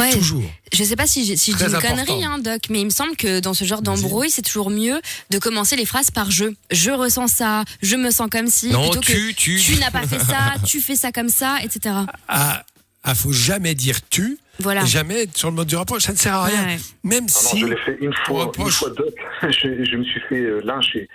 Ouais, 0.00 0.10
Toujours. 0.10 0.42
Je 0.72 0.82
sais 0.82 0.96
pas 0.96 1.06
si, 1.06 1.24
j'ai- 1.26 1.36
si 1.36 1.52
je 1.52 1.58
dis 1.58 1.64
une 1.64 1.74
important. 1.74 1.94
connerie, 2.04 2.24
hein, 2.24 2.38
Doc, 2.38 2.62
mais 2.70 2.80
il 2.80 2.86
me 2.86 2.90
semble 2.90 3.14
que 3.14 3.40
dans 3.40 3.52
ce 3.54 3.64
genre 3.64 3.82
d'embrouille, 3.82 4.30
c'est 4.30 4.42
toujours 4.42 4.70
mieux 4.70 5.00
de 5.30 5.38
commencer 5.38 5.76
les 5.76 5.84
phrases 5.84 6.10
par 6.10 6.30
je. 6.30 6.46
Je 6.70 6.90
ressens 6.90 7.28
ça, 7.28 7.62
je 7.82 7.94
me 7.96 8.10
sens 8.10 8.28
comme 8.30 8.48
si. 8.48 8.68
Non, 8.70 8.88
plutôt 8.90 9.00
que 9.00 9.12
tu, 9.12 9.34
tu. 9.34 9.60
tu 9.60 9.76
n'as 9.76 9.90
pas 9.90 10.06
fait 10.06 10.18
ça, 10.18 10.54
tu 10.66 10.80
fais 10.80 10.96
ça 10.96 11.12
comme 11.12 11.28
ça, 11.28 11.58
etc. 11.62 11.94
Ah, 12.26 12.64
ah, 13.04 13.14
faut 13.14 13.32
jamais 13.32 13.74
dire 13.74 13.98
tu. 14.10 14.38
Voilà. 14.60 14.82
et 14.82 14.86
Jamais 14.86 15.22
être 15.22 15.36
sur 15.36 15.48
le 15.50 15.56
mode 15.56 15.66
du 15.66 15.76
reproche. 15.76 16.02
Ça 16.04 16.12
ne 16.12 16.18
sert 16.18 16.34
à 16.34 16.44
rien. 16.44 16.64
Ouais. 16.64 16.78
Même 17.04 17.26
Ah 17.28 17.40
non, 17.42 17.50
si. 17.50 17.60
je 17.60 17.66
l'ai 17.66 17.76
fait 17.78 17.96
une 18.00 18.12
fois, 18.26 18.52
une 18.58 18.70
fois 18.70 18.90
Doc. 18.90 19.08
je, 19.42 19.84
je 19.84 19.96
me 19.96 20.04
suis 20.04 20.20
fait 20.28 20.40
euh, 20.40 20.60
lyncher. 20.64 21.08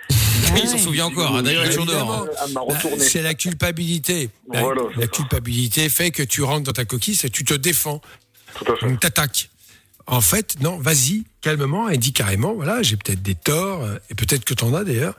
Il 0.56 0.68
s'en 0.68 0.76
souvient 0.78 1.06
encore. 1.06 1.36
hein. 1.36 1.42
D'ailleurs, 1.42 1.64
il 1.64 1.66
est 1.68 1.70
toujours 1.70 1.86
dehors. 1.86 2.26
hein. 2.40 2.46
Bah. 2.54 2.60
C'est 2.98 3.22
la 3.22 3.34
culpabilité. 3.34 4.28
La- 4.52 4.60
Voilà, 4.62 4.82
la 4.96 5.06
culpabilité 5.06 5.88
fait 5.88 6.10
que 6.10 6.22
tu 6.22 6.42
rentres 6.42 6.64
dans 6.64 6.72
ta 6.72 6.84
coquille, 6.84 7.14
c'est 7.16 7.30
tu 7.30 7.44
te 7.44 7.54
défends. 7.54 8.00
Tout 8.54 8.70
à 8.72 8.76
fait. 8.76 8.86
Donc 8.86 9.00
t'attaques. 9.00 9.50
En 10.06 10.20
fait, 10.22 10.56
non, 10.60 10.78
vas-y, 10.78 11.24
calmement, 11.42 11.90
et 11.90 11.98
dis 11.98 12.12
carrément, 12.14 12.54
voilà, 12.54 12.82
j'ai 12.82 12.96
peut-être 12.96 13.22
des 13.22 13.34
torts, 13.34 13.82
euh, 13.84 13.98
et 14.10 14.14
peut-être 14.14 14.44
que 14.44 14.54
t'en 14.54 14.72
as 14.74 14.82
d'ailleurs. 14.82 15.14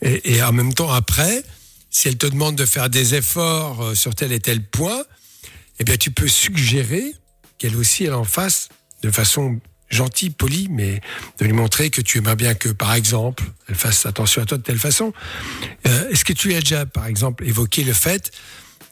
Et, 0.00 0.34
et 0.36 0.42
en 0.42 0.52
même 0.52 0.72
temps, 0.72 0.90
après, 0.90 1.42
si 1.90 2.08
elle 2.08 2.16
te 2.16 2.26
demande 2.26 2.56
de 2.56 2.64
faire 2.64 2.88
des 2.88 3.14
efforts 3.14 3.82
euh, 3.82 3.94
sur 3.94 4.14
tel 4.14 4.32
et 4.32 4.40
tel 4.40 4.62
point, 4.64 5.04
eh 5.82 5.84
bien, 5.84 5.96
tu 5.96 6.12
peux 6.12 6.28
suggérer 6.28 7.12
qu'elle 7.58 7.74
aussi, 7.74 8.04
elle 8.04 8.14
en 8.14 8.22
fasse 8.22 8.68
de 9.02 9.10
façon 9.10 9.58
gentille, 9.90 10.30
polie, 10.30 10.68
mais 10.70 11.00
de 11.40 11.44
lui 11.44 11.52
montrer 11.52 11.90
que 11.90 12.00
tu 12.00 12.18
aimerais 12.18 12.36
bien 12.36 12.54
que, 12.54 12.68
par 12.68 12.94
exemple, 12.94 13.42
elle 13.68 13.74
fasse 13.74 14.06
attention 14.06 14.42
à 14.42 14.46
toi 14.46 14.58
de 14.58 14.62
telle 14.62 14.78
façon. 14.78 15.12
Euh, 15.88 16.08
Est-ce 16.10 16.24
que 16.24 16.32
tu 16.32 16.54
as 16.54 16.60
déjà, 16.60 16.86
par 16.86 17.06
exemple, 17.06 17.44
évoqué 17.44 17.82
le 17.82 17.92
fait 17.94 18.30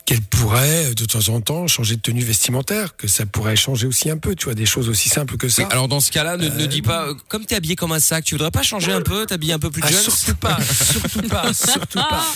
qu'elle 0.05 0.21
pourrait 0.21 0.93
de 0.97 1.05
temps 1.05 1.29
en 1.29 1.41
temps 1.41 1.69
changer 1.69 1.95
de 1.95 2.01
tenue 2.01 2.25
vestimentaire, 2.25 2.97
que 2.97 3.07
ça 3.07 3.25
pourrait 3.25 3.55
changer 3.55 3.87
aussi 3.87 4.11
un 4.11 4.19
peu, 4.19 4.35
tu 4.35 4.47
vois, 4.47 4.55
des 4.55 4.67
choses 4.67 4.89
aussi 4.89 5.09
simples 5.09 5.37
que 5.37 5.49
ça. 5.49 5.69
Alors 5.71 5.87
dans 5.87 6.01
ce 6.01 6.11
cas-là, 6.11 6.37
ne, 6.37 6.49
ne 6.49 6.67
dis 6.67 6.83
pas, 6.83 7.07
euh, 7.07 7.15
comme 7.29 7.47
t'es 7.47 7.55
habillé 7.55 7.77
comme 7.77 7.93
un 7.93 8.01
sac, 8.01 8.25
tu 8.25 8.35
voudrais 8.35 8.51
pas 8.51 8.63
changer 8.65 8.91
un 8.91 9.03
peu, 9.03 9.27
t'habiller 9.27 9.53
un 9.53 9.61
peu 9.61 9.71
plus 9.71 9.83
Ah, 9.85 9.91
jeune 9.93 10.03
surtout 10.03 10.35
pas, 10.35 10.59
surtout 10.61 11.23
pas, 11.29 11.55
surtout 11.55 11.99
pas. 11.99 12.27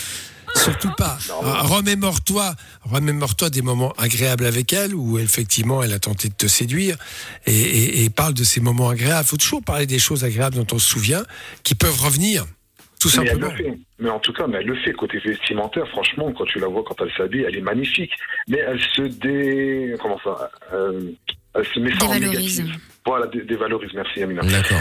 Surtout 0.56 0.90
pas. 0.96 1.18
Ah, 1.44 1.62
Remémore-toi, 1.62 2.54
remémore-toi 2.84 3.50
des 3.50 3.62
moments 3.62 3.92
agréables 3.98 4.46
avec 4.46 4.72
elle 4.72 4.94
où 4.94 5.18
effectivement 5.18 5.82
elle 5.82 5.92
a 5.92 5.98
tenté 5.98 6.28
de 6.28 6.34
te 6.34 6.46
séduire 6.46 6.96
et, 7.46 7.52
et- 7.52 8.04
et 8.04 8.10
parle 8.10 8.34
de 8.34 8.44
ces 8.44 8.60
moments 8.60 8.88
agréables. 8.88 9.26
faut 9.26 9.36
toujours 9.36 9.62
parler 9.62 9.86
des 9.86 9.98
choses 9.98 10.24
agréables 10.24 10.56
dont 10.56 10.66
on 10.72 10.78
se 10.78 10.88
souvient 10.88 11.24
qui 11.64 11.74
peuvent 11.74 12.00
revenir, 12.00 12.46
tout 13.00 13.08
Mais 13.16 13.22
elle 13.22 13.28
simplement. 13.30 13.50
le 13.52 13.56
fait. 13.56 13.78
Mais 13.98 14.10
en 14.10 14.18
tout 14.20 14.32
cas, 14.32 14.46
mais 14.46 14.58
elle 14.58 14.66
le 14.66 14.76
fait. 14.76 14.92
Côté 14.92 15.18
vestimentaire, 15.18 15.86
franchement, 15.88 16.32
quand 16.32 16.44
tu 16.46 16.58
la 16.58 16.66
vois, 16.68 16.82
quand 16.86 16.96
elle 17.00 17.12
s'habille, 17.16 17.44
elle 17.46 17.56
est 17.56 17.60
magnifique. 17.60 18.10
Mais 18.48 18.58
elle 18.58 18.80
se 18.94 19.02
dé... 19.02 19.94
Comment 20.00 20.18
ça 20.24 20.50
euh, 20.72 21.10
Elle 21.54 21.66
se 21.66 21.78
met 21.80 21.90
ça 21.98 22.06
en 22.06 22.14
Dévalorise. 22.14 22.60
négatif. 22.60 22.80
Voilà, 23.06 23.26
dé- 23.28 23.42
dévalorise. 23.42 23.90
Merci, 23.94 24.22
Amina. 24.22 24.42
D'accord. 24.42 24.78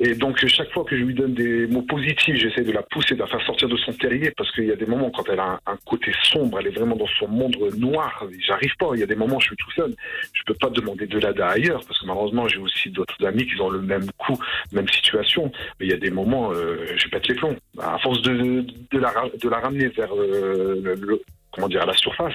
Et 0.00 0.14
donc, 0.16 0.44
chaque 0.48 0.70
fois 0.72 0.84
que 0.84 0.96
je 0.98 1.04
lui 1.04 1.14
donne 1.14 1.34
des 1.34 1.68
mots 1.68 1.82
positifs, 1.82 2.34
j'essaie 2.34 2.64
de 2.64 2.72
la 2.72 2.82
pousser, 2.82 3.14
de 3.14 3.20
la 3.20 3.28
faire 3.28 3.40
sortir 3.46 3.68
de 3.68 3.76
son 3.76 3.92
terrier, 3.92 4.32
parce 4.36 4.50
qu'il 4.52 4.64
y 4.64 4.72
a 4.72 4.76
des 4.76 4.86
moments 4.86 5.08
quand 5.10 5.28
elle 5.32 5.38
a 5.38 5.60
un, 5.66 5.72
un 5.72 5.76
côté 5.86 6.12
sombre, 6.24 6.58
elle 6.58 6.66
est 6.66 6.76
vraiment 6.76 6.96
dans 6.96 7.06
son 7.18 7.28
monde 7.28 7.56
noir. 7.78 8.26
J'arrive 8.44 8.72
pas. 8.78 8.88
Il 8.94 9.00
y 9.00 9.02
a 9.04 9.06
des 9.06 9.14
moments 9.14 9.36
où 9.36 9.40
je 9.40 9.46
suis 9.46 9.56
tout 9.56 9.70
seul. 9.70 9.94
Je 10.32 10.42
peux 10.46 10.54
pas 10.54 10.68
demander 10.70 11.06
de 11.06 11.18
l'aide 11.18 11.40
ailleurs, 11.40 11.80
parce 11.86 12.00
que 12.00 12.06
malheureusement, 12.06 12.48
j'ai 12.48 12.58
aussi 12.58 12.90
d'autres 12.90 13.24
amis 13.24 13.46
qui 13.46 13.60
ont 13.60 13.70
le 13.70 13.82
même 13.82 14.06
coup, 14.18 14.36
même 14.72 14.88
situation. 14.88 15.52
Mais 15.78 15.86
il 15.86 15.90
y 15.90 15.94
a 15.94 15.98
des 15.98 16.10
moments, 16.10 16.52
euh, 16.52 16.84
je 16.96 17.08
pète 17.08 17.28
les 17.28 17.34
plombs. 17.36 17.56
À 17.80 17.96
force 17.98 18.20
de, 18.22 18.64
de, 18.90 18.98
la, 18.98 19.10
ra- 19.10 19.30
de 19.40 19.48
la 19.48 19.60
ramener 19.60 19.86
vers 19.88 20.12
euh, 20.12 20.80
le, 20.82 20.94
le- 20.96 21.22
comment 21.52 21.68
dire, 21.68 21.82
à 21.82 21.86
la 21.86 21.96
surface, 21.96 22.34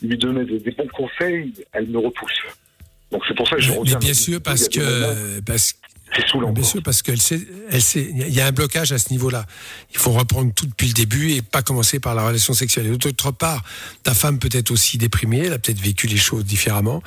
lui 0.00 0.16
donner 0.16 0.46
des, 0.46 0.58
des 0.58 0.70
bons 0.70 0.88
conseils, 0.88 1.52
elle 1.74 1.86
me 1.88 1.98
repousse. 1.98 2.40
Donc 3.12 3.22
c'est 3.28 3.34
pour 3.36 3.46
ça 3.46 3.56
que 3.56 3.62
je 3.62 3.70
Mais 3.72 3.78
reviens. 3.78 3.98
bien 3.98 4.14
sûr, 4.14 4.40
parce 4.42 4.68
que, 4.70 5.40
parce 5.42 5.74
c'est 6.14 6.26
saoulant. 6.28 6.52
Bien 6.52 6.64
sûr, 6.64 6.82
parce 6.82 7.02
qu'elle 7.02 7.20
sait, 7.20 7.40
elle 7.70 7.82
sait, 7.82 8.08
il 8.10 8.32
y 8.32 8.40
a 8.40 8.46
un 8.46 8.52
blocage 8.52 8.92
à 8.92 8.98
ce 8.98 9.10
niveau-là. 9.10 9.46
Il 9.92 9.98
faut 9.98 10.12
reprendre 10.12 10.52
tout 10.54 10.66
depuis 10.66 10.88
le 10.88 10.92
début 10.92 11.32
et 11.32 11.42
pas 11.42 11.62
commencer 11.62 11.98
par 11.98 12.14
la 12.14 12.26
relation 12.26 12.54
sexuelle. 12.54 12.86
Et 12.86 12.96
d'autre 12.96 13.30
part, 13.30 13.62
ta 14.02 14.14
femme 14.14 14.38
peut 14.38 14.48
être 14.52 14.70
aussi 14.70 14.98
déprimée, 14.98 15.42
elle 15.46 15.52
a 15.52 15.58
peut-être 15.58 15.80
vécu 15.80 16.06
les 16.06 16.16
choses 16.16 16.44
différemment. 16.44 17.02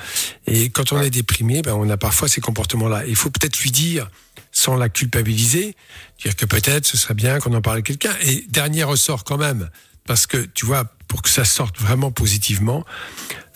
Et 0.46 0.70
quand 0.70 0.92
on 0.92 1.00
est 1.00 1.10
déprimé, 1.10 1.62
ben, 1.62 1.74
on 1.74 1.88
a 1.90 1.96
parfois 1.96 2.28
ces 2.28 2.40
comportements-là. 2.40 3.06
Il 3.06 3.16
faut 3.16 3.30
peut-être 3.30 3.58
lui 3.60 3.70
dire, 3.70 4.10
sans 4.52 4.76
la 4.76 4.88
culpabiliser, 4.88 5.74
dire 6.22 6.36
que 6.36 6.44
peut-être 6.46 6.86
ce 6.86 6.96
serait 6.96 7.14
bien 7.14 7.38
qu'on 7.38 7.54
en 7.54 7.62
parle 7.62 7.78
à 7.78 7.82
quelqu'un. 7.82 8.14
Et 8.22 8.44
dernier 8.48 8.84
ressort 8.84 9.24
quand 9.24 9.38
même, 9.38 9.70
parce 10.06 10.26
que 10.26 10.38
tu 10.38 10.66
vois, 10.66 10.84
pour 11.08 11.22
que 11.22 11.30
ça 11.30 11.44
sorte 11.44 11.78
vraiment 11.78 12.10
positivement, 12.10 12.84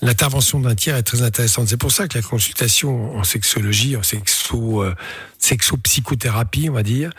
l'intervention 0.00 0.58
d'un 0.58 0.74
tiers 0.74 0.96
est 0.96 1.02
très 1.02 1.22
intéressante. 1.22 1.68
C'est 1.68 1.76
pour 1.76 1.92
ça 1.92 2.08
que 2.08 2.18
la 2.18 2.22
consultation 2.22 3.16
en 3.16 3.24
sexologie, 3.24 3.96
en 3.96 4.02
sexo, 4.02 4.82
euh, 4.82 4.94
sexo-psychothérapie, 5.38 6.68
on 6.68 6.72
va 6.72 6.82
dire, 6.82 7.12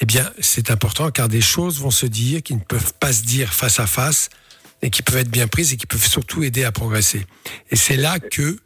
eh 0.00 0.06
bien, 0.06 0.30
c'est 0.38 0.70
important 0.70 1.10
car 1.10 1.28
des 1.28 1.40
choses 1.40 1.80
vont 1.80 1.90
se 1.90 2.06
dire 2.06 2.42
qui 2.42 2.54
ne 2.54 2.60
peuvent 2.60 2.92
pas 3.00 3.12
se 3.12 3.22
dire 3.24 3.52
face 3.52 3.80
à 3.80 3.86
face 3.86 4.30
et 4.82 4.90
qui 4.90 5.02
peuvent 5.02 5.16
être 5.16 5.30
bien 5.30 5.48
prises 5.48 5.72
et 5.72 5.76
qui 5.76 5.86
peuvent 5.86 6.06
surtout 6.06 6.44
aider 6.44 6.64
à 6.64 6.70
progresser. 6.70 7.26
Et 7.70 7.76
c'est 7.76 7.96
là 7.96 8.20
que 8.20 8.58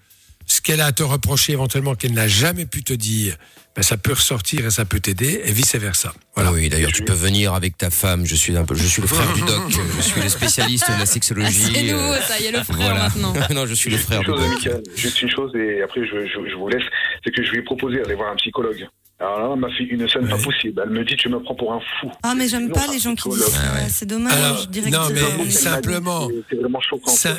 ce 0.47 0.61
qu'elle 0.61 0.81
a 0.81 0.87
à 0.87 0.93
te 0.93 1.03
reprocher 1.03 1.53
éventuellement 1.53 1.95
qu'elle 1.95 2.13
n'a 2.13 2.29
jamais 2.29 2.67
pu 2.67 2.83
te 2.83 2.93
dire, 2.93 3.37
ben, 3.75 3.83
ça 3.83 3.97
peut 3.97 4.13
ressortir 4.13 4.67
et 4.67 4.71
ça 4.71 4.85
peut 4.85 5.01
t'aider 5.01 5.41
et 5.45 5.53
vice 5.53 5.75
versa. 5.77 6.13
Voilà. 6.35 6.51
Ah 6.51 6.53
oui, 6.53 6.69
d'ailleurs, 6.69 6.93
tu 6.93 7.05
peux 7.05 7.13
venir 7.15 7.55
avec 7.55 7.79
ta 7.79 7.89
femme. 7.91 8.27
Je 8.27 8.35
suis 8.35 8.57
un 8.57 8.65
peu, 8.65 8.75
je 8.75 8.87
suis 8.87 9.01
le 9.03 9.09
frère 9.09 9.33
du 9.33 9.41
doc. 9.43 9.63
Je 9.97 10.03
suis 10.03 10.21
le 10.21 10.29
spécialiste 10.29 10.87
de 10.89 10.93
la 10.93 11.01
Ah, 11.03 11.07
sexologie. 11.07 11.71
c'est 11.73 11.83
nouveau 11.93 12.13
euh, 12.13 12.21
ça, 12.21 12.35
il 12.39 12.45
y 12.45 12.49
a 12.49 12.53
le 12.53 12.63
frère 12.65 12.77
voilà. 12.77 12.95
maintenant. 13.09 13.33
non, 13.55 13.67
je 13.67 13.75
suis 13.75 13.91
le 13.91 13.97
frère 13.97 14.21
du 14.21 14.27
chose, 14.27 14.41
doc. 14.65 14.83
Juste 14.97 15.23
une 15.23 15.31
chose, 15.31 15.53
et 15.55 15.83
après 15.83 16.01
je, 16.07 16.27
je, 16.27 16.51
je 16.51 16.55
vous 16.57 16.69
laisse, 16.69 16.83
c'est 17.25 17.31
que 17.31 17.43
je 17.45 17.51
lui 17.51 17.59
ai 17.61 17.63
proposé 17.63 17.99
d'aller 17.99 18.15
voir 18.15 18.31
un 18.33 18.37
psychologue. 18.37 18.87
Alors 19.21 19.51
là, 19.51 19.57
m'a 19.57 19.69
fait 19.71 19.85
une 19.85 20.09
scène 20.09 20.29
pas 20.29 20.37
Ouais. 20.37 20.43
possible. 20.43 20.83
Elle 20.85 20.91
me 20.91 21.05
dit, 21.05 21.15
tu 21.17 21.29
me 21.29 21.41
prends 21.41 21.55
pour 21.55 21.73
un 21.73 21.81
fou. 22.01 22.11
Ah, 22.25 22.35
mais 22.37 22.49
j'aime 22.49 22.67
Non, 22.69 22.75
pas 22.75 22.87
les 22.93 22.99
gens 22.99 23.15
qui 23.15 23.29
disent 23.29 23.39
ça. 23.45 23.61
ouais. 23.75 23.87
C'est 23.89 24.07
dommage. 24.07 24.33
Alors, 24.35 24.67
directement. 24.67 25.05
non, 25.05 25.11
mais 25.11 25.21
C'est 25.21 25.23
vraiment 25.23 25.51
simplement, 25.51 26.29
c'est- 26.29 26.35
C'est 26.51 26.57
vraiment 26.57 26.81
choquant. 26.81 27.11
Ça- 27.13 27.37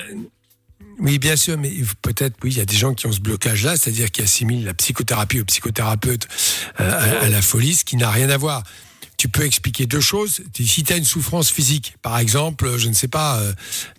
Oui, 1.00 1.20
bien 1.20 1.36
sûr, 1.36 1.58
mais 1.58 1.72
peut-être, 2.02 2.36
oui, 2.44 2.52
il 2.52 2.58
y 2.58 2.62
a 2.62 2.66
des 2.66 2.76
gens 2.76 2.94
qui 2.94 3.08
ont 3.08 3.12
ce 3.12 3.20
blocage-là, 3.20 3.78
c'est-à-dire 3.78 4.12
qui 4.12 4.22
assimilent 4.22 4.66
la 4.66 4.74
psychothérapie 4.74 5.40
au 5.40 5.46
psychothérapeute 5.46 6.28
euh, 6.80 7.22
à, 7.22 7.30
la 7.30 7.42
folie, 7.42 7.74
ce 7.74 7.84
qui 7.84 7.98
n'a 7.98 8.12
rien 8.12 8.30
à 8.30 8.38
voir. 8.38 8.64
Tu 9.18 9.28
peux 9.28 9.44
expliquer 9.44 9.86
deux 9.86 10.02
choses. 10.02 10.42
Si 10.54 10.84
tu 10.84 10.94
as 10.94 10.98
une 10.98 11.06
souffrance 11.06 11.50
physique, 11.50 11.96
par 12.02 12.18
exemple, 12.20 12.78
je 12.78 12.90
ne 12.90 12.94
sais 12.94 13.08
pas, 13.08 13.42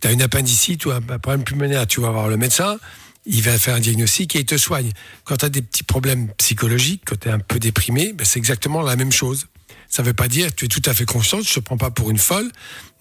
tu 0.00 0.08
as 0.08 0.12
une 0.12 0.22
appendicite 0.22 0.84
ou 0.86 0.90
un, 0.90 0.96
un 0.96 1.18
problème 1.18 1.44
pulmonaire, 1.44 1.86
tu 1.86 2.00
vas 2.00 2.10
voir 2.10 2.28
le 2.28 2.36
médecin, 2.36 2.78
il 3.26 3.42
va 3.42 3.58
faire 3.58 3.74
un 3.74 3.80
diagnostic 3.80 4.36
et 4.36 4.40
il 4.40 4.44
te 4.44 4.56
soigne. 4.56 4.90
Quand 5.24 5.36
tu 5.38 5.44
as 5.44 5.48
des 5.48 5.62
petits 5.62 5.82
problèmes 5.82 6.28
psychologiques, 6.36 7.02
quand 7.06 7.18
tu 7.18 7.28
es 7.28 7.32
un 7.32 7.38
peu 7.38 7.58
déprimé, 7.58 8.12
ben, 8.12 8.24
c'est 8.24 8.38
exactement 8.38 8.82
la 8.82 8.96
même 8.96 9.12
chose. 9.12 9.46
Ça 9.94 10.02
ne 10.02 10.08
veut 10.08 10.14
pas 10.14 10.26
dire 10.26 10.52
tu 10.52 10.64
es 10.64 10.68
tout 10.68 10.82
à 10.86 10.92
fait 10.92 11.04
consciente, 11.04 11.44
je 11.44 11.50
ne 11.50 11.54
te 11.54 11.60
prends 11.60 11.76
pas 11.76 11.92
pour 11.92 12.10
une 12.10 12.18
folle, 12.18 12.50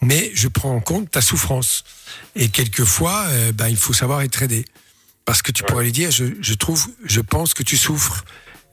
mais 0.02 0.30
je 0.36 0.48
prends 0.48 0.76
en 0.76 0.80
compte 0.80 1.10
ta 1.10 1.22
souffrance. 1.22 1.84
Et 2.36 2.50
quelquefois, 2.50 3.26
euh, 3.30 3.52
ben, 3.52 3.68
il 3.68 3.78
faut 3.78 3.94
savoir 3.94 4.22
être 4.22 4.44
aidé. 4.44 4.64
Parce 5.26 5.42
que 5.42 5.52
tu 5.52 5.64
pourrais 5.64 5.86
lui 5.86 5.92
dire, 5.92 6.12
je, 6.12 6.26
je 6.40 6.54
trouve, 6.54 6.88
je 7.04 7.20
pense 7.20 7.56
que 7.56 7.64
tu 7.64 7.78
souffres. 7.78 8.24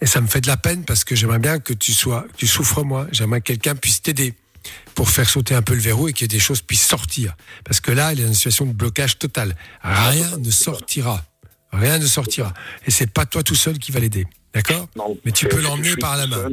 Et 0.02 0.06
ça 0.06 0.20
me 0.20 0.26
fait 0.26 0.42
de 0.42 0.48
la 0.48 0.58
peine 0.58 0.84
parce 0.84 1.02
que 1.02 1.16
j'aimerais 1.16 1.38
bien 1.38 1.60
que 1.60 1.72
tu 1.72 1.94
sois, 1.94 2.26
que 2.30 2.36
tu 2.36 2.46
souffres 2.46 2.82
moi. 2.84 3.06
J'aimerais 3.10 3.40
que 3.40 3.46
quelqu'un 3.46 3.74
puisse 3.74 4.02
t'aider 4.02 4.34
pour 4.94 5.08
faire 5.08 5.30
sauter 5.30 5.54
un 5.54 5.62
peu 5.62 5.72
le 5.72 5.80
verrou 5.80 6.06
et 6.08 6.12
que 6.12 6.26
des 6.26 6.40
choses 6.40 6.60
puissent 6.60 6.86
sortir. 6.86 7.34
Parce 7.64 7.80
que 7.80 7.90
là, 7.90 8.12
il 8.12 8.20
est 8.20 8.24
dans 8.24 8.28
une 8.28 8.34
situation 8.34 8.66
de 8.66 8.74
blocage 8.74 9.18
total. 9.18 9.56
Rien 9.82 10.36
ne 10.36 10.50
sortira. 10.50 11.24
Rien 11.72 11.96
ne 11.96 12.06
sortira. 12.06 12.52
Et 12.86 12.90
c'est 12.90 13.10
pas 13.10 13.24
toi 13.24 13.42
tout 13.42 13.54
seul 13.54 13.78
qui 13.78 13.92
va 13.92 14.00
l'aider. 14.00 14.26
D'accord? 14.52 14.88
Mais 15.24 15.32
tu 15.32 15.48
peux 15.48 15.62
l'emmener 15.62 15.96
par 15.96 16.18
la 16.18 16.26
main. 16.26 16.48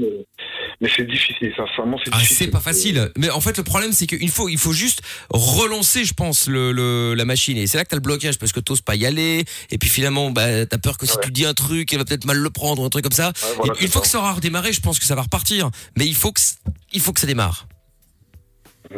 Mais 0.79 0.89
c'est 0.95 1.07
difficile, 1.07 1.51
sincèrement, 1.57 1.97
c'est 2.03 2.11
Ah, 2.13 2.17
difficile. 2.19 2.37
c'est 2.37 2.47
pas 2.51 2.59
facile. 2.59 3.11
Mais 3.17 3.31
en 3.31 3.41
fait, 3.41 3.57
le 3.57 3.63
problème, 3.63 3.91
c'est 3.93 4.05
qu'il 4.05 4.29
faut, 4.29 4.47
il 4.47 4.59
faut 4.59 4.73
juste 4.73 5.01
relancer, 5.29 6.05
je 6.05 6.13
pense, 6.13 6.47
le, 6.47 6.71
le- 6.71 7.15
la 7.15 7.25
machine. 7.25 7.57
Et 7.57 7.65
c'est 7.65 7.77
là 7.77 7.83
que 7.83 7.89
t'as 7.89 7.95
le 7.97 8.01
blocage 8.01 8.37
parce 8.37 8.51
que 8.51 8.59
t'oses 8.59 8.81
pas 8.81 8.95
y 8.95 9.05
aller. 9.07 9.43
Et 9.71 9.77
puis 9.79 9.89
finalement, 9.89 10.29
bah, 10.29 10.65
t'as 10.67 10.77
peur 10.77 10.97
que 10.99 11.07
si 11.07 11.13
Ouais. 11.17 11.23
tu 11.23 11.31
dis 11.31 11.45
un 11.45 11.55
truc, 11.55 11.91
elle 11.93 11.99
va 11.99 12.05
peut-être 12.05 12.25
mal 12.25 12.37
le 12.37 12.49
prendre 12.51 12.85
un 12.85 12.89
truc 12.89 13.03
comme 13.03 13.11
ça. 13.11 13.29
Ouais, 13.29 13.55
voilà, 13.57 13.73
une 13.81 13.87
fois 13.87 14.01
ça. 14.01 14.05
que 14.05 14.07
ça 14.07 14.17
aura 14.19 14.33
redémarré, 14.33 14.71
je 14.71 14.81
pense 14.81 14.99
que 14.99 15.05
ça 15.05 15.15
va 15.15 15.23
repartir. 15.23 15.71
Mais 15.97 16.05
il 16.05 16.15
faut 16.15 16.31
que, 16.31 16.41
il 16.93 17.01
faut 17.01 17.11
que 17.11 17.21
ça 17.21 17.27
démarre. 17.27 17.67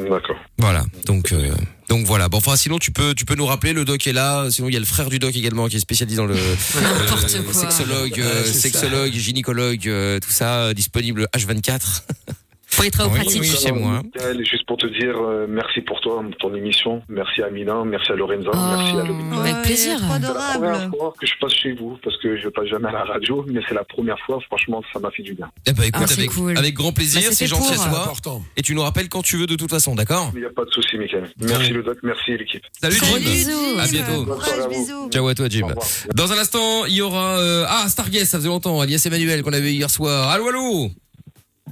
D'accord. 0.07 0.35
Voilà. 0.57 0.83
Donc 1.05 1.31
euh, 1.31 1.51
donc 1.89 2.05
voilà. 2.05 2.29
Bon, 2.29 2.37
enfin 2.37 2.55
sinon 2.55 2.77
tu 2.79 2.91
peux 2.91 3.13
tu 3.15 3.25
peux 3.25 3.35
nous 3.35 3.45
rappeler 3.45 3.73
le 3.73 3.85
doc 3.85 4.05
est 4.07 4.13
là. 4.13 4.47
Sinon 4.49 4.69
il 4.69 4.73
y 4.73 4.77
a 4.77 4.79
le 4.79 4.85
frère 4.85 5.09
du 5.09 5.19
doc 5.19 5.35
également 5.35 5.67
qui 5.67 5.77
est 5.77 5.79
spécialisé 5.79 6.17
dans 6.17 6.25
le 6.25 6.35
N'importe 6.35 7.35
euh, 7.35 7.43
quoi. 7.43 7.53
sexologue, 7.53 8.19
euh, 8.19 8.43
sexologue, 8.45 9.11
gynécologue, 9.13 9.87
euh, 9.87 10.19
tout 10.19 10.29
ça 10.29 10.65
euh, 10.65 10.73
disponible 10.73 11.27
H24. 11.35 12.03
Travaux 12.89 13.11
Oui, 13.13 13.19
pratiques. 13.19 13.41
oui. 13.41 13.47
chez 13.61 13.71
moi. 13.71 14.01
Michael, 14.15 14.45
juste 14.45 14.65
pour 14.65 14.77
te 14.77 14.87
dire 14.87 15.15
euh, 15.17 15.45
merci 15.49 15.81
pour 15.81 15.99
toi, 16.01 16.23
ton 16.39 16.55
émission. 16.55 17.01
Merci 17.09 17.41
à 17.43 17.49
Mina, 17.49 17.83
merci 17.85 18.11
à 18.11 18.15
Lorenza, 18.15 18.49
merci 18.53 18.95
à. 18.97 19.39
Avec 19.41 19.61
plaisir. 19.63 19.97
C'est 19.99 20.01
la 20.01 20.19
première 20.19 20.31
adorable. 20.71 20.91
fois 20.97 21.13
que 21.19 21.27
je 21.27 21.33
passe 21.41 21.53
chez 21.53 21.73
vous 21.73 21.97
parce 22.03 22.17
que 22.17 22.37
je 22.37 22.47
passe 22.49 22.67
jamais 22.67 22.87
à 22.87 22.91
la 22.93 23.03
radio, 23.03 23.45
mais 23.51 23.59
c'est 23.67 23.75
la 23.75 23.83
première 23.83 24.17
fois. 24.25 24.39
Franchement, 24.47 24.81
ça 24.93 24.99
m'a 24.99 25.11
fait 25.11 25.23
du 25.23 25.33
bien. 25.33 25.49
Eh 25.67 25.73
ben 25.73 25.83
écoute 25.83 26.05
Ah, 26.09 26.13
avec 26.13 26.29
cool. 26.31 26.57
avec 26.57 26.73
grand 26.73 26.91
plaisir, 26.93 27.21
Bah, 27.29 27.29
c'est 27.33 27.47
gentil 27.47 27.73
à 27.73 27.75
toi. 27.75 27.85
important. 28.03 28.41
Et 28.57 28.61
tu 28.61 28.73
nous 28.75 28.81
rappelles 28.81 29.09
quand 29.09 29.21
tu 29.21 29.37
veux 29.37 29.47
de 29.47 29.55
toute 29.55 29.69
façon, 29.69 29.95
d'accord? 29.95 30.31
Il 30.33 30.39
n'y 30.39 30.45
a 30.45 30.49
pas 30.49 30.65
de 30.65 30.71
souci, 30.71 30.97
Michael. 30.97 31.29
Merci 31.41 31.71
le 31.71 31.83
doc, 31.83 31.97
merci 32.03 32.31
l'équipe. 32.37 32.63
Salut 32.81 32.97
Gros 32.99 33.17
Jim. 33.17 33.29
bisous. 33.29 33.79
À 33.79 33.87
bientôt. 33.87 34.21
À 34.21 34.35
Courage, 34.35 34.49
vous. 34.63 34.69
bisous. 34.69 35.09
Ciao 35.11 35.27
à 35.27 35.35
toi 35.35 35.47
Jim. 35.49 35.67
Dans 36.15 36.31
un 36.31 36.37
instant, 36.37 36.85
il 36.85 36.93
y 36.95 37.01
aura 37.01 37.39
euh, 37.39 37.65
ah 37.67 37.85
Starguest, 37.89 38.27
ça 38.31 38.37
faisait 38.37 38.47
longtemps, 38.49 38.79
Alias 38.81 39.03
Emmanuel 39.05 39.41
qu'on 39.43 39.53
avait 39.53 39.71
eu 39.71 39.75
hier 39.75 39.89
soir. 39.89 40.29
Allô 40.29 40.47
allô? 40.47 40.89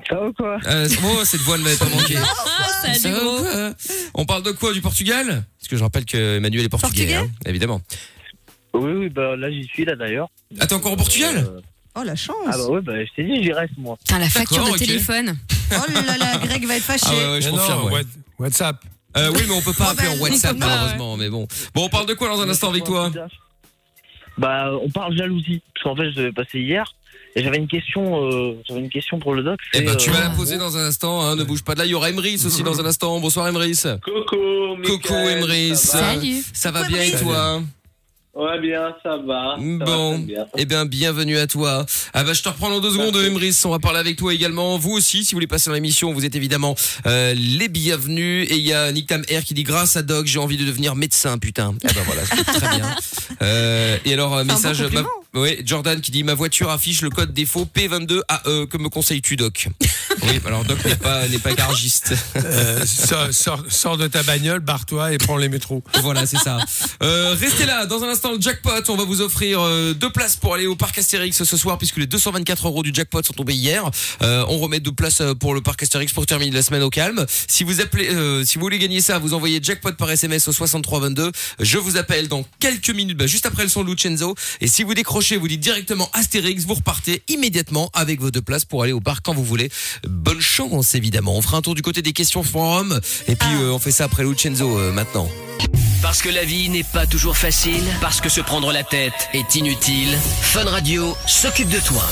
Ça 0.09 0.15
va 0.15 0.31
quoi 0.37 0.57
Euh, 0.67 0.87
oh, 1.03 1.21
cette 1.25 1.41
voix 1.41 1.57
ne 1.57 1.63
m'avait 1.63 1.75
pas 1.77 1.89
manqué. 1.89 2.15
Ah, 2.17 2.93
Ça 2.93 3.09
va 3.11 3.23
ou 3.23 3.37
quoi 3.39 3.73
On 4.15 4.25
parle 4.25 4.43
de 4.43 4.51
quoi 4.51 4.73
Du 4.73 4.81
Portugal 4.81 5.45
Parce 5.59 5.67
que 5.69 5.77
je 5.77 5.83
rappelle 5.83 6.05
que 6.05 6.37
Emmanuel 6.37 6.65
est 6.65 6.69
portugais, 6.69 7.05
Portugais 7.05 7.15
hein, 7.15 7.27
évidemment. 7.45 7.81
Oui, 8.73 8.91
oui, 8.91 9.09
bah 9.09 9.35
là 9.35 9.49
j'y 9.49 9.63
suis 9.65 9.85
là 9.85 9.95
d'ailleurs. 9.95 10.27
Ah, 10.59 10.67
t'es 10.67 10.73
encore 10.75 10.91
au 10.93 10.97
Portugal 10.97 11.37
Euh, 11.37 11.61
Oh 11.99 12.03
la 12.03 12.15
chance. 12.15 12.35
Ah 12.45 12.51
bah 12.57 12.67
ouais, 12.67 12.81
bah 12.81 12.93
je 13.03 13.09
t'ai 13.15 13.23
dit, 13.23 13.41
j'y 13.43 13.51
reste 13.51 13.73
moi. 13.77 13.97
Putain, 13.97 14.19
la 14.19 14.29
facture 14.29 14.57
D'accord, 14.57 14.77
de 14.77 14.81
ok. 14.81 14.85
téléphone. 14.87 15.37
Oh 15.71 15.91
là 15.91 16.17
là, 16.17 16.37
Greg 16.37 16.65
va 16.65 16.75
être 16.77 16.83
fâché. 16.83 17.05
Ah 17.07 17.13
ouais, 17.13 17.31
ouais, 17.31 17.41
je 17.41 17.49
Mais 17.49 17.57
confirme. 17.57 17.79
non, 17.81 17.85
ouais. 17.87 17.93
What- 17.93 18.05
WhatsApp. 18.45 18.77
Euh, 19.17 19.31
oui, 19.35 19.41
mais 19.47 19.53
on 19.55 19.61
peut 19.61 19.73
pas 19.73 19.85
Oh, 19.87 19.91
appeler 19.91 20.07
bah, 20.09 20.13
en 20.13 20.17
on 20.17 20.21
WhatsApp 20.21 20.57
malheureusement, 20.57 21.17
mais 21.17 21.29
bon. 21.29 21.47
Bon, 21.73 21.85
on 21.85 21.89
parle 21.89 22.05
de 22.05 22.13
quoi 22.13 22.29
dans 22.29 22.39
un 22.41 22.47
instant 22.49 22.69
avec 22.69 22.83
toi 22.83 23.11
Bah 24.37 24.71
on 24.81 24.89
parle 24.89 25.17
jalousie. 25.17 25.61
Parce 25.73 25.83
qu'en 25.83 25.95
fait 25.95 26.11
je 26.11 26.15
devais 26.17 26.31
passer 26.31 26.59
hier 26.59 26.85
et 27.37 27.43
j'avais 27.43 27.57
une 27.57 27.67
question 27.67 28.25
euh, 28.25 28.53
j'avais 28.67 28.79
une 28.81 28.89
question 28.89 29.19
pour 29.19 29.33
le 29.35 29.43
doc. 29.43 29.59
Eh 29.73 29.81
ben, 29.81 29.95
tu 29.95 30.09
euh, 30.09 30.13
vas 30.13 30.21
la 30.21 30.29
poser 30.31 30.57
dans 30.57 30.75
un 30.77 30.85
instant, 30.87 31.21
hein, 31.21 31.35
ne 31.35 31.43
bouge 31.43 31.63
pas 31.63 31.73
de 31.73 31.79
là. 31.79 31.85
Il 31.85 31.91
y 31.91 31.95
aura 31.95 32.09
Emrys 32.09 32.43
aussi 32.45 32.63
dans 32.63 32.79
un 32.81 32.85
instant. 32.85 33.19
Bonsoir 33.19 33.47
Emrys. 33.47 33.83
Coucou, 34.03 34.37
Coucou 34.83 35.13
Emrys. 35.13 35.75
Salut. 35.77 36.43
Ça 36.53 36.71
va 36.71 36.81
Coucou, 36.81 36.93
bien 36.93 37.03
et 37.03 37.11
toi 37.11 37.61
Ouais, 38.33 38.59
bien, 38.61 38.93
ça 39.01 39.17
va. 39.17 39.55
ça 39.57 39.61
va 39.79 39.85
Bon, 39.85 40.19
bien. 40.19 40.45
eh 40.55 40.65
bien, 40.65 40.85
bienvenue 40.85 41.39
à 41.39 41.47
toi. 41.47 41.87
Ah 42.13 42.23
bah, 42.23 42.33
je 42.33 42.43
te 42.43 42.49
reprends 42.49 42.69
dans 42.69 42.79
deux 42.79 42.91
secondes, 42.91 43.15
Emrys. 43.15 43.61
On 43.65 43.69
va 43.71 43.79
parler 43.79 43.97
avec 43.97 44.15
toi 44.15 44.31
également. 44.31 44.77
Vous 44.77 44.91
aussi, 44.91 45.23
si 45.25 45.33
vous 45.33 45.37
voulez 45.37 45.47
passer 45.47 45.71
dans 45.71 45.73
l'émission, 45.73 46.13
vous 46.13 46.23
êtes 46.23 46.35
évidemment 46.35 46.75
euh, 47.07 47.33
les 47.33 47.67
bienvenus. 47.67 48.47
Et 48.51 48.57
il 48.57 48.63
y 48.67 48.73
a 48.73 48.91
Nick 48.91 49.07
Tam 49.07 49.23
Air 49.29 49.43
qui 49.43 49.55
dit 49.55 49.63
grâce 49.63 49.95
à 49.97 50.03
Doc, 50.03 50.27
j'ai 50.27 50.37
envie 50.37 50.57
de 50.57 50.65
devenir 50.65 50.93
médecin, 50.93 51.39
putain. 51.39 51.73
Ah 51.83 51.87
bah 51.95 52.01
voilà, 52.05 52.21
c'est 52.25 52.43
très 52.43 52.77
bien. 52.77 52.95
Euh, 53.43 53.97
et 54.03 54.13
alors, 54.13 54.35
euh, 54.35 54.43
message, 54.43 54.81
ma- 54.91 55.03
ouais, 55.37 55.61
Jordan 55.65 55.99
qui 56.01 56.11
dit 56.11 56.23
ma 56.23 56.33
voiture 56.33 56.69
affiche 56.69 57.01
le 57.01 57.09
code 57.09 57.33
défaut 57.33 57.67
P22AE. 57.75 58.67
Que 58.67 58.77
me 58.77 58.89
conseilles-tu, 58.89 59.35
Doc 59.35 59.67
Oui, 60.23 60.39
alors 60.45 60.63
Doc 60.63 60.83
n'est 60.85 60.95
pas 60.95 61.27
n'est 61.27 61.37
pas 61.39 61.53
garagiste. 61.53 62.13
Euh, 62.35 62.85
sors, 62.85 63.27
sors- 63.33 63.63
sors 63.69 63.97
de 63.97 64.07
ta 64.07 64.23
bagnole, 64.23 64.59
barre-toi 64.59 65.13
et 65.13 65.17
prends 65.17 65.37
les 65.37 65.49
métros. 65.49 65.83
Voilà, 66.01 66.25
c'est 66.25 66.37
ça. 66.37 66.57
Euh, 67.03 67.35
restez 67.39 67.65
là. 67.65 67.85
Dans 67.85 68.03
un 68.03 68.09
instant, 68.09 68.33
le 68.33 68.41
jackpot. 68.41 68.69
On 68.89 68.95
va 68.95 69.03
vous 69.03 69.21
offrir 69.21 69.59
euh, 69.61 69.93
deux 69.93 70.09
places 70.09 70.35
pour 70.35 70.53
aller 70.53 70.65
au 70.67 70.75
parc 70.75 70.97
Astérix 70.97 71.43
ce 71.43 71.57
soir, 71.57 71.77
puisque 71.77 71.97
les 71.97 72.07
224 72.07 72.67
euros 72.67 72.83
du 72.83 72.91
jackpot 72.93 73.21
sont 73.23 73.33
tombés 73.33 73.53
hier. 73.53 73.83
Euh, 74.21 74.45
on 74.47 74.57
remet 74.57 74.79
deux 74.79 74.91
places 74.91 75.21
euh, 75.21 75.33
pour 75.33 75.53
le 75.53 75.61
parc 75.61 75.83
Astérix 75.83 76.13
pour 76.13 76.25
terminer 76.25 76.51
la 76.51 76.61
semaine 76.63 76.83
au 76.83 76.89
calme. 76.89 77.25
Si 77.47 77.63
vous 77.63 77.81
appelez, 77.81 78.09
euh, 78.09 78.43
si 78.45 78.55
vous 78.57 78.61
voulez 78.61 78.79
gagner 78.79 79.01
ça, 79.01 79.19
vous 79.19 79.33
envoyez 79.33 79.59
jackpot 79.61 79.93
par 79.93 80.09
SMS 80.09 80.47
au 80.47 80.51
6322. 80.51 81.31
Je 81.59 81.77
vous 81.77 81.97
appelle 81.97 82.27
dans 82.27 82.43
quelques 82.59 82.89
minutes, 82.89 83.17
bah, 83.17 83.27
juste 83.27 83.45
après 83.45 83.63
le 83.63 83.69
son 83.69 83.83
de 83.83 83.89
Lucenzo. 83.91 84.35
Et 84.61 84.67
si 84.67 84.83
vous 84.83 84.93
décrochez, 84.93 85.26
vous 85.35 85.47
dites 85.47 85.59
directement 85.59 86.09
Astérix, 86.13 86.65
vous 86.65 86.75
repartez 86.75 87.21
immédiatement 87.27 87.89
avec 87.93 88.21
vos 88.21 88.31
deux 88.31 88.41
places 88.41 88.65
pour 88.65 88.83
aller 88.83 88.93
au 88.93 89.01
parc 89.01 89.25
quand 89.25 89.33
vous 89.33 89.43
voulez. 89.43 89.69
Bonne 90.07 90.39
chance, 90.39 90.95
évidemment. 90.95 91.35
On 91.35 91.41
fera 91.41 91.57
un 91.57 91.61
tour 91.61 91.75
du 91.75 91.81
côté 91.81 92.01
des 92.01 92.13
questions 92.13 92.43
forum. 92.43 92.99
Et 93.27 93.35
puis, 93.35 93.49
euh, 93.55 93.73
on 93.73 93.79
fait 93.79 93.91
ça 93.91 94.05
après 94.05 94.23
Lucenzo 94.23 94.77
euh, 94.77 94.93
maintenant. 94.93 95.27
Parce 96.01 96.21
que 96.21 96.29
la 96.29 96.43
vie 96.43 96.69
n'est 96.69 96.83
pas 96.83 97.05
toujours 97.07 97.37
facile, 97.37 97.83
parce 98.01 98.21
que 98.21 98.29
se 98.29 98.41
prendre 98.41 98.71
la 98.71 98.83
tête 98.83 99.29
est 99.33 99.55
inutile, 99.55 100.17
Fun 100.41 100.65
Radio 100.65 101.15
s'occupe 101.25 101.69
de 101.69 101.79
toi. 101.79 102.03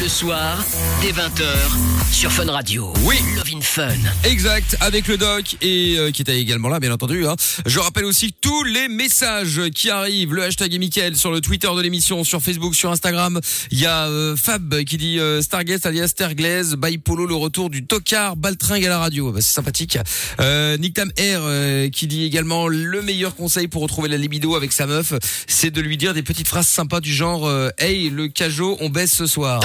Le 0.00 0.08
soir, 0.08 0.64
dès 1.02 1.12
20h, 1.12 2.10
sur 2.10 2.32
Fun 2.32 2.50
Radio. 2.50 2.92
Oui. 3.04 3.16
Love 3.36 3.50
in 3.54 3.60
Fun. 3.60 3.94
Exact, 4.24 4.76
avec 4.80 5.06
le 5.06 5.16
doc 5.16 5.56
et 5.60 5.96
euh, 5.98 6.10
qui 6.10 6.22
était 6.22 6.38
également 6.38 6.68
là, 6.68 6.80
bien 6.80 6.92
entendu. 6.92 7.26
Hein. 7.26 7.36
Je 7.66 7.78
rappelle 7.78 8.04
aussi 8.04 8.34
tous 8.40 8.64
les 8.64 8.88
messages 8.88 9.60
qui 9.74 9.90
arrivent. 9.90 10.34
Le 10.34 10.42
hashtag 10.42 10.74
est 10.74 10.78
Mickaël 10.78 11.16
sur 11.16 11.30
le 11.30 11.40
Twitter 11.40 11.68
de 11.74 11.80
l'émission, 11.80 12.24
sur 12.24 12.40
Facebook, 12.42 12.74
sur 12.74 12.90
Instagram. 12.90 13.40
Il 13.70 13.78
y 13.78 13.86
a 13.86 14.06
euh, 14.06 14.34
Fab 14.36 14.82
qui 14.84 14.96
dit 14.96 15.18
euh, 15.18 15.42
Starguest 15.42 15.86
alias 15.86 16.08
Sterglaise, 16.08 16.76
by 16.76 16.98
Polo, 16.98 17.26
le 17.26 17.34
retour 17.34 17.70
du 17.70 17.84
tocard 17.84 18.36
Baltringue 18.36 18.84
à 18.86 18.88
la 18.88 18.98
radio. 18.98 19.30
Bah, 19.30 19.40
c'est 19.40 19.54
sympathique. 19.54 19.98
Euh, 20.40 20.76
Nick 20.78 20.94
Tam 20.94 21.12
Air 21.16 21.40
euh, 21.42 21.88
qui 21.90 22.06
dit 22.06 22.24
également 22.24 22.68
le 22.68 23.02
meilleur 23.12 23.34
conseil 23.36 23.68
pour 23.68 23.82
retrouver 23.82 24.08
la 24.08 24.16
libido 24.16 24.56
avec 24.56 24.72
sa 24.72 24.86
meuf, 24.86 25.12
c'est 25.46 25.70
de 25.70 25.82
lui 25.82 25.98
dire 25.98 26.14
des 26.14 26.22
petites 26.22 26.48
phrases 26.48 26.66
sympas 26.66 27.00
du 27.00 27.12
genre 27.12 27.46
euh, 27.46 27.68
Hey, 27.76 28.08
le 28.08 28.28
cajot, 28.28 28.78
on 28.80 28.88
baisse 28.88 29.12
ce 29.12 29.26
soir. 29.26 29.60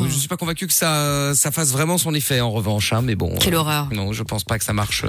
Oh 0.00 0.04
Je 0.08 0.14
suis 0.14 0.28
pas 0.28 0.38
convaincu 0.38 0.66
que 0.66 0.72
ça, 0.72 1.34
ça 1.34 1.50
fasse 1.50 1.72
vraiment 1.72 1.98
son 1.98 2.14
effet 2.14 2.40
en 2.40 2.50
revanche, 2.50 2.94
hein, 2.94 3.02
mais 3.02 3.14
bon. 3.14 3.34
Quelle 3.38 3.54
euh, 3.54 3.58
horreur. 3.58 3.88
Non, 3.92 4.14
je 4.14 4.22
pense 4.22 4.44
pas 4.44 4.58
que 4.58 4.64
ça 4.64 4.72
marche. 4.72 5.04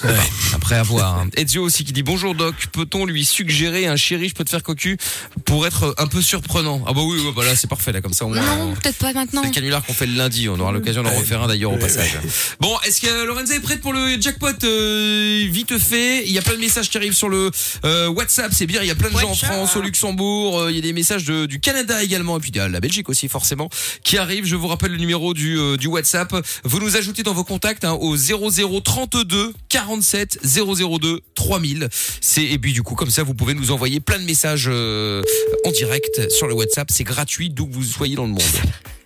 Pas. 0.00 0.08
Après 0.54 0.76
avoir. 0.76 1.18
Hein. 1.20 1.28
Ezio 1.36 1.62
aussi 1.62 1.84
qui 1.84 1.92
dit 1.92 2.02
bonjour 2.02 2.34
Doc, 2.34 2.54
peut-on 2.72 3.06
lui 3.06 3.24
suggérer 3.24 3.86
un 3.86 3.96
chéri, 3.96 4.28
je 4.28 4.34
peux 4.34 4.44
te 4.44 4.50
faire 4.50 4.62
cocu 4.62 4.98
pour 5.44 5.66
être 5.66 5.94
un 5.98 6.06
peu 6.06 6.20
surprenant 6.22 6.82
Ah 6.86 6.92
bah 6.92 7.00
oui, 7.04 7.18
ouais, 7.20 7.32
bah 7.34 7.44
là 7.44 7.56
c'est 7.56 7.66
parfait 7.68 7.92
là 7.92 8.00
comme 8.00 8.12
ça 8.12 8.24
au 8.26 8.28
moins. 8.28 8.40
Non, 8.56 8.74
peut-être 8.74 8.98
pas 8.98 9.12
maintenant. 9.12 9.42
C'est 9.42 9.48
le 9.48 9.54
canular 9.54 9.84
qu'on 9.84 9.92
fait 9.92 10.06
le 10.06 10.14
lundi, 10.14 10.48
on 10.48 10.58
aura 10.58 10.72
l'occasion 10.72 11.02
d'en 11.02 11.10
refaire 11.10 11.42
un 11.42 11.46
d'ailleurs 11.48 11.72
au 11.72 11.76
passage. 11.78 12.18
Bon, 12.60 12.74
est-ce 12.86 13.00
que 13.00 13.24
Lorenza 13.26 13.54
est 13.54 13.60
prête 13.60 13.80
pour 13.80 13.92
le 13.92 14.20
jackpot? 14.20 14.48
Euh, 14.64 15.44
Vite 15.50 15.78
fait, 15.78 16.24
il 16.26 16.32
y 16.32 16.38
a 16.38 16.42
plein 16.42 16.54
de 16.54 16.60
messages 16.60 16.90
qui 16.90 16.96
arrivent 16.96 17.12
sur 17.14 17.28
le 17.28 17.50
euh, 17.84 18.08
WhatsApp, 18.08 18.52
c'est 18.54 18.66
bien, 18.66 18.82
il 18.82 18.88
y 18.88 18.90
a 18.90 18.94
plein 18.94 19.10
de 19.10 19.18
gens 19.18 19.30
en 19.30 19.34
France, 19.34 19.76
au 19.76 19.80
Luxembourg, 19.82 20.60
euh, 20.60 20.70
il 20.70 20.76
y 20.76 20.78
a 20.78 20.82
des 20.82 20.92
messages 20.92 21.24
de- 21.24 21.46
du 21.46 21.60
Canada 21.60 22.02
également, 22.02 22.36
et 22.36 22.40
puis 22.40 22.50
de 22.50 22.60
la 22.60 22.80
Belgique 22.80 23.08
aussi 23.08 23.28
forcément, 23.28 23.68
qui 24.04 24.18
arrivent. 24.18 24.44
Je 24.44 24.56
vous 24.56 24.66
rappelle 24.68 24.92
le 24.92 24.98
numéro 24.98 25.34
du, 25.34 25.58
euh, 25.58 25.76
du 25.76 25.86
WhatsApp. 25.86 26.34
Vous 26.64 26.78
nous 26.80 26.96
ajoutez 26.96 27.22
dans 27.22 27.32
vos 27.34 27.44
contacts 27.44 27.84
hein, 27.84 27.92
au 27.92 28.16
0032 28.16 29.52
47 29.68 30.38
002 30.44 31.20
3000. 31.34 31.88
C'est 32.20 32.44
et 32.44 32.58
puis 32.58 32.72
du 32.72 32.82
coup 32.82 32.94
comme 32.94 33.10
ça 33.10 33.22
vous 33.22 33.34
pouvez 33.34 33.54
nous 33.54 33.70
envoyer 33.70 34.00
plein 34.00 34.18
de 34.18 34.24
messages 34.24 34.66
euh, 34.68 35.22
en 35.64 35.70
direct 35.70 36.30
sur 36.30 36.46
le 36.46 36.54
WhatsApp. 36.54 36.90
C'est 36.90 37.04
gratuit 37.04 37.50
d'où 37.50 37.66
que 37.66 37.74
vous 37.74 37.82
soyez 37.82 38.16
dans 38.16 38.24
le 38.24 38.30
monde. 38.30 38.42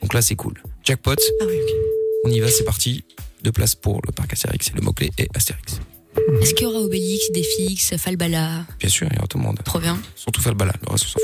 Donc 0.01 0.15
là 0.15 0.23
c'est 0.23 0.37
cool. 0.37 0.55
Jackpot. 0.85 1.15
Ah 1.41 1.45
oui, 1.47 1.55
ok. 1.63 1.71
On 2.25 2.31
y 2.31 2.41
va, 2.41 2.49
c'est 2.49 2.65
parti. 2.65 3.05
Deux 3.43 3.53
places 3.53 3.75
pour 3.75 4.01
le 4.07 4.13
parc 4.13 4.33
Astérix. 4.33 4.67
C'est 4.67 4.77
le 4.77 4.83
mot-clé 4.83 5.11
et 5.19 5.29
Astérix. 5.35 5.81
Est-ce 6.41 6.55
qu'il 6.55 6.65
y 6.65 6.71
aura 6.71 6.81
Obélix, 6.81 7.31
Défix, 7.33 7.97
Falbala? 7.97 8.67
Bien 8.79 8.89
sûr, 8.89 9.09
il 9.11 9.15
y 9.17 9.19
aura 9.19 9.27
tout 9.27 9.39
le 9.39 9.45
monde. 9.45 9.59
Trop 9.65 9.81
bien. 9.81 9.99
Surtout 10.15 10.41
faire 10.43 10.55
le 10.55 10.65
reste 10.65 10.77
on 10.89 10.97
s'en 10.97 11.07
fout. 11.19 11.23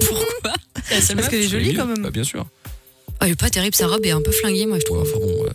Pourquoi? 0.08 0.52
Parce 0.88 1.28
qu'elle 1.28 1.42
est 1.42 1.48
jolie 1.48 1.74
quand 1.74 1.86
même. 1.86 2.02
Bah, 2.02 2.10
bien 2.10 2.24
sûr. 2.24 2.46
Oh, 3.08 3.16
elle 3.22 3.30
est 3.32 3.36
pas 3.40 3.50
terrible, 3.50 3.74
sa 3.74 3.86
robe 3.86 4.04
est 4.06 4.10
un 4.12 4.20
peu 4.22 4.30
flinguée, 4.32 4.66
moi, 4.66 4.78
je 4.78 4.92
Ouais, 4.92 5.02
trouve. 5.02 5.02
enfin 5.02 5.18
bon. 5.20 5.46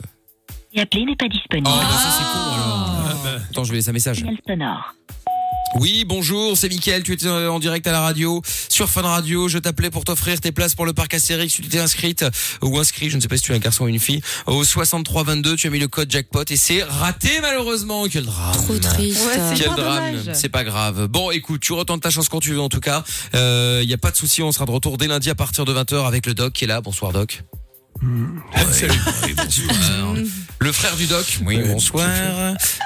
Euh. 0.75 0.79
L'appelé 0.79 1.05
n'est 1.05 1.15
pas 1.15 1.27
disponible. 1.27 1.69
Oh, 1.69 1.79
bah, 1.79 1.97
ça 1.97 2.12
c'est 2.17 2.23
con 2.23 2.39
alors. 2.53 3.41
Attends, 3.49 3.63
je 3.63 3.71
vais 3.71 3.77
laisser 3.77 3.89
un 3.89 3.93
message. 3.93 4.23
Sonore. 4.47 4.95
Oui, 5.75 6.03
bonjour, 6.03 6.58
c'est 6.58 6.67
Mickaël, 6.67 7.03
tu 7.03 7.13
étais 7.13 7.27
euh, 7.27 7.51
en 7.51 7.60
direct 7.60 7.86
à 7.86 7.91
la 7.91 8.01
radio, 8.01 8.41
sur 8.69 8.89
Fun 8.89 9.03
Radio, 9.03 9.47
je 9.47 9.60
t'appelais 9.60 9.91
pour 9.91 10.03
t'offrir 10.03 10.41
tes 10.41 10.51
places 10.51 10.73
pour 10.73 10.86
le 10.86 10.93
parc 10.93 11.13
Astérix, 11.13 11.53
tu 11.53 11.62
t'es 11.62 11.77
inscrite 11.77 12.25
ou 12.63 12.79
inscrit, 12.79 13.12
je 13.12 13.17
ne 13.17 13.21
sais 13.21 13.27
pas 13.27 13.38
si 13.38 13.43
tu 13.43 13.51
es 13.51 13.55
un 13.55 13.60
garçon 13.60 13.84
ou 13.84 13.88
une 13.88 13.99
fille, 13.99 14.21
au 14.47 14.63
6322, 14.63 15.55
tu 15.55 15.67
as 15.67 15.69
mis 15.69 15.77
le 15.77 15.88
code 15.88 16.10
jackpot 16.10 16.43
et 16.49 16.58
c'est 16.58 16.82
raté 16.82 17.39
malheureusement, 17.41 18.05
quel 18.12 18.25
drame. 18.25 18.53
Trop 18.53 18.79
triste. 18.79 19.21
Ouais, 19.27 19.55
Quel 19.55 19.75
drame, 19.75 20.15
c'est 20.34 20.49
pas 20.49 20.63
grave. 20.63 21.08
Bon, 21.08 21.29
écoute, 21.29 21.62
tu 21.62 21.73
retentes 21.73 22.01
ta 22.01 22.10
chance 22.10 22.29
quand 22.29 22.39
tu 22.39 22.53
veux 22.53 22.62
en 22.62 22.69
tout 22.69 22.82
cas. 22.82 23.03
Il 23.34 23.39
euh, 23.39 23.84
y 23.84 23.93
a 23.93 23.97
pas 23.97 24.10
de 24.10 24.15
souci, 24.15 24.41
on 24.41 24.51
sera 24.51 24.65
de 24.65 24.71
retour 24.71 24.97
dès 24.97 25.08
lundi 25.08 25.29
à 25.29 25.36
partir 25.36 25.65
de 25.65 25.73
20h 25.73 26.08
avec 26.08 26.25
le 26.25 26.34
doc 26.34 26.53
qui 26.53 26.63
est 26.63 26.67
là. 26.67 26.82
Bonsoir 26.82 27.13
doc. 27.13 27.43
Salut. 28.71 28.93
Bonsoir. 29.36 30.15
Le 30.62 30.71
frère 30.71 30.95
du 30.95 31.06
doc. 31.06 31.25
Oui, 31.45 31.58
bonsoir. 31.65 32.08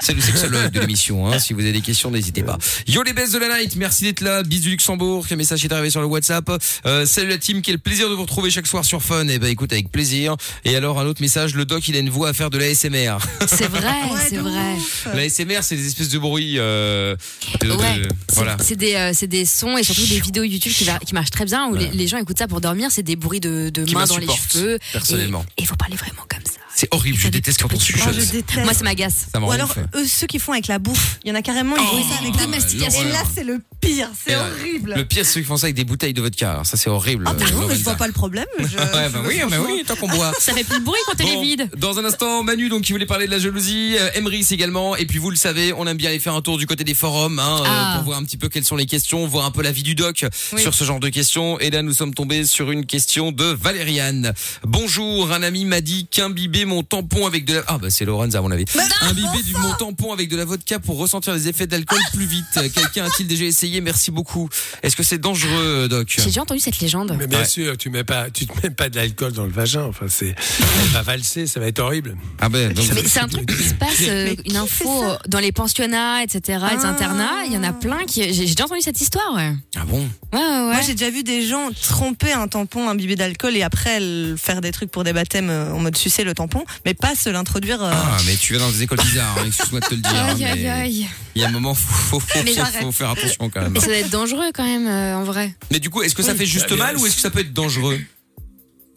C'est 0.02 0.13
le 0.13 0.22
sexologue 0.22 0.72
de 0.72 0.80
l'émission. 0.80 1.28
Hein. 1.28 1.38
Si 1.39 1.54
vous 1.54 1.60
avez 1.62 1.72
des 1.72 1.82
questions, 1.82 2.10
n'hésitez 2.10 2.42
pas. 2.44 2.58
Yo 2.88 3.04
les 3.04 3.13
baisses 3.13 3.32
de 3.32 3.38
la 3.40 3.60
night, 3.60 3.75
merci 3.75 4.06
d'être 4.06 4.21
là. 4.21 4.42
Bis 4.44 4.62
du 4.62 4.69
Luxembourg, 4.71 5.25
quel 5.27 5.38
message 5.38 5.63
est 5.65 5.71
arrivé 5.71 5.90
sur 5.92 6.02
le 6.02 6.08
WhatsApp. 6.08 6.50
Euh, 6.86 7.06
salut 7.06 7.30
la 7.30 7.38
team, 7.38 7.62
quel 7.62 7.77
plaisir 7.80 8.10
de 8.10 8.15
vous 8.15 8.23
retrouver 8.23 8.50
chaque 8.50 8.65
soir 8.67 8.86
sur 8.86 9.02
Fun. 9.04 9.27
Et 9.27 9.38
ben 9.40 9.48
écoute, 9.50 9.71
avec 9.71 9.92
plaisir. 9.92 10.36
Et 10.65 10.75
alors 10.75 11.00
un 11.00 11.06
autre 11.06 11.21
message, 11.21 11.54
le 11.56 11.65
doc 11.65 11.88
il 11.88 11.96
a 11.96 12.00
une 12.00 12.10
voix 12.10 12.30
à 12.30 12.34
faire 12.34 12.50
de 12.50 12.58
la 12.58 12.73
SMR. 12.73 13.17
C'est 13.48 13.67
vrai, 13.69 13.84
Ouais, 14.12 14.19
c'est 14.30 14.36
de 14.38 14.42
vrai. 14.42 14.75
La 15.13 15.30
SMR 15.30 15.60
c'est 15.63 15.75
des 15.75 15.88
espèces 15.88 16.10
de 16.10 16.17
bruits. 16.19 16.56
Euh, 16.58 17.15
de- 17.62 17.67
de- 17.67 17.73
Ouais, 17.73 18.02
c'est- 18.30 18.36
voilà. 18.36 18.58
c'est 18.62 18.75
des, 18.75 18.96
euh, 18.96 19.12
c'est 19.13 19.27
des 19.27 19.46
sons 19.46 19.77
et 19.77 19.84
surtout 19.84 20.06
des 20.08 20.19
vidéos 20.19 20.44
YouTube 20.44 20.71
qui, 20.73 20.84
va- 20.86 21.00
qui 21.00 21.13
marchent 21.13 21.32
très 21.32 21.46
bien 21.46 21.67
où 21.67 21.75
les, 21.75 21.88
les 21.90 22.08
gens 22.08 22.17
écoutent 22.17 22.38
ça 22.40 22.48
pour 22.48 22.62
dormir. 22.62 22.90
C'est 22.92 23.04
des 23.04 23.15
bruits 23.15 23.40
de, 23.40 23.69
de 23.69 23.92
mains 23.94 24.06
dans 24.06 24.17
les 24.17 24.27
cheveux. 24.27 24.77
Personnellement. 25.04 25.45
Et 25.58 25.63
il 25.63 25.67
faut 25.67 25.75
parler 25.75 25.95
vraiment 25.95 26.23
comme 26.29 26.45
ça. 26.45 26.60
C'est 26.84 26.94
horrible, 26.94 27.17
je 27.17 27.27
déteste 27.29 27.62
quand 27.62 27.71
on 27.73 27.77
Ah, 27.77 27.79
chuchote. 27.79 28.13
je 28.13 28.31
déteste. 28.31 28.63
Moi, 28.63 28.73
ça 28.73 28.84
m'agace. 28.84 29.27
Ou 29.42 29.52
alors, 29.52 29.73
eux, 29.96 30.06
ceux 30.06 30.27
qui 30.27 30.38
font 30.38 30.52
avec 30.52 30.67
la 30.67 30.79
bouffe. 30.79 31.17
Il 31.23 31.29
y 31.29 31.31
en 31.31 31.36
a 31.36 31.42
carrément, 31.42 31.75
ils 31.77 31.81
Oh, 31.81 31.98
font 31.98 32.10
ça 32.10 32.19
avec 32.21 32.36
la 32.38 32.48
mastication. 32.48 33.02
Et 33.04 33.12
là, 33.12 33.23
c'est 33.34 33.44
le 33.46 33.62
pire. 33.79 34.10
C'est 34.27 34.36
horrible. 34.36 34.94
Le 34.98 35.06
pire, 35.06 35.25
c'est 35.25 35.34
ceux 35.34 35.40
qui 35.42 35.48
font 35.48 35.56
ça 35.56 35.67
avec 35.67 35.75
des 35.75 35.86
bouteilles 35.86 36.13
de 36.13 36.21
vodka. 36.21 36.52
Alors 36.52 36.65
ça, 36.65 36.75
c'est 36.75 36.90
horrible. 36.90 37.23
Ah, 37.25 37.34
pardon, 37.34 37.67
mais 37.69 37.75
je 37.75 37.84
vois 37.84 37.96
pas 37.96 38.08
le 38.08 38.13
problème. 38.13 38.46
Je- 38.60 38.65
Ouais, 38.94 39.10
bah 39.10 39.21
oui, 39.25 39.40
bah 39.50 39.58
oui, 39.65 39.84
tant 39.88 39.96
qu'on 39.96 40.08
boit. 40.10 40.34
Ça 40.40 40.54
fait 40.54 40.63
plus 40.65 40.79
de 40.79 40.84
bruit 40.84 41.00
quand 41.08 41.13
elle 41.19 41.27
est 41.29 41.42
vide. 41.42 41.69
Dans 41.77 41.98
un 42.00 42.06
instant, 42.06 42.44
Manu, 42.44 42.67
donc, 42.69 42.81
qui 42.84 42.92
voulait 42.92 43.06
parler 43.06 43.25
de 43.27 43.31
la 43.31 43.40
jalousie, 43.40 43.96
euh, 43.98 44.10
Emrys 44.15 44.48
également, 44.52 44.96
et 44.98 45.06
puis 45.06 45.19
vous 45.19 45.29
le 45.29 45.36
savez, 45.38 45.71
on 45.73 45.88
aime 45.88 45.96
bien 45.98 46.10
aller 46.10 46.19
faire 46.19 46.36
un 46.36 46.42
tour 46.42 46.58
du 46.58 46.67
côté 46.67 46.84
des 46.84 46.94
forums, 46.94 47.40
hein, 47.40 47.60
euh, 47.62 47.65
Ah. 47.65 47.94
pour 47.96 48.04
voir 48.06 48.19
un 48.19 48.23
petit 48.23 48.38
peu 48.38 48.50
quelles 48.50 48.65
sont 48.65 48.75
les 48.75 48.86
questions, 48.86 49.25
voir 49.25 49.46
un 49.46 49.52
peu 49.52 49.62
la 49.62 49.71
vie 49.71 49.84
du 49.84 49.96
doc 49.96 50.25
Oui. 50.54 50.62
sur 50.62 50.73
ce 50.73 50.84
genre 50.84 51.00
de 51.00 51.10
questions. 51.10 51.60
Et 51.60 51.69
là, 51.69 51.81
nous 51.81 51.94
sommes 51.94 52.13
tombés 52.13 52.46
sur 52.46 52.71
une 52.71 52.86
question 52.86 53.31
de 53.31 53.46
Valériane. 53.46 54.34
Bonjour, 54.63 55.31
un 55.31 55.44
ami 55.44 55.65
m'a 55.65 55.81
dit 55.81 56.08
qu'imbiber 56.12 56.65
mon 56.74 56.84
tampon 56.84 57.26
avec 57.28 57.46
de 57.46 57.56
la... 57.56 57.63
Ah 57.67 57.78
bah 57.78 57.90
c'est 57.90 58.06
Lorenza 58.06 58.40
à 58.40 58.42
mon 58.42 58.52
avis. 58.52 58.65
Imbiber 59.02 59.44
du 59.44 59.54
mon 59.58 59.74
tampon 59.74 60.12
avec 60.13 60.30
de 60.30 60.38
la 60.38 60.46
vodka 60.46 60.80
pour 60.80 60.98
ressentir 60.98 61.34
les 61.34 61.48
effets 61.48 61.67
d'alcool 61.67 62.00
plus 62.13 62.26
vite. 62.26 62.46
Quelqu'un 62.74 63.06
a-t-il 63.06 63.28
déjà 63.28 63.46
essayé? 63.46 63.82
Merci 63.82 64.12
beaucoup. 64.12 64.50
Est-ce 64.82 64.96
que 64.96 65.04
c'est 65.04 65.17
dangereux, 65.17 65.88
Doc? 65.90 66.08
J'ai 66.17 66.26
déjà 66.26 66.42
entendu 66.42 66.60
cette 66.60 66.80
légende. 66.80 67.15
Mais 67.17 67.28
bien 67.28 67.40
Ouais. 67.40 67.46
sûr, 67.46 67.78
tu 67.78 67.90
mets 67.90 68.04
pas, 68.04 68.30
tu 68.30 68.46
te 68.48 68.54
mets 68.63 68.69
pas 68.74 68.90
de 68.90 68.96
l'alcool 68.96 69.34
dans 69.34 69.44
le 69.46 69.52
vagin. 69.52 69.84
Enfin, 69.84 70.06
c'est, 70.10 70.36
elle 70.82 70.90
va 70.92 71.02
valser, 71.02 71.48
ça 71.48 71.60
va 71.60 71.67
être 71.67 71.80
horrible. 71.80 72.15
Ah 72.40 72.50
ben, 72.50 72.74
c'est 73.08 73.19
un 73.19 73.28
truc 73.28 73.46
qui 73.56 73.63
se 73.63 73.74
passe, 73.74 73.90
euh, 74.02 74.34
une 74.46 74.56
info 74.58 75.04
euh, 75.04 75.15
dans 75.28 75.40
les 75.40 75.52
pensionnats, 75.52 76.24
etc., 76.24 76.42
les 76.71 76.78
Ah. 76.84 76.88
internats. 76.88 77.44
Il 77.46 77.54
y 77.54 77.58
en 77.58 77.63
a 77.63 77.74
plein 77.74 78.06
qui. 78.08 78.34
J'ai 78.34 78.46
déjà 78.46 78.65
entendu 78.65 78.82
cette 78.82 79.00
histoire, 79.02 79.34
ouais. 79.36 79.54
Ah 79.76 79.86
bon? 79.86 80.00
Ouais, 80.34 80.40
ouais, 80.40 80.40
ouais. 80.40 80.74
Moi, 80.74 80.82
j'ai 80.86 80.94
déjà 80.94 81.10
vu 81.12 81.24
des 81.24 81.46
gens 81.46 81.69
tromper 81.82 82.32
un 82.34 82.48
tampon 82.48 82.88
imbibé 82.90 83.15
d'alcool 83.15 83.56
et 83.56 83.63
après 83.63 84.00
faire 84.38 84.62
des 84.62 84.71
trucs 84.71 84.90
pour 84.92 85.04
des 85.04 85.13
baptêmes 85.13 85.50
euh, 85.50 85.71
en 85.74 85.80
mode 85.80 85.98
sucer 85.98 86.24
le 86.24 86.34
tampon, 86.34 86.63
mais 86.86 86.94
pas 86.94 87.16
se 87.16 87.30
l'introduire. 87.30 87.82
euh, 87.84 87.92
Ah, 87.94 88.18
mais 88.26 88.36
tu 88.36 88.54
vas 88.54 88.60
dans 88.60 88.70
des 88.72 88.84
écoles 88.84 89.00
bizarres, 89.04 89.36
hein, 89.40 89.44
excuse-moi 89.48 89.80
de 89.82 89.86
te 89.86 89.94
le 89.96 90.02
dire. 90.02 90.12
hein, 90.16 90.28
Aïe, 90.36 90.46
aïe, 90.46 90.60
mais 90.64 90.70
aïe. 90.70 91.08
Il 91.36 91.42
y 91.42 91.46
a 91.46 91.48
un 91.48 91.52
moment, 91.52 91.74
faut, 91.74 91.94
faut, 91.94 92.20
faut, 92.20 92.40
Mais 92.44 92.52
faut- 92.52 92.56
j'arrête. 92.58 92.82
faut 92.82 92.92
faire 92.92 93.10
attention 93.12 93.50
quand 93.50 93.62
même. 93.62 93.76
Et 93.76 93.80
ça 93.80 93.88
doit 93.88 93.96
être 93.98 94.10
dangereux 94.10 94.52
quand 94.54 94.66
même, 94.66 94.88
euh, 94.88 95.18
en 95.18 95.24
vrai. 95.24 95.56
Mais 95.72 95.80
du 95.80 95.90
coup, 95.90 96.02
est-ce 96.04 96.14
que 96.16 96.24
ça 96.24 96.36
fait 96.36 96.46
juste 96.46 96.70
Bah, 96.70 96.76
mal 96.76 96.98
ou 96.98 97.06
est-ce 97.08 97.16
que 97.16 97.22
ça 97.22 97.30
peut 97.32 97.40
être 97.40 97.54
dangereux? 97.54 98.00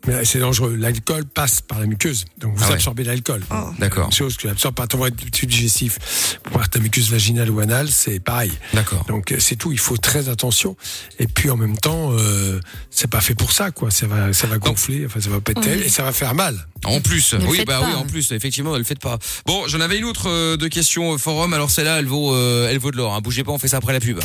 Mais 0.06 0.24
c'est 0.24 0.38
dangereux. 0.38 0.76
L'alcool 0.76 1.24
passe 1.24 1.60
par 1.60 1.80
la 1.80 1.86
muqueuse, 1.86 2.24
donc 2.38 2.54
vous 2.56 2.62
Ah 2.64 2.68
ouais. 2.68 2.74
absorbez 2.74 3.04
l'alcool. 3.04 3.42
Oh. 3.50 3.70
D'accord. 3.78 4.12
Chose 4.12 4.36
que 4.36 4.42
tu 4.42 4.48
absorbes 4.48 4.74
par 4.74 4.88
ton 4.88 5.00
tube 5.32 5.48
digestif. 5.50 6.38
Pour 6.42 6.54
voir 6.54 6.68
ta 6.68 6.78
muqueuse 6.78 7.10
vaginale 7.10 7.50
ou 7.50 7.60
anale, 7.60 7.88
c'est 7.90 8.20
pareil. 8.20 8.52
D'accord. 8.74 9.04
Donc 9.08 9.32
euh, 9.32 9.36
c'est 9.40 9.56
tout. 9.56 9.72
Il 9.72 9.78
faut 9.78 9.96
très 9.96 10.28
attention. 10.28 10.76
Et 11.18 11.26
puis 11.26 11.50
en 11.50 11.56
même 11.56 11.76
temps, 11.76 12.10
euh, 12.12 12.60
c'est 12.90 13.10
pas 13.10 13.20
fait 13.20 13.34
pour 13.34 13.52
ça, 13.52 13.70
quoi. 13.70 13.90
Ça 13.90 14.06
va, 14.06 14.32
ça 14.32 14.46
va 14.46 14.58
gonfler. 14.58 15.04
Enfin, 15.06 15.20
ça 15.20 15.28
va 15.30 15.40
péter 15.40 15.60
Oui. 15.76 15.82
et 15.86 15.88
ça 15.88 16.02
va 16.02 16.12
faire 16.12 16.34
mal. 16.34 16.66
En 16.84 17.00
plus, 17.00 17.34
Ne 17.34 17.44
oui, 17.46 17.64
bah 17.66 17.80
pas. 17.80 17.86
oui, 17.88 17.94
en 17.94 18.04
plus, 18.04 18.30
effectivement, 18.32 18.72
ne 18.72 18.78
le 18.78 18.84
faites 18.84 19.00
pas. 19.00 19.18
Bon, 19.46 19.64
j'en 19.66 19.80
avais 19.80 19.98
une 19.98 20.04
autre 20.04 20.28
euh, 20.30 20.56
de 20.56 20.68
question 20.68 21.14
euh, 21.14 21.18
forum. 21.18 21.52
Alors 21.52 21.70
celle-là, 21.70 21.98
elle 21.98 22.06
vaut, 22.06 22.32
euh, 22.34 22.68
elle 22.70 22.78
vaut 22.78 22.90
de 22.92 22.96
l'or. 22.96 23.14
Hein. 23.14 23.20
Bougez 23.22 23.42
pas, 23.44 23.52
on 23.52 23.58
fait 23.58 23.68
ça 23.68 23.78
après 23.78 23.92
la 23.92 24.00
pub. 24.00 24.20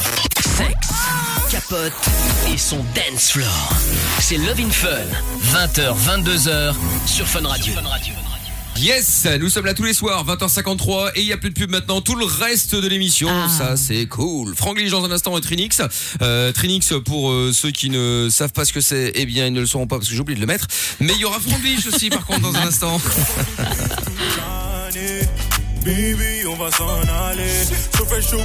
Sexe, 0.58 0.90
capote 1.52 1.92
et 2.50 2.58
son 2.58 2.78
dance 2.96 3.32
floor. 3.32 3.74
C'est 4.22 4.38
Love 4.38 4.62
in 4.62 4.70
Fun. 4.70 4.88
20h, 5.54 5.94
22h 5.98 6.74
sur 7.06 7.28
Fun 7.28 7.46
Radio. 7.46 7.74
Yes, 8.78 9.28
nous 9.38 9.50
sommes 9.50 9.66
là 9.66 9.74
tous 9.74 9.84
les 9.84 9.94
soirs, 9.94 10.26
20h53, 10.26 11.12
et 11.16 11.22
il 11.22 11.28
y 11.28 11.34
a 11.34 11.38
plus 11.38 11.50
de 11.50 11.56
pub 11.56 11.70
maintenant. 11.70 12.00
Tout 12.00 12.16
le 12.16 12.24
reste 12.24 12.74
de 12.76 12.88
l'émission, 12.88 13.28
Ah. 13.30 13.50
ça 13.50 13.76
c'est 13.76 14.06
cool. 14.06 14.56
Franglish 14.56 14.92
dans 14.92 15.04
un 15.04 15.12
instant 15.12 15.38
et 15.38 15.42
Trinix. 15.42 15.82
Euh, 16.22 16.54
Trinix 16.54 16.94
pour 17.04 17.32
euh, 17.32 17.52
ceux 17.54 17.72
qui 17.72 17.90
ne 17.90 18.30
savent 18.32 18.54
pas 18.54 18.64
ce 18.64 18.72
que 18.72 18.80
c'est, 18.80 19.12
eh 19.16 19.26
bien 19.26 19.48
ils 19.48 19.54
ne 19.54 19.60
le 19.60 19.68
sauront 19.68 19.88
pas 19.88 19.98
parce 19.98 20.08
que 20.08 20.16
j'ai 20.16 20.22
oublié 20.22 20.36
de 20.36 20.42
le 20.42 20.48
mettre. 20.48 20.68
Mais 21.02 21.12
il 21.14 21.20
y 21.20 21.26
aura 21.26 21.42
Franglish 21.42 21.86
aussi 21.86 22.10
par 22.10 22.26
contre 22.26 22.40
dans 22.40 22.56
un 22.56 22.68
instant. 22.68 23.02
Baby, 25.84 26.46
on 26.48 26.56
va 26.56 26.72
s'en 26.72 26.88
aller. 27.02 27.50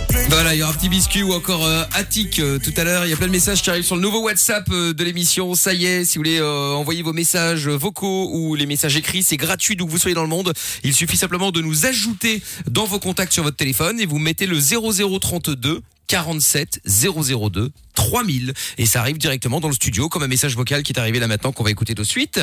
Clean. 0.08 0.24
Voilà, 0.30 0.54
il 0.54 0.58
y 0.58 0.62
aura 0.62 0.72
Petit 0.72 0.88
Biscuit 0.88 1.22
ou 1.22 1.32
encore 1.32 1.66
euh, 1.66 1.84
Attic 1.92 2.38
euh, 2.38 2.58
tout 2.58 2.72
à 2.76 2.84
l'heure. 2.84 3.04
Il 3.04 3.10
y 3.10 3.12
a 3.12 3.16
plein 3.16 3.26
de 3.26 3.32
messages 3.32 3.62
qui 3.62 3.68
arrivent 3.68 3.84
sur 3.84 3.96
le 3.96 4.00
nouveau 4.00 4.22
WhatsApp 4.22 4.66
euh, 4.70 4.94
de 4.94 5.04
l'émission. 5.04 5.54
Ça 5.54 5.74
y 5.74 5.86
est, 5.86 6.04
si 6.04 6.16
vous 6.16 6.20
voulez 6.20 6.38
euh, 6.38 6.72
envoyer 6.72 7.02
vos 7.02 7.12
messages 7.12 7.68
vocaux 7.68 8.30
ou 8.32 8.54
les 8.54 8.64
messages 8.64 8.96
écrits, 8.96 9.22
c'est 9.22 9.36
gratuit 9.36 9.76
d'où 9.76 9.86
que 9.86 9.90
vous 9.90 9.98
soyez 9.98 10.14
dans 10.14 10.22
le 10.22 10.28
monde. 10.28 10.52
Il 10.82 10.94
suffit 10.94 11.16
simplement 11.16 11.50
de 11.50 11.60
nous 11.60 11.84
ajouter 11.84 12.42
dans 12.70 12.84
vos 12.84 12.98
contacts 12.98 13.32
sur 13.32 13.42
votre 13.42 13.56
téléphone 13.56 14.00
et 14.00 14.06
vous 14.06 14.18
mettez 14.18 14.46
le 14.46 14.58
0032 14.58 15.82
47 16.06 16.80
002 16.86 17.70
3000 17.94 18.54
et 18.78 18.86
ça 18.86 19.00
arrive 19.00 19.18
directement 19.18 19.60
dans 19.60 19.68
le 19.68 19.74
studio 19.74 20.08
comme 20.08 20.22
un 20.22 20.28
message 20.28 20.54
vocal 20.54 20.82
qui 20.82 20.92
est 20.92 20.98
arrivé 20.98 21.18
là 21.18 21.26
maintenant 21.26 21.52
qu'on 21.52 21.64
va 21.64 21.70
écouter 21.70 21.94
tout 21.94 22.02
de 22.02 22.06
suite. 22.06 22.40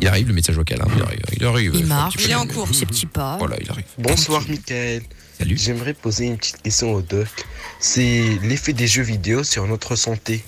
Il 0.00 0.06
arrive 0.06 0.28
le 0.28 0.34
message 0.34 0.54
vocal, 0.54 0.80
hein. 0.80 0.86
il 0.96 1.02
arrive, 1.02 1.20
il 1.32 1.44
arrive. 1.44 1.74
Il 1.74 1.86
marche. 1.86 2.16
Il 2.24 2.30
est 2.30 2.34
en 2.34 2.46
cours. 2.46 2.68
Ces 2.72 2.86
petits 2.86 3.06
pas. 3.06 3.36
Voilà, 3.38 3.56
il 3.60 3.70
arrive. 3.70 3.84
Bonsoir 3.98 4.42
Michael. 4.48 5.02
Salut. 5.38 5.56
J'aimerais 5.56 5.94
poser 5.94 6.26
une 6.26 6.36
petite 6.36 6.62
question 6.62 6.92
au 6.92 7.02
doc. 7.02 7.28
C'est 7.80 8.38
l'effet 8.42 8.72
des 8.72 8.86
jeux 8.86 9.02
vidéo 9.02 9.42
sur 9.44 9.66
notre 9.66 9.96
santé. 9.96 10.44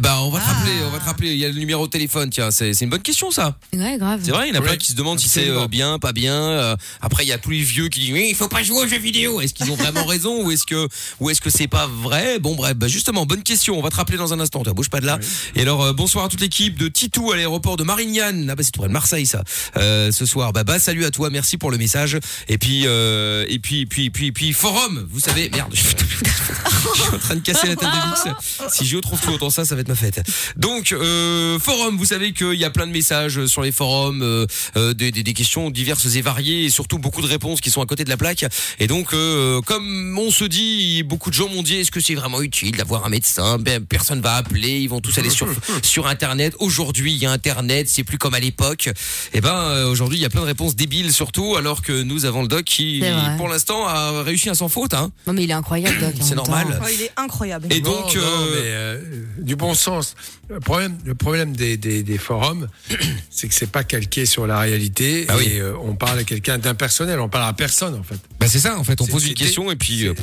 Bah, 0.00 0.20
on 0.22 0.30
va 0.30 0.40
te 0.40 0.46
rappeler, 0.46 0.72
on 0.86 0.90
va 0.90 0.98
te 0.98 1.04
rappeler. 1.04 1.32
Il 1.32 1.38
y 1.38 1.44
a 1.44 1.48
le 1.48 1.58
numéro 1.58 1.86
de 1.86 1.90
téléphone. 1.90 2.30
Tiens, 2.30 2.50
c'est 2.50 2.72
c'est 2.72 2.84
une 2.84 2.90
bonne 2.90 3.02
question, 3.02 3.30
ça. 3.30 3.56
Ouais, 3.72 3.96
grave. 3.98 4.20
C'est 4.22 4.30
vrai, 4.30 4.48
il 4.48 4.54
y 4.54 4.56
en 4.56 4.60
a 4.60 4.64
plein 4.64 4.76
qui 4.76 4.92
se 4.92 4.96
demandent 4.96 5.20
si 5.20 5.28
c'est 5.28 5.48
euh, 5.48 5.66
bien, 5.68 5.98
pas 5.98 6.12
bien. 6.12 6.34
Euh, 6.34 6.76
après, 7.00 7.24
il 7.24 7.28
y 7.28 7.32
a 7.32 7.38
tous 7.38 7.50
les 7.50 7.62
vieux 7.62 7.88
qui 7.88 8.00
disent 8.00 8.12
oui, 8.12 8.26
il 8.30 8.34
faut 8.34 8.48
pas 8.48 8.62
jouer 8.62 8.84
aux 8.84 8.86
jeux 8.86 8.98
vidéo. 8.98 9.40
Est-ce 9.40 9.54
qu'ils 9.54 9.70
ont 9.70 9.76
vraiment 9.76 10.04
raison 10.04 10.44
ou 10.44 10.50
est-ce 10.50 10.64
que 10.64 10.88
ou 11.20 11.30
est-ce 11.30 11.40
que 11.40 11.50
c'est 11.50 11.68
pas 11.68 11.86
vrai? 11.86 12.38
Bon, 12.38 12.54
bref, 12.54 12.74
bah 12.76 12.88
justement, 12.88 13.26
bonne 13.26 13.42
question. 13.42 13.78
On 13.78 13.82
va 13.82 13.90
te 13.90 13.96
rappeler 13.96 14.18
dans 14.18 14.32
un 14.32 14.40
instant. 14.40 14.62
Tu 14.62 14.72
bouge 14.72 14.90
pas 14.90 15.00
de 15.00 15.06
là. 15.06 15.18
Et 15.54 15.62
alors, 15.62 15.82
euh, 15.82 15.92
bonsoir 15.92 16.24
à 16.24 16.28
toute 16.28 16.40
l'équipe 16.40 16.78
de 16.78 16.88
Titou 16.88 17.32
à 17.32 17.36
l'aéroport 17.36 17.76
de 17.76 17.84
Marignane. 17.84 18.48
Ah 18.50 18.54
bah 18.54 18.62
c'est 18.62 18.70
tout 18.70 18.80
près 18.80 18.88
de 18.88 18.92
Marseille, 18.92 19.26
ça. 19.26 19.42
Euh, 19.76 20.10
ce 20.12 20.26
soir, 20.26 20.52
bah, 20.52 20.64
bah 20.64 20.78
salut 20.78 21.04
à 21.04 21.10
toi, 21.10 21.30
merci 21.30 21.58
pour 21.58 21.70
le 21.70 21.78
message. 21.78 22.18
Et 22.48 22.58
puis, 22.58 22.84
euh, 22.86 23.44
et 23.48 23.58
puis, 23.58 23.86
puis, 23.86 24.10
puis, 24.10 24.32
puis, 24.32 24.52
forum. 24.52 25.06
Vous 25.10 25.20
savez, 25.20 25.50
merde. 25.50 25.72
Je 25.74 27.02
suis 27.02 27.14
en 27.14 27.18
train 27.18 27.34
de 27.36 27.40
casser 27.40 27.68
la 27.68 27.76
tête 27.76 27.88
de 27.88 28.30
Vix. 28.30 28.36
Si 28.70 28.84
Géo 28.84 29.00
trouve 29.00 29.20
tout 29.20 29.30
autant 29.30 29.50
ça, 29.50 29.64
ça 29.64 29.73
va 29.74 29.80
être 29.82 29.88
ma 29.88 29.94
fête. 29.94 30.20
Donc, 30.56 30.92
euh, 30.92 31.58
forum, 31.58 31.96
vous 31.96 32.04
savez 32.04 32.32
qu'il 32.32 32.54
y 32.54 32.64
a 32.64 32.70
plein 32.70 32.86
de 32.86 32.92
messages 32.92 33.46
sur 33.46 33.62
les 33.62 33.72
forums, 33.72 34.22
euh, 34.22 34.46
euh, 34.76 34.94
des, 34.94 35.10
des- 35.10 35.22
des 35.22 35.32
questions 35.34 35.70
diverses 35.70 36.06
et 36.14 36.20
variées, 36.22 36.64
et 36.64 36.70
surtout 36.70 36.98
beaucoup 36.98 37.22
de 37.22 37.26
réponses 37.26 37.60
qui 37.60 37.70
sont 37.70 37.80
à 37.82 37.86
côté 37.86 38.04
de 38.04 38.10
la 38.10 38.16
plaque. 38.16 38.44
Et 38.78 38.86
donc, 38.86 39.12
euh, 39.12 39.60
comme 39.62 40.18
on 40.18 40.30
se 40.30 40.44
dit, 40.44 41.02
beaucoup 41.02 41.30
de 41.30 41.34
gens 41.34 41.48
m'ont 41.48 41.62
dit, 41.62 41.76
est-ce 41.76 41.90
que 41.90 42.00
c'est 42.00 42.14
vraiment 42.14 42.42
utile 42.42 42.76
d'avoir 42.76 43.04
un 43.04 43.08
médecin? 43.08 43.58
Ben, 43.58 43.84
Personne 43.84 44.20
va 44.20 44.34
appeler, 44.36 44.80
ils 44.80 44.88
vont 44.88 45.00
tous 45.00 45.16
aller 45.18 45.30
sur 45.30 45.48
sur 45.82 46.06
Internet. 46.06 46.54
Aujourd'hui, 46.58 47.12
il 47.12 47.18
y 47.18 47.26
a 47.26 47.30
Internet, 47.30 47.88
c'est 47.88 48.04
plus 48.04 48.18
comme 48.18 48.34
à 48.34 48.40
l'époque. 48.40 48.88
Et 49.32 49.40
ben, 49.40 49.54
euh, 49.54 49.88
aujourd'hui, 49.90 50.18
il 50.18 50.22
y 50.22 50.24
a 50.26 50.30
plein 50.30 50.40
de 50.42 50.46
réponses 50.46 50.76
débiles, 50.76 51.12
surtout, 51.12 51.56
alors 51.56 51.82
que 51.82 52.02
nous 52.02 52.24
avons 52.24 52.42
le 52.42 52.48
doc 52.48 52.64
qui, 52.64 53.02
pour 53.36 53.48
l'instant, 53.48 53.86
a 53.86 54.22
réussi 54.22 54.48
à 54.50 54.54
sans 54.54 54.68
faute. 54.68 54.94
Hein. 54.94 55.10
Non, 55.26 55.32
mais 55.32 55.44
il 55.44 55.50
est 55.50 55.54
incroyable, 55.54 55.98
Doc. 56.00 56.14
C'est 56.20 56.34
normal. 56.34 56.80
Oh, 56.82 56.86
il 56.92 57.02
est 57.02 57.12
incroyable. 57.16 57.66
Et 57.70 57.80
donc, 57.80 58.14
non, 58.14 58.20
euh, 58.22 58.46
mais, 58.52 58.60
euh, 58.64 59.00
du 59.38 59.56
bon 59.68 59.74
sens. 59.74 60.14
Le 60.48 60.60
problème, 60.60 60.96
le 61.04 61.14
problème 61.14 61.54
des, 61.56 61.76
des, 61.76 62.02
des 62.02 62.18
forums, 62.18 62.68
c'est 63.30 63.48
que 63.48 63.54
c'est 63.54 63.70
pas 63.70 63.84
calqué 63.84 64.26
sur 64.26 64.46
la 64.46 64.58
réalité 64.60 65.26
Ah 65.28 65.36
oui. 65.38 65.46
et 65.52 65.60
euh, 65.60 65.74
on 65.82 65.94
parle 65.96 66.18
à 66.18 66.24
quelqu'un 66.24 66.58
d'impersonnel. 66.58 67.18
On 67.20 67.28
parle 67.28 67.48
à 67.48 67.52
personne 67.52 67.94
en 67.94 68.02
fait. 68.02 68.18
Bah 68.40 68.46
c'est 68.48 68.58
ça 68.60 68.78
en 68.78 68.84
fait, 68.84 69.00
on 69.00 69.06
pose 69.06 69.26
une 69.26 69.34
question 69.34 69.70
et 69.70 69.76
puis 69.76 70.06
euh, 70.06 70.14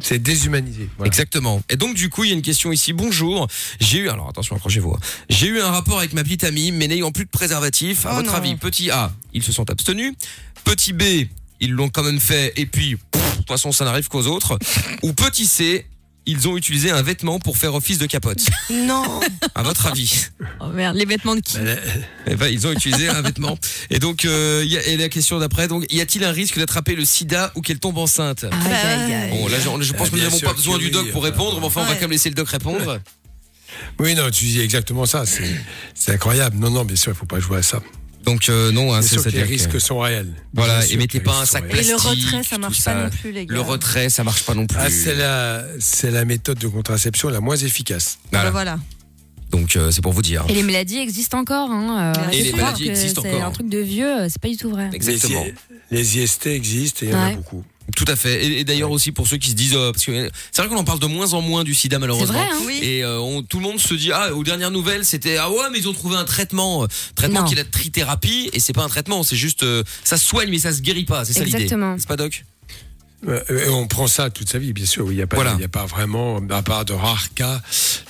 C'est 0.00 0.18
déshumanisé. 0.22 0.88
Voilà. 0.96 1.08
exactement. 1.08 1.60
Et 1.70 1.76
donc 1.76 1.94
du 1.94 2.08
coup, 2.08 2.24
il 2.24 2.30
y 2.30 2.32
a 2.32 2.36
une 2.36 2.42
question 2.42 2.70
ici. 2.72 2.92
Bonjour, 2.92 3.48
j'ai 3.80 3.98
eu 3.98 4.08
alors 4.08 4.28
attention, 4.28 4.56
accrochez-vous. 4.56 4.92
hein. 4.92 5.00
J'ai 5.28 5.46
eu 5.48 5.60
un 5.60 5.70
rapport 5.70 5.98
avec 5.98 6.12
ma 6.12 6.22
petite 6.22 6.44
amie, 6.44 6.70
mais 6.72 6.86
n'ayant 6.88 7.10
plus 7.12 7.24
de 7.24 7.30
préservatif. 7.30 8.06
À 8.06 8.10
Oh 8.12 8.14
votre 8.16 8.30
non. 8.30 8.36
avis, 8.36 8.56
petit 8.56 8.90
A, 8.90 9.12
ils 9.34 9.42
se 9.42 9.52
sont 9.52 9.68
abstenus. 9.70 10.14
Petit 10.64 10.92
B, 10.92 11.02
ils 11.60 11.72
l'ont 11.72 11.88
quand 11.88 12.02
même 12.04 12.20
fait 12.20 12.52
et 12.56 12.66
puis 12.66 12.96
pff, 12.96 13.22
de 13.32 13.36
toute 13.38 13.48
façon, 13.48 13.72
ça 13.72 13.84
n'arrive 13.84 14.08
qu'aux 14.08 14.26
autres. 14.26 14.58
Ou 15.02 15.12
petit 15.12 15.46
C, 15.46 15.86
ils 16.28 16.46
ont 16.46 16.56
utilisé 16.56 16.90
un 16.90 17.02
vêtement 17.02 17.40
pour 17.40 17.56
faire 17.56 17.74
office 17.74 17.98
de 17.98 18.06
capote. 18.06 18.40
Non. 18.70 19.20
À 19.54 19.62
votre 19.62 19.86
avis 19.86 20.26
Oh 20.60 20.66
merde, 20.68 20.94
les 20.94 21.06
vêtements 21.06 21.34
de 21.34 21.40
qui 21.40 21.56
Eh 22.26 22.36
ben, 22.36 22.48
ils 22.48 22.66
ont 22.66 22.72
utilisé 22.72 23.08
un 23.08 23.22
vêtement. 23.22 23.58
Et 23.90 23.98
donc, 23.98 24.24
euh, 24.24 24.62
il 24.64 24.70
y 24.70 24.76
a, 24.76 24.86
et 24.86 24.96
la 24.98 25.08
question 25.08 25.38
d'après, 25.38 25.68
donc, 25.68 25.86
y 25.90 26.00
a-t-il 26.02 26.22
un 26.24 26.30
risque 26.30 26.58
d'attraper 26.58 26.94
le 26.94 27.04
sida 27.06 27.50
ou 27.54 27.62
qu'elle 27.62 27.78
tombe 27.78 27.96
enceinte? 27.96 28.44
Aïe, 28.44 28.72
aïe, 28.72 29.14
aïe. 29.14 29.30
Bon, 29.30 29.48
là, 29.48 29.56
je, 29.58 29.64
je 29.82 29.92
pense 29.94 30.08
Eh 30.08 30.10
que 30.10 30.16
nous 30.16 30.20
bien 30.20 30.24
n'avons 30.24 30.38
sûr 30.38 30.48
pas 30.48 30.54
besoin 30.54 30.76
que 30.78 30.82
du 30.82 30.90
doc 30.90 31.10
pour 31.10 31.22
enfin, 31.22 31.30
répondre, 31.30 31.60
mais 31.60 31.66
enfin, 31.66 31.80
on 31.80 31.84
va 31.84 31.90
ouais. 31.90 31.96
quand 31.96 32.02
même 32.02 32.10
laisser 32.10 32.28
le 32.28 32.34
doc 32.34 32.48
répondre. 32.48 33.00
Oui, 33.98 34.14
non, 34.14 34.30
tu 34.30 34.44
dis 34.44 34.60
exactement 34.60 35.06
ça. 35.06 35.24
C'est 35.24 35.48
c'est 35.94 36.12
incroyable. 36.12 36.58
Non, 36.58 36.70
non, 36.70 36.84
bien 36.84 36.96
sûr, 36.96 37.12
il 37.12 37.16
faut 37.16 37.26
pas 37.26 37.40
jouer 37.40 37.58
à 37.58 37.62
ça. 37.62 37.80
Donc, 38.28 38.48
euh, 38.50 38.70
non, 38.72 38.92
hein, 38.92 39.00
C'est 39.00 39.18
c'est 39.18 39.30
les 39.30 39.42
que- 39.42 39.46
risques 39.48 39.80
sont 39.80 40.00
réels. 40.00 40.32
Voilà, 40.52 40.84
et 40.86 40.96
mettez 40.96 41.20
pas 41.20 41.40
un 41.40 41.46
sac 41.46 41.62
sont 41.62 41.68
Et 41.70 41.82
le 41.82 41.96
plastique, 41.96 42.26
retrait, 42.26 42.42
ça 42.42 42.58
marche 42.58 42.78
ça. 42.78 42.92
pas 42.92 43.04
non 43.04 43.10
plus, 43.10 43.32
les 43.32 43.46
gars. 43.46 43.54
Le 43.54 43.60
retrait, 43.60 44.08
ça 44.10 44.22
marche 44.24 44.42
pas 44.44 44.54
non 44.54 44.66
plus. 44.66 44.76
Ah, 44.78 44.90
c'est 44.90 45.14
la, 45.14 45.64
c'est 45.80 46.10
la 46.10 46.24
méthode 46.26 46.58
de 46.58 46.68
contraception 46.68 47.30
la 47.30 47.40
moins 47.40 47.56
efficace. 47.56 48.18
Bah 48.24 48.40
Voilà. 48.40 48.50
voilà. 48.50 48.78
Donc, 49.50 49.76
euh, 49.76 49.90
c'est 49.90 50.02
pour 50.02 50.12
vous 50.12 50.20
dire. 50.20 50.44
Et 50.50 50.52
les 50.52 50.62
maladies 50.62 50.98
existent 50.98 51.38
encore. 51.38 51.70
Hein. 51.70 52.12
euh, 52.18 52.30
Et 52.32 52.42
les 52.42 52.52
maladies 52.52 52.88
existent 52.90 53.22
C'est 53.22 53.32
encore. 53.32 53.44
un 53.44 53.50
truc 53.50 53.68
de 53.70 53.78
vieux, 53.78 54.06
euh, 54.22 54.26
c'est 54.28 54.40
pas 54.42 54.48
du 54.48 54.58
tout 54.58 54.68
vrai. 54.70 54.90
Exactement. 54.92 55.42
Les, 55.90 55.96
les 55.98 56.18
IST 56.18 56.48
existent 56.48 57.06
et 57.06 57.08
il 57.08 57.12
y 57.12 57.14
en 57.14 57.18
a 57.18 57.26
Ouais. 57.28 57.36
beaucoup. 57.36 57.64
Tout 57.96 58.04
à 58.06 58.16
fait. 58.16 58.44
Et, 58.44 58.60
et 58.60 58.64
d'ailleurs 58.64 58.90
aussi 58.90 59.12
pour 59.12 59.26
ceux 59.26 59.38
qui 59.38 59.50
se 59.50 59.54
disent, 59.54 59.74
euh, 59.74 59.92
parce 59.92 60.04
que 60.04 60.30
c'est 60.52 60.60
vrai 60.62 60.68
qu'on 60.68 60.76
en 60.80 60.84
parle 60.84 60.98
de 61.00 61.06
moins 61.06 61.32
en 61.32 61.40
moins 61.40 61.64
du 61.64 61.74
SIDA 61.74 61.98
malheureusement. 61.98 62.34
vrai, 62.38 62.48
hein. 62.52 62.62
Oui. 62.66 62.78
Et 62.82 63.02
euh, 63.02 63.18
on- 63.18 63.42
tout 63.42 63.58
le 63.58 63.64
monde 63.64 63.80
se 63.80 63.94
dit, 63.94 64.12
ah, 64.12 64.34
aux 64.34 64.44
dernières 64.44 64.70
nouvelles, 64.70 65.04
c'était, 65.04 65.36
ah 65.38 65.50
ouais, 65.50 65.56
mais 65.72 65.78
ils 65.78 65.88
ont 65.88 65.92
trouvé 65.94 66.16
un 66.16 66.24
traitement, 66.24 66.84
euh, 66.84 66.86
traitement 67.14 67.40
Non. 67.40 67.46
qui 67.46 67.54
est 67.54 67.56
la 67.56 67.64
trithérapie, 67.64 68.50
et 68.52 68.60
c'est 68.60 68.72
pas 68.74 68.84
un 68.84 68.88
traitement, 68.88 69.22
c'est 69.22 69.36
juste, 69.36 69.62
euh, 69.62 69.82
ça 70.04 70.16
se 70.18 70.24
soigne 70.26 70.50
mais 70.50 70.58
ça 70.58 70.72
se 70.72 70.80
guérit 70.82 71.04
pas. 71.06 71.24
C'est 71.24 71.32
ça 71.32 71.44
l'idée. 71.44 71.56
Exactement. 71.62 71.96
C'est 71.98 72.08
pas 72.08 72.16
doc? 72.16 72.44
Euh, 73.26 73.40
Et 73.66 73.68
on 73.70 73.88
prend 73.88 74.06
ça 74.06 74.30
toute 74.30 74.48
sa 74.48 74.58
vie, 74.60 74.72
bien 74.72 74.86
sûr. 74.86 75.04
oui, 75.06 75.14
Il 75.14 75.16
n'y 75.16 75.22
a, 75.22 75.26
pas- 75.26 75.34
Voilà. 75.36 75.54
il 75.58 75.60
y 75.60 75.64
a 75.64 75.68
pas 75.68 75.86
vraiment, 75.86 76.38
à 76.50 76.62
part 76.62 76.84
de 76.84 76.92
rares 76.92 77.34
cas 77.34 77.60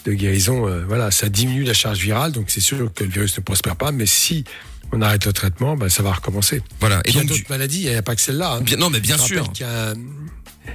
de 0.04 0.12
guérison, 0.12 0.68
euh, 0.68 0.84
voilà, 0.86 1.10
ça 1.10 1.30
diminue 1.30 1.64
la 1.64 1.72
charge 1.72 1.98
virale, 2.00 2.32
donc 2.32 2.46
c'est 2.50 2.60
sûr 2.60 2.92
que 2.92 3.04
le 3.04 3.10
virus 3.10 3.34
ne 3.38 3.42
prospère 3.42 3.76
pas. 3.76 3.90
Mais 3.90 4.04
si 4.04 4.44
on 4.92 5.02
arrête 5.02 5.24
le 5.26 5.32
traitement, 5.32 5.76
ben, 5.76 5.88
ça 5.88 6.02
va 6.02 6.12
recommencer. 6.12 6.62
Voilà. 6.80 7.00
Et 7.04 7.10
il 7.10 7.16
y 7.16 7.20
a 7.20 7.24
d'autres 7.24 7.42
maladies, 7.50 7.82
il 7.84 7.90
n'y 7.90 7.94
a 7.96 8.02
pas 8.02 8.14
que 8.14 8.20
celle-là. 8.20 8.54
hein. 8.54 8.60
Bien- 8.60 8.76
non, 8.78 8.90
mais 8.90 9.00
bien 9.00 9.18
sûr. 9.18 9.50
y 9.58 9.64
a, 9.64 9.94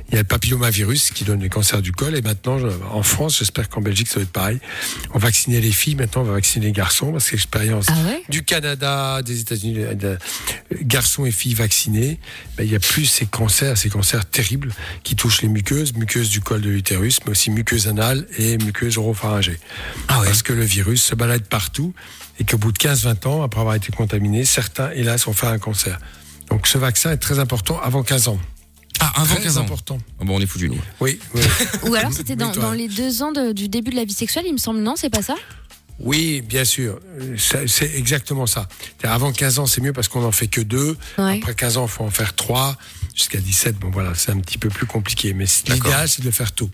il 0.09 0.13
y 0.13 0.17
a 0.17 0.21
le 0.21 0.27
papillomavirus 0.27 1.11
qui 1.11 1.23
donne 1.23 1.41
le 1.41 1.49
cancer 1.49 1.81
du 1.81 1.91
col. 1.91 2.15
Et 2.15 2.21
maintenant, 2.21 2.57
en 2.91 3.03
France, 3.03 3.39
j'espère 3.39 3.69
qu'en 3.69 3.81
Belgique, 3.81 4.07
ça 4.07 4.15
va 4.15 4.23
être 4.23 4.31
pareil. 4.31 4.59
On 5.11 5.19
va 5.19 5.27
vacciner 5.27 5.61
les 5.61 5.71
filles, 5.71 5.95
maintenant, 5.95 6.21
on 6.21 6.25
va 6.25 6.33
vacciner 6.33 6.67
les 6.67 6.71
garçons, 6.71 7.11
parce 7.11 7.25
que 7.29 7.31
l'expérience 7.35 7.85
Ah 7.89 7.95
ouais? 8.05 8.21
du 8.29 8.43
Canada, 8.43 9.21
des 9.21 9.39
États-Unis, 9.41 9.73
de- 9.73 9.93
de- 9.93 10.17
garçons 10.81 11.25
et 11.25 11.31
filles 11.31 11.53
vaccinés, 11.53 12.19
ben, 12.57 12.63
il 12.63 12.71
y 12.71 12.75
a 12.75 12.79
plus 12.79 13.05
ces 13.05 13.25
cancers, 13.25 13.77
ces 13.77 13.89
cancers 13.89 14.25
terribles 14.25 14.73
qui 15.03 15.15
touchent 15.15 15.41
les 15.41 15.47
muqueuses, 15.49 15.93
muqueuses 15.93 16.29
du 16.29 16.41
col 16.41 16.61
de 16.61 16.69
l'utérus, 16.69 17.19
mais 17.25 17.31
aussi 17.31 17.51
muqueuses 17.51 17.87
anales 17.87 18.25
et 18.37 18.57
muqueuses 18.57 18.97
oropharyngées. 18.97 19.59
Ah 20.07 20.19
ouais? 20.21 20.27
Parce 20.27 20.43
que 20.43 20.53
le 20.53 20.63
virus 20.63 21.03
se 21.03 21.15
balade 21.15 21.43
partout 21.43 21.93
et 22.39 22.45
qu'au 22.45 22.57
bout 22.57 22.71
de 22.71 22.77
15-20 22.77 23.27
ans, 23.27 23.43
après 23.43 23.59
avoir 23.59 23.75
été 23.75 23.91
contaminé, 23.91 24.43
certains, 24.45 24.91
hélas, 24.91 25.27
ont 25.27 25.33
fait 25.33 25.47
un 25.47 25.59
cancer. 25.59 25.99
Donc 26.49 26.67
ce 26.67 26.77
vaccin 26.77 27.11
est 27.11 27.17
très 27.17 27.39
important 27.39 27.79
avant 27.81 28.03
15 28.03 28.27
ans. 28.27 28.39
Ah, 29.15 29.21
avant 29.21 29.35
Très 29.35 29.43
15 29.43 29.57
ans. 29.57 29.61
important. 29.61 29.97
Ah 30.19 30.23
bon, 30.25 30.37
on 30.37 30.39
est 30.41 30.45
foutu 30.45 30.69
nous. 30.69 30.79
Oui, 30.99 31.19
oui. 31.35 31.41
Ou 31.89 31.95
alors 31.95 32.13
c'était 32.13 32.35
dans, 32.35 32.71
les 32.71 32.87
deux 32.87 33.21
ans 33.23 33.31
de- 33.31 33.51
du 33.51 33.67
début 33.69 33.91
de 33.91 33.95
la 33.95 34.05
vie 34.05 34.13
sexuelle, 34.13 34.45
il 34.47 34.53
me 34.53 34.57
semble, 34.57 34.79
non, 34.81 34.95
c'est 34.95 35.09
pas 35.09 35.21
ça? 35.21 35.35
Oui, 35.99 36.41
bien 36.41 36.65
sûr. 36.65 36.99
Ça- 37.37 37.67
C'est 37.67 37.93
exactement 37.95 38.47
ça. 38.47 38.67
C'est-à-dire, 38.79 39.13
Avant 39.15 39.31
15 39.31 39.59
ans, 39.59 39.65
c'est 39.67 39.79
mieux 39.81 39.93
parce 39.93 40.07
qu'on 40.07 40.21
n'en 40.21 40.31
fait 40.31 40.47
que 40.47 40.59
deux. 40.61 40.97
Ouais. 41.17 41.37
Après 41.37 41.53
15 41.53 41.77
ans, 41.77 41.85
il 41.85 41.91
faut 41.91 42.03
en 42.03 42.09
faire 42.09 42.33
trois. 42.35 42.75
Jusqu'à 43.15 43.37
17, 43.39 43.77
bon 43.77 43.91
voilà, 43.91 44.15
c'est 44.15 44.31
un 44.31 44.39
petit 44.39 44.57
peu 44.57 44.69
plus 44.69 44.87
compliqué. 44.87 45.33
Mais 45.35 45.45
D'accord. 45.67 45.85
l'idéal, 45.91 46.09
c'est 46.09 46.21
de 46.21 46.25
le 46.25 46.31
faire 46.31 46.51
tôt. 46.51 46.69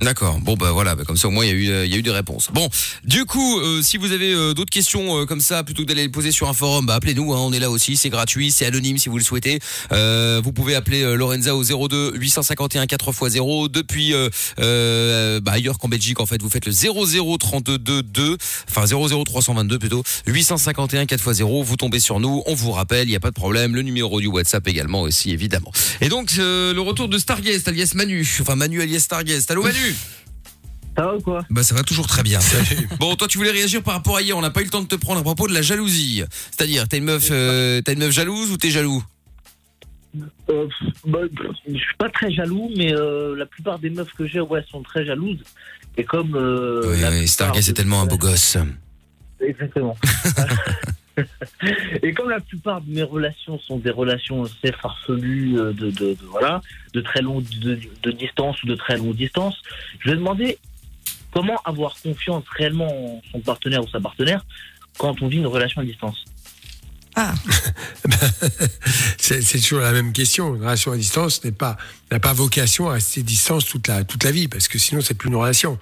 D'accord. 0.00 0.38
Bon 0.40 0.54
bah 0.54 0.72
voilà, 0.72 0.94
bah, 0.94 1.04
comme 1.06 1.16
ça 1.16 1.28
au 1.28 1.30
moins 1.30 1.44
il 1.44 1.48
y 1.48 1.52
a 1.52 1.54
eu 1.54 1.70
euh, 1.70 1.84
il 1.84 1.92
y 1.92 1.94
a 1.94 1.98
eu 1.98 2.02
des 2.02 2.10
réponses. 2.10 2.48
Bon, 2.52 2.68
du 3.04 3.24
coup, 3.24 3.60
euh, 3.60 3.82
si 3.82 3.96
vous 3.96 4.12
avez 4.12 4.32
euh, 4.32 4.54
d'autres 4.54 4.70
questions 4.70 5.26
comme 5.26 5.40
ça, 5.40 5.62
plutôt 5.62 5.82
que 5.82 5.88
d'aller 5.88 6.02
les 6.02 6.08
poser 6.08 6.32
sur 6.32 6.48
un 6.48 6.52
forum, 6.52 6.86
bah 6.86 6.94
appelez-nous. 6.94 7.32
Hein, 7.32 7.38
on 7.40 7.52
est 7.52 7.58
là 7.58 7.70
aussi, 7.70 7.96
c'est 7.96 8.08
gratuit, 8.08 8.50
c'est 8.50 8.64
anonyme 8.66 8.98
si 8.98 9.08
vous 9.08 9.18
le 9.18 9.24
souhaitez. 9.24 9.58
Vous 9.90 10.52
pouvez 10.52 10.74
appeler 10.74 11.02
Lorenza 11.16 11.54
au 11.54 11.62
02 11.64 12.12
851 12.14 12.84
4x0 12.84 13.70
depuis 13.70 14.14
bah, 14.56 15.52
ailleurs 15.52 15.78
qu'en 15.78 15.88
Belgique 15.88 16.20
en 16.20 16.26
fait. 16.26 16.40
Vous 16.40 16.50
faites 16.50 16.66
le 16.66 16.72
00322, 16.72 18.36
enfin 18.68 18.84
00322 18.86 19.78
plutôt 19.78 20.02
851 20.26 21.04
4x0. 21.04 21.62
Vous 21.62 21.76
tombez 21.76 22.00
sur 22.00 22.20
nous, 22.20 22.42
on 22.46 22.54
vous 22.54 22.72
rappelle, 22.72 23.08
il 23.08 23.12
y 23.12 23.16
a 23.16 23.20
pas 23.20 23.30
de 23.30 23.34
problème. 23.34 23.74
Le 23.74 23.82
numéro 23.82 24.20
du 24.20 24.26
WhatsApp 24.26 24.66
également 24.68 25.02
aussi 25.02 25.30
évidemment. 25.30 25.72
Et 26.00 26.08
donc 26.08 26.32
le 26.36 26.78
retour 26.80 27.08
de 27.08 27.18
Starguest 27.18 27.68
alias 27.68 27.92
Manu, 27.94 28.26
enfin 28.40 28.56
Manu 28.56 28.80
alias 28.80 29.00
Starguest. 29.00 29.50
Allô 29.58 29.66
Manu. 29.66 29.94
Ça 30.96 31.04
va 31.04 31.14
ou 31.14 31.20
quoi 31.20 31.44
Bah 31.50 31.62
ça 31.62 31.74
va 31.74 31.82
toujours 31.82 32.06
très 32.06 32.22
bien. 32.22 32.40
Bon, 32.98 33.14
toi 33.14 33.28
tu 33.28 33.38
voulais 33.38 33.50
réagir 33.50 33.82
par 33.82 33.94
rapport 33.94 34.16
à 34.16 34.22
hier, 34.22 34.36
on 34.36 34.40
n'a 34.40 34.50
pas 34.50 34.60
eu 34.60 34.64
le 34.64 34.70
temps 34.70 34.82
de 34.82 34.88
te 34.88 34.96
prendre 34.96 35.20
à 35.20 35.22
propos 35.22 35.46
de 35.46 35.54
la 35.54 35.62
jalousie. 35.62 36.22
C'est-à-dire, 36.50 36.88
t'as 36.88 36.96
une 36.96 37.04
meuf, 37.04 37.28
euh, 37.30 37.80
t'as 37.82 37.92
une 37.92 38.00
meuf 38.00 38.10
jalouse 38.10 38.50
ou 38.50 38.56
t'es 38.56 38.70
jaloux 38.70 39.02
euh, 40.50 40.66
bah, 41.06 41.20
Je 41.68 41.78
suis 41.78 41.96
pas 41.98 42.08
très 42.08 42.32
jaloux, 42.32 42.70
mais 42.76 42.92
euh, 42.92 43.36
la 43.36 43.46
plupart 43.46 43.78
des 43.78 43.90
meufs 43.90 44.12
que 44.14 44.26
j'ai, 44.26 44.40
ouais, 44.40 44.64
sont 44.70 44.82
très 44.82 45.04
jalouses. 45.04 45.42
Et 45.96 46.04
comme. 46.04 46.34
Euh, 46.34 46.82
Oui, 46.86 47.18
oui, 47.20 47.28
Stargate 47.28 47.62
c'est 47.62 47.74
tellement 47.74 48.00
un 48.00 48.06
beau 48.06 48.18
gosse. 48.18 48.56
Exactement. 49.40 49.96
Et 52.02 52.12
comme 52.12 52.30
la 52.30 52.40
plupart 52.40 52.80
de 52.80 52.90
mes 52.92 53.02
relations 53.02 53.58
sont 53.58 53.78
des 53.78 53.90
relations 53.90 54.44
assez 54.44 54.72
farfelues, 54.72 55.58
euh, 55.58 55.72
de, 55.72 55.90
de, 55.90 56.14
de- 56.14 56.26
voilà, 56.30 56.60
de 56.94 57.00
très 57.00 57.22
longue 57.22 57.44
de, 57.60 57.78
de 58.02 58.10
distance 58.10 58.62
ou 58.62 58.66
de 58.66 58.74
très 58.74 58.96
longue 58.96 59.16
distance, 59.16 59.56
je 60.00 60.10
vais 60.10 60.16
demander 60.16 60.58
comment 61.32 61.60
avoir 61.64 61.96
confiance 62.02 62.44
réellement 62.56 63.16
en 63.16 63.22
son 63.32 63.40
partenaire 63.40 63.82
ou 63.84 63.88
sa 63.88 64.00
partenaire 64.00 64.44
quand 64.98 65.20
on 65.22 65.28
vit 65.28 65.38
une 65.38 65.46
relation 65.46 65.80
à 65.80 65.84
distance. 65.84 66.24
C'est 69.18 69.42
c'est 69.42 69.58
toujours 69.58 69.80
la 69.80 69.92
même 69.92 70.12
question. 70.12 70.54
Une 70.54 70.60
relation 70.62 70.92
à 70.92 70.96
distance 70.96 71.42
n'est 71.44 71.52
pas 71.52 71.76
n'a 72.12 72.20
pas 72.20 72.32
vocation 72.32 72.88
à 72.88 72.92
rester 72.94 73.22
distance 73.22 73.66
toute 73.66 73.88
la 73.88 74.04
toute 74.04 74.22
la 74.24 74.30
vie, 74.30 74.46
parce 74.46 74.68
que 74.68 74.78
sinon 74.78 75.00
c'est 75.00 75.14
plus 75.14 75.28
une 75.28 75.36
relation. 75.36 75.78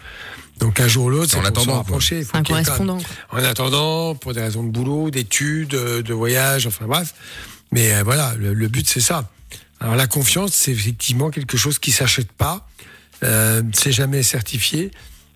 Donc 0.59 0.81
un 0.81 0.89
jour 0.89 1.05
ou 1.07 1.11
l'autre, 1.11 1.25
En 1.25 1.29
c'est 1.29 1.37
pour 1.37 1.45
se 1.45 1.49
attendant, 1.49 1.65
quoi. 1.67 1.77
rapprocher. 1.83 2.19
Il 2.21 2.25
faut 2.25 2.37
Un 2.37 2.43
correspondant. 2.43 2.99
En 3.31 3.37
attendant, 3.45 4.15
pour 4.15 4.33
des 4.33 4.41
raisons 4.41 4.63
de 4.63 4.71
boulot, 4.71 5.11
d'études, 5.11 5.75
euh, 5.75 6.03
de 6.03 6.15
voyage, 6.15 6.67
enfin 6.67 6.87
bref. 6.87 7.15
Mais 7.73 7.93
euh, 7.95 8.03
voilà, 8.03 8.35
le, 8.39 8.55
le 8.55 8.69
but 8.69 8.89
c'est 8.89 9.01
ça. 9.01 9.29
Alors 9.81 9.97
la 9.97 10.07
confiance, 10.07 10.53
c'est 10.55 10.73
effectivement 10.73 11.31
quelque 11.31 11.57
chose 11.59 11.79
qui 11.79 11.93
s'achète 11.93 12.33
pas. 12.33 12.67
Euh, 13.23 13.63
c'est 13.75 13.93
jamais 13.93 14.23
certifié, 14.23 14.91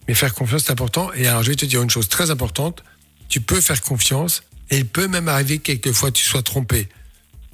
mais 0.09 0.15
faire 0.15 0.35
confiance 0.35 0.65
c'est 0.65 0.73
important. 0.73 1.13
Et 1.15 1.27
alors 1.27 1.43
je 1.43 1.51
vais 1.51 1.57
te 1.57 1.67
dire 1.67 1.83
une 1.83 1.91
chose 1.91 2.09
très 2.09 2.31
importante. 2.31 2.83
Tu 3.29 3.41
peux 3.43 3.61
faire 3.61 3.81
confiance 3.83 4.43
et 4.71 4.79
il 4.79 4.87
peut 4.87 5.07
même 5.09 5.29
arriver 5.29 5.59
que 5.59 5.65
quelquefois 5.65 6.11
tu 6.11 6.25
sois 6.25 6.43
trompé. 6.43 6.89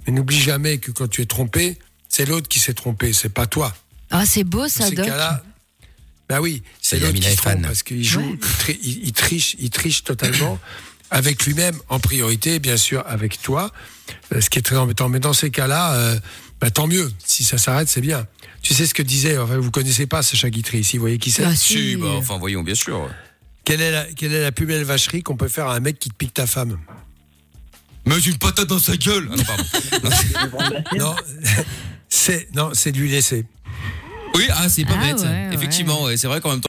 Mais 0.06 0.12
n'oublie 0.12 0.40
jamais 0.40 0.78
que 0.78 0.92
quand 0.92 1.08
tu 1.08 1.20
es 1.22 1.26
trompé, 1.26 1.78
c'est 2.08 2.26
l'autre 2.26 2.46
qui 2.46 2.60
s'est 2.60 2.74
trompé, 2.74 3.12
c'est 3.12 3.28
pas 3.28 3.46
toi. 3.46 3.74
Ah, 4.10 4.24
c'est 4.24 4.44
beau 4.44 4.62
Dans 4.62 4.68
ça, 4.68 4.88
ces 4.88 4.94
Doc. 4.94 5.06
Bah 6.28 6.40
oui, 6.40 6.62
c'est 6.82 6.98
l'autre 6.98 7.14
qui 7.14 7.36
fan. 7.36 7.62
parce 7.62 7.82
qu'il 7.82 8.02
joue, 8.04 8.20
il, 8.34 8.38
tri- 8.38 8.78
il- 8.82 9.04
il 9.08 9.12
triche, 9.12 9.56
il 9.58 9.70
triche 9.70 10.02
totalement 10.04 10.58
avec 11.10 11.44
lui-même 11.46 11.78
en 11.88 12.00
priorité, 12.00 12.58
bien 12.58 12.76
sûr, 12.76 13.04
avec 13.06 13.40
toi, 13.40 13.70
euh, 14.34 14.40
ce 14.40 14.50
qui 14.50 14.58
est 14.58 14.62
très 14.62 14.76
embêtant. 14.76 15.08
Mais 15.08 15.20
dans 15.20 15.32
ces 15.32 15.50
cas-là, 15.50 15.94
euh, 15.94 16.18
bah, 16.60 16.70
tant 16.70 16.86
mieux. 16.88 17.12
Si 17.24 17.44
ça 17.44 17.58
s'arrête, 17.58 17.88
c'est 17.88 18.00
bien. 18.00 18.26
Tu 18.62 18.74
sais 18.74 18.86
ce 18.86 18.94
que 18.94 19.02
disait, 19.02 19.38
enfin, 19.38 19.58
vous 19.58 19.70
connaissez 19.70 20.06
pas 20.06 20.22
Sacha 20.24 20.50
Guitry 20.50 20.78
ici, 20.80 20.96
vous 20.96 21.02
voyez 21.02 21.18
qui 21.18 21.30
c'est? 21.30 21.44
Ah, 21.44 21.54
Si, 21.54 21.74
si. 21.92 21.96
bah 21.96 22.08
enfin 22.16 22.38
voyons, 22.38 22.64
bien 22.64 22.74
sûr. 22.74 23.08
quelle, 23.64 23.80
est 23.80 23.92
la, 23.92 24.04
quelle 24.06 24.32
est 24.32 24.42
la 24.42 24.50
plus 24.50 24.66
belle 24.66 24.82
vacherie 24.82 25.22
qu'on 25.22 25.36
peut 25.36 25.46
faire 25.48 25.68
à 25.68 25.76
un 25.76 25.80
mec 25.80 25.98
qui 26.00 26.08
te 26.10 26.14
pique 26.16 26.34
ta 26.34 26.46
femme? 26.48 26.76
Mais 28.04 28.18
une 28.20 28.38
patate 28.38 28.66
dans 28.68 28.78
sa 28.80 28.96
gueule 28.96 29.28
Ah 29.32 29.36
non, 29.36 29.44
pardon. 30.50 30.82
Non, 30.98 31.14
c'est 32.08 32.48
non, 32.54 32.70
c'est 32.72 32.90
de 32.92 32.98
lui 32.98 33.10
laisser. 33.10 33.44
Oui, 34.34 34.48
ah 34.54 34.68
c'est 34.68 34.84
pas 34.84 34.94
Ah 35.00 35.06
bête. 35.12 35.20
ouais. 35.20 35.48
Effectivement, 35.52 36.02
ouais, 36.04 36.16
c'est 36.16 36.26
vrai 36.26 36.40
qu'en 36.40 36.50
même 36.50 36.60
temps. 36.60 36.64